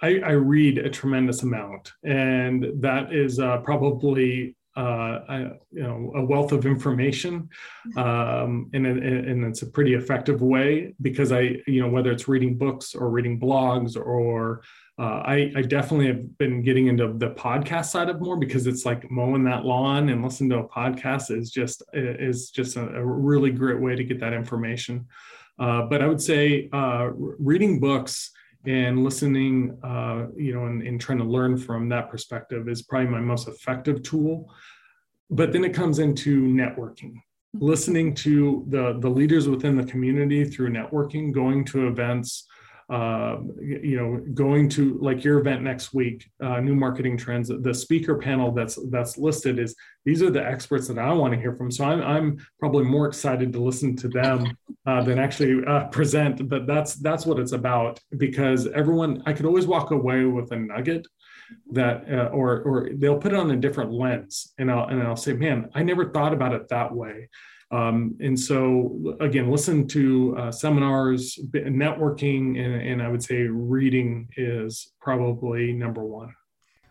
I, 0.00 0.18
I 0.24 0.32
read 0.32 0.78
a 0.78 0.90
tremendous 0.90 1.44
amount, 1.44 1.92
and 2.02 2.66
that 2.82 3.12
is 3.12 3.38
uh, 3.38 3.58
probably 3.58 4.56
uh, 4.76 5.18
a, 5.28 5.38
you 5.70 5.82
know, 5.82 6.12
a 6.16 6.24
wealth 6.24 6.52
of 6.52 6.66
information, 6.66 7.48
mm-hmm. 7.88 7.98
um, 7.98 8.70
and, 8.72 8.86
and 8.86 9.44
it's 9.44 9.62
a 9.62 9.66
pretty 9.66 9.94
effective 9.94 10.40
way 10.42 10.94
because 11.02 11.32
I, 11.32 11.56
you 11.66 11.80
know, 11.80 11.88
whether 11.88 12.10
it's 12.10 12.28
reading 12.28 12.56
books 12.56 12.94
or 12.94 13.10
reading 13.10 13.38
blogs 13.38 13.96
or 13.96 14.62
uh, 14.98 15.22
I, 15.24 15.52
I, 15.56 15.62
definitely 15.62 16.06
have 16.08 16.36
been 16.36 16.62
getting 16.62 16.86
into 16.86 17.14
the 17.14 17.30
podcast 17.30 17.86
side 17.86 18.10
of 18.10 18.20
more 18.20 18.36
because 18.36 18.66
it's 18.66 18.84
like 18.84 19.10
mowing 19.10 19.42
that 19.44 19.64
lawn 19.64 20.10
and 20.10 20.22
listening 20.22 20.50
to 20.50 20.58
a 20.58 20.68
podcast 20.68 21.36
is 21.36 21.50
just 21.50 21.82
is 21.94 22.50
just 22.50 22.76
a, 22.76 22.86
a 22.96 23.04
really 23.04 23.50
great 23.50 23.80
way 23.80 23.96
to 23.96 24.04
get 24.04 24.20
that 24.20 24.34
information. 24.34 25.06
Uh, 25.58 25.82
but 25.82 26.02
I 26.02 26.06
would 26.06 26.20
say 26.20 26.68
uh, 26.72 27.08
reading 27.14 27.80
books 27.80 28.32
and 28.66 29.02
listening, 29.02 29.78
uh, 29.82 30.26
you 30.36 30.54
know, 30.54 30.66
and, 30.66 30.82
and, 30.82 31.00
trying 31.00 31.18
to 31.18 31.24
learn 31.24 31.56
from 31.56 31.88
that 31.88 32.08
perspective 32.08 32.68
is 32.68 32.82
probably 32.82 33.08
my 33.08 33.20
most 33.20 33.48
effective 33.48 34.02
tool. 34.02 34.52
But 35.30 35.52
then 35.52 35.64
it 35.64 35.74
comes 35.74 35.98
into 35.98 36.42
networking, 36.42 37.14
mm-hmm. 37.14 37.64
listening 37.64 38.14
to 38.16 38.64
the, 38.68 38.98
the 39.00 39.08
leaders 39.08 39.48
within 39.48 39.76
the 39.76 39.84
community 39.84 40.44
through 40.44 40.70
networking, 40.70 41.32
going 41.32 41.64
to 41.66 41.88
events, 41.88 42.46
uh, 42.92 43.38
you 43.58 43.96
know, 43.96 44.22
going 44.34 44.68
to 44.68 44.98
like 45.00 45.24
your 45.24 45.38
event 45.38 45.62
next 45.62 45.94
week, 45.94 46.30
uh, 46.44 46.60
new 46.60 46.74
marketing 46.74 47.16
trends. 47.16 47.48
The 47.48 47.72
speaker 47.72 48.18
panel 48.18 48.52
that's 48.52 48.78
that's 48.90 49.16
listed 49.16 49.58
is 49.58 49.74
these 50.04 50.22
are 50.22 50.28
the 50.30 50.44
experts 50.44 50.88
that 50.88 50.98
I 50.98 51.10
want 51.14 51.32
to 51.32 51.40
hear 51.40 51.54
from. 51.54 51.70
So 51.70 51.86
I'm 51.86 52.02
I'm 52.02 52.46
probably 52.60 52.84
more 52.84 53.06
excited 53.06 53.50
to 53.54 53.62
listen 53.62 53.96
to 53.96 54.08
them 54.08 54.58
uh, 54.86 55.02
than 55.02 55.18
actually 55.18 55.64
uh, 55.64 55.84
present. 55.86 56.50
But 56.50 56.66
that's 56.66 56.96
that's 56.96 57.24
what 57.24 57.38
it's 57.38 57.52
about 57.52 57.98
because 58.18 58.66
everyone 58.68 59.22
I 59.24 59.32
could 59.32 59.46
always 59.46 59.66
walk 59.66 59.90
away 59.90 60.26
with 60.26 60.52
a 60.52 60.56
nugget 60.56 61.06
that 61.70 62.04
uh, 62.12 62.26
or 62.26 62.60
or 62.60 62.90
they'll 62.92 63.16
put 63.16 63.32
it 63.32 63.38
on 63.38 63.50
a 63.52 63.56
different 63.56 63.90
lens 63.90 64.52
and 64.58 64.70
I'll 64.70 64.88
and 64.88 65.02
I'll 65.02 65.16
say, 65.16 65.32
man, 65.32 65.70
I 65.74 65.82
never 65.82 66.10
thought 66.10 66.34
about 66.34 66.52
it 66.52 66.68
that 66.68 66.94
way. 66.94 67.30
Um, 67.72 68.16
and 68.20 68.38
so, 68.38 69.16
again, 69.20 69.50
listen 69.50 69.88
to 69.88 70.36
uh, 70.36 70.52
seminars, 70.52 71.38
networking, 71.54 72.62
and, 72.62 72.74
and, 72.82 73.02
I 73.02 73.08
would 73.08 73.22
say 73.22 73.44
reading 73.44 74.28
is 74.36 74.92
probably 75.00 75.72
number 75.72 76.04
one. 76.04 76.34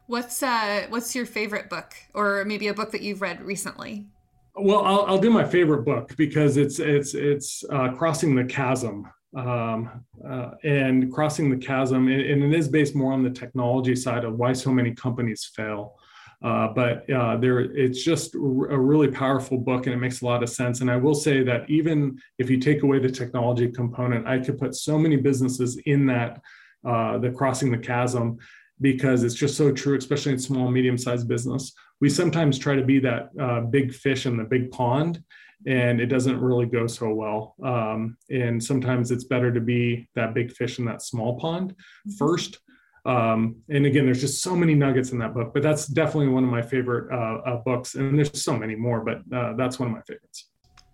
What's 0.07 0.41
uh, 0.41 0.87
what's 0.89 1.15
your 1.15 1.27
favorite 1.27 1.69
book, 1.69 1.93
or 2.15 2.43
maybe 2.45 2.67
a 2.67 2.73
book 2.73 2.89
that 2.91 3.01
you've 3.01 3.21
read 3.21 3.43
recently? 3.43 4.07
Well, 4.55 4.83
I'll, 4.83 5.05
I'll 5.05 5.19
do 5.19 5.29
my 5.29 5.45
favorite 5.45 5.85
book 5.85 6.15
because 6.17 6.57
it's 6.57 6.79
it's 6.79 7.13
it's 7.13 7.63
uh, 7.71 7.89
crossing 7.89 8.35
the 8.35 8.43
chasm 8.43 9.07
um, 9.37 10.03
uh, 10.27 10.51
and 10.63 11.13
crossing 11.13 11.49
the 11.49 11.57
chasm, 11.57 12.07
and, 12.07 12.21
and, 12.21 12.43
it 12.43 12.57
is 12.57 12.67
based 12.67 12.95
more 12.95 13.13
on 13.13 13.23
the 13.23 13.29
technology 13.29 13.95
side 13.95 14.25
of 14.25 14.33
why 14.33 14.51
so 14.51 14.71
many 14.71 14.93
companies 14.93 15.49
fail. 15.55 15.95
Uh, 16.43 16.69
but 16.69 17.07
uh, 17.09 17.37
there, 17.37 17.59
it's 17.59 18.03
just 18.03 18.33
a 18.35 18.39
really 18.39 19.09
powerful 19.09 19.57
book, 19.57 19.85
and 19.85 19.93
it 19.93 19.99
makes 19.99 20.21
a 20.21 20.25
lot 20.25 20.41
of 20.41 20.49
sense. 20.49 20.81
And 20.81 20.89
I 20.89 20.95
will 20.95 21.13
say 21.13 21.43
that 21.43 21.69
even 21.69 22.19
if 22.39 22.49
you 22.49 22.57
take 22.57 22.81
away 22.81 22.99
the 22.99 23.11
technology 23.11 23.71
component, 23.71 24.27
I 24.27 24.39
could 24.39 24.57
put 24.57 24.75
so 24.75 24.97
many 24.97 25.17
businesses 25.17 25.77
in 25.85 26.07
that 26.07 26.41
uh, 26.87 27.19
the 27.19 27.31
crossing 27.31 27.71
the 27.71 27.77
chasm 27.77 28.39
because 28.79 29.23
it's 29.23 29.35
just 29.35 29.55
so 29.55 29.71
true, 29.71 29.95
especially 29.95 30.31
in 30.31 30.39
small, 30.39 30.71
medium-sized 30.71 31.27
business. 31.27 31.73
We 31.99 32.09
sometimes 32.09 32.57
try 32.57 32.75
to 32.75 32.83
be 32.83 32.97
that 32.99 33.29
uh, 33.39 33.61
big 33.61 33.93
fish 33.93 34.25
in 34.25 34.35
the 34.35 34.43
big 34.43 34.71
pond, 34.71 35.23
and 35.67 36.01
it 36.01 36.07
doesn't 36.07 36.41
really 36.41 36.65
go 36.65 36.87
so 36.87 37.13
well. 37.13 37.53
Um, 37.63 38.17
and 38.31 38.63
sometimes 38.63 39.11
it's 39.11 39.25
better 39.25 39.53
to 39.53 39.61
be 39.61 40.09
that 40.15 40.33
big 40.33 40.51
fish 40.51 40.79
in 40.79 40.85
that 40.85 41.03
small 41.03 41.39
pond 41.39 41.73
mm-hmm. 41.73 42.11
first 42.17 42.57
um, 43.05 43.55
and 43.69 43.85
again, 43.85 44.05
there's 44.05 44.21
just 44.21 44.43
so 44.43 44.55
many 44.55 44.75
nuggets 44.75 45.11
in 45.11 45.17
that 45.19 45.33
book, 45.33 45.53
but 45.53 45.63
that's 45.63 45.87
definitely 45.87 46.29
one 46.29 46.43
of 46.43 46.49
my 46.49 46.61
favorite 46.61 47.11
uh, 47.11 47.41
uh, 47.49 47.55
books. 47.57 47.95
And 47.95 48.17
there's 48.17 48.41
so 48.41 48.55
many 48.55 48.75
more, 48.75 49.03
but 49.03 49.21
uh, 49.35 49.53
that's 49.53 49.79
one 49.79 49.89
of 49.89 49.95
my 49.95 50.01
favorites. 50.01 50.49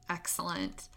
Excellent. 0.10 0.88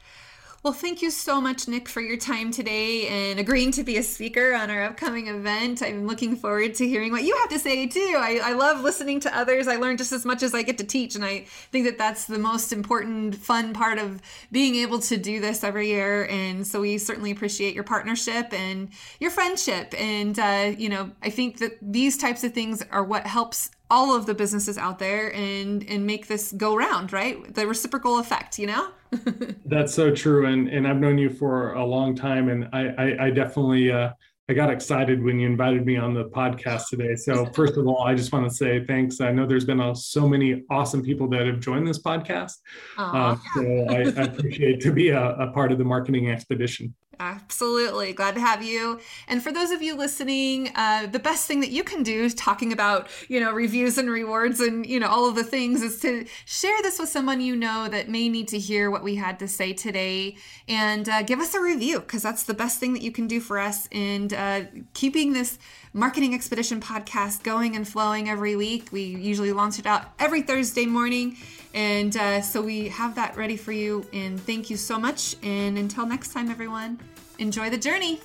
Well, 0.63 0.75
thank 0.75 1.01
you 1.01 1.11
so 1.11 1.41
much, 1.41 1.69
Nick, 1.69 1.89
for 1.89 2.03
your 2.03 2.19
time 2.19 2.51
today 2.51 3.09
and 3.09 3.41
agreeing 3.41 3.73
to 3.73 3.83
be 3.83 3.97
a 3.97 4.03
speaker 4.03 4.53
on 4.53 4.69
our 4.69 4.83
upcoming 4.83 5.29
event. 5.29 5.81
I'm 5.81 6.07
looking 6.07 6.37
forward 6.37 6.75
to 6.75 6.87
hearing 6.87 7.13
what 7.13 7.23
you 7.23 7.35
have 7.39 7.49
to 7.49 7.59
say, 7.59 7.87
too. 7.87 8.15
I, 8.19 8.41
I 8.45 8.53
love 8.53 8.83
listening 8.83 9.21
to 9.21 9.35
others. 9.35 9.69
I 9.69 9.77
learn 9.77 9.97
just 9.97 10.13
as 10.13 10.27
much 10.27 10.43
as 10.43 10.55
I 10.55 10.61
get 10.61 10.77
to 10.77 10.85
teach. 10.85 11.15
And 11.15 11.25
I 11.25 11.47
think 11.73 11.87
that 11.87 11.97
that's 11.97 12.27
the 12.27 12.37
most 12.39 12.75
important, 12.75 13.37
fun 13.37 13.73
part 13.73 13.97
of 13.97 14.21
being 14.53 14.75
able 14.75 14.99
to 14.99 15.17
do 15.17 15.41
this 15.41 15.65
every 15.65 15.89
year. 15.89 16.27
And 16.27 16.67
so 16.67 16.83
we 16.83 16.99
certainly 16.99 17.31
appreciate 17.31 17.75
your 17.75 17.85
partnership 17.85 18.53
and 18.53 18.91
your 19.19 19.31
friendship. 19.31 19.95
And, 19.97 20.39
uh, 20.39 20.75
you 20.77 20.91
know, 20.91 21.11
I 21.23 21.31
think 21.31 21.57
that 21.61 21.79
these 21.81 22.19
types 22.19 22.45
of 22.45 22.53
things 22.53 22.85
are 22.91 23.03
what 23.03 23.27
helps 23.27 23.71
all 23.91 24.15
of 24.15 24.27
the 24.27 24.35
businesses 24.35 24.77
out 24.79 24.99
there 24.99 25.35
and 25.35 25.83
and 25.89 26.07
make 26.07 26.29
this 26.29 26.53
go 26.53 26.77
round 26.77 27.13
right 27.13 27.55
the 27.57 27.67
reciprocal 27.67 28.21
effect 28.21 28.57
you 28.57 28.65
know 28.65 28.93
that's 29.67 29.93
so 29.93 30.15
true 30.15 30.47
and 30.47 30.69
and 30.69 30.87
i've 30.87 30.99
known 30.99 31.19
you 31.19 31.29
for 31.31 31.73
a 31.75 31.85
long 31.85 32.15
time 32.15 32.49
and 32.49 32.69
i 32.73 32.87
i, 32.99 33.27
I 33.27 33.31
definitely 33.31 33.91
uh 33.91 34.11
I 34.51 34.53
got 34.53 34.69
excited 34.69 35.23
when 35.23 35.39
you 35.39 35.47
invited 35.47 35.87
me 35.87 35.97
on 35.97 36.13
the 36.13 36.25
podcast 36.25 36.89
today. 36.89 37.15
So, 37.15 37.47
first 37.55 37.77
of 37.77 37.87
all, 37.87 38.03
I 38.03 38.17
just 38.17 38.33
want 38.33 38.51
to 38.51 38.53
say 38.53 38.85
thanks. 38.85 39.21
I 39.21 39.31
know 39.31 39.47
there's 39.47 39.65
been 39.65 39.81
uh, 39.81 39.95
so 39.95 40.29
many 40.29 40.65
awesome 40.69 41.05
people 41.05 41.29
that 41.29 41.47
have 41.47 41.61
joined 41.61 41.87
this 41.87 42.03
podcast. 42.03 42.55
Um, 42.99 43.41
so, 43.55 43.63
I, 43.89 43.99
I, 43.99 44.25
appreciate 44.25 44.81
to 44.81 44.91
be 44.91 45.11
a, 45.11 45.37
a 45.37 45.53
part 45.53 45.71
of 45.71 45.79
the 45.79 45.85
marketing 45.85 46.33
expedition. 46.33 46.93
Absolutely. 47.21 48.15
Glad 48.15 48.35
to 48.37 48.41
have 48.41 48.63
you. 48.63 48.99
And 49.29 49.43
for 49.43 49.53
those 49.53 49.71
of 49.71 49.83
you 49.83 49.95
listening, 49.95 50.73
uh, 50.75 51.07
the 51.07 51.19
best 51.19 51.47
thing 51.47 51.61
that 51.61 51.69
you 51.69 51.85
can 51.85 52.03
do 52.03 52.31
talking 52.31 52.73
about, 52.73 53.09
you 53.29 53.39
know, 53.41 53.53
reviews 53.53 53.99
and 53.99 54.09
rewards 54.09 54.59
and, 54.59 54.87
you 54.87 54.99
know, 54.99 55.07
all 55.07 55.29
of 55.29 55.35
the 55.35 55.45
things 55.45 55.83
is 55.83 56.01
to 56.01 56.25
share 56.47 56.81
this 56.81 56.99
with 56.99 57.11
someone 57.11 57.43
you 57.43 57.55
know 57.55 57.89
that 57.89 58.09
may 58.09 58.31
need 58.31 58.49
to 58.49 58.59
hear 58.59 58.91
what 58.91 59.05
we 59.05 59.17
had 59.17 59.39
to 59.41 59.49
say 59.49 59.75
today 59.75 60.37
and 60.67 61.11
uh, 61.11 61.23
give 61.23 61.41
us 61.41 61.55
a 61.55 61.61
review 61.61 62.01
because 62.01 62.23
that's 62.23 62.45
the 62.45 62.55
best 62.55 62.81
thing 62.81 62.95
that 62.95 63.03
you 63.03 63.13
can 63.13 63.27
do 63.27 63.39
for 63.39 63.59
us. 63.59 63.87
And 63.93 64.33
uh, 64.33 64.63
keeping 64.95 65.35
this 65.35 65.59
Marketing 65.93 66.35
Expedition 66.35 66.81
podcast 66.81 67.43
going 67.43 67.75
and 67.75 67.87
flowing 67.87 68.31
every 68.31 68.55
week. 68.55 68.93
We 68.93 69.03
usually 69.03 69.53
launch 69.53 69.79
it 69.81 69.87
out 69.87 70.05
every 70.21 70.41
Thursday 70.41 70.87
morning. 70.87 71.37
And 71.75 72.17
uh, 72.17 72.41
so 72.43 72.61
we 72.61 72.89
have 72.89 73.15
that 73.15 73.37
ready 73.37 73.57
for 73.57 73.73
you. 73.73 74.05
And 74.13 74.41
thank 74.41 74.71
you 74.71 74.77
so 74.77 74.99
much. 74.99 75.37
And 75.43 75.79
until 75.79 76.07
next 76.07 76.33
time, 76.33 76.51
everyone, 76.51 76.99
enjoy 77.39 77.71
the 77.71 77.79
journey. 77.79 78.21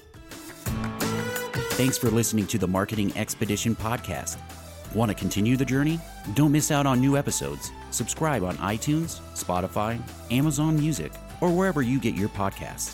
Thanks 1.75 1.97
for 1.97 2.09
listening 2.09 2.47
to 2.47 2.57
the 2.57 2.67
Marketing 2.67 3.15
Expedition 3.17 3.75
podcast. 3.75 4.37
Want 4.95 5.09
to 5.09 5.15
continue 5.15 5.57
the 5.57 5.65
journey? 5.65 5.99
Don't 6.33 6.51
miss 6.51 6.71
out 6.71 6.85
on 6.85 7.01
new 7.01 7.17
episodes. 7.17 7.71
Subscribe 7.91 8.43
on 8.43 8.55
iTunes, 8.57 9.19
Spotify, 9.33 10.01
Amazon 10.31 10.77
Music, 10.77 11.11
or 11.41 11.51
wherever 11.51 11.81
you 11.81 11.99
get 11.99 12.15
your 12.15 12.29
podcasts. 12.29 12.93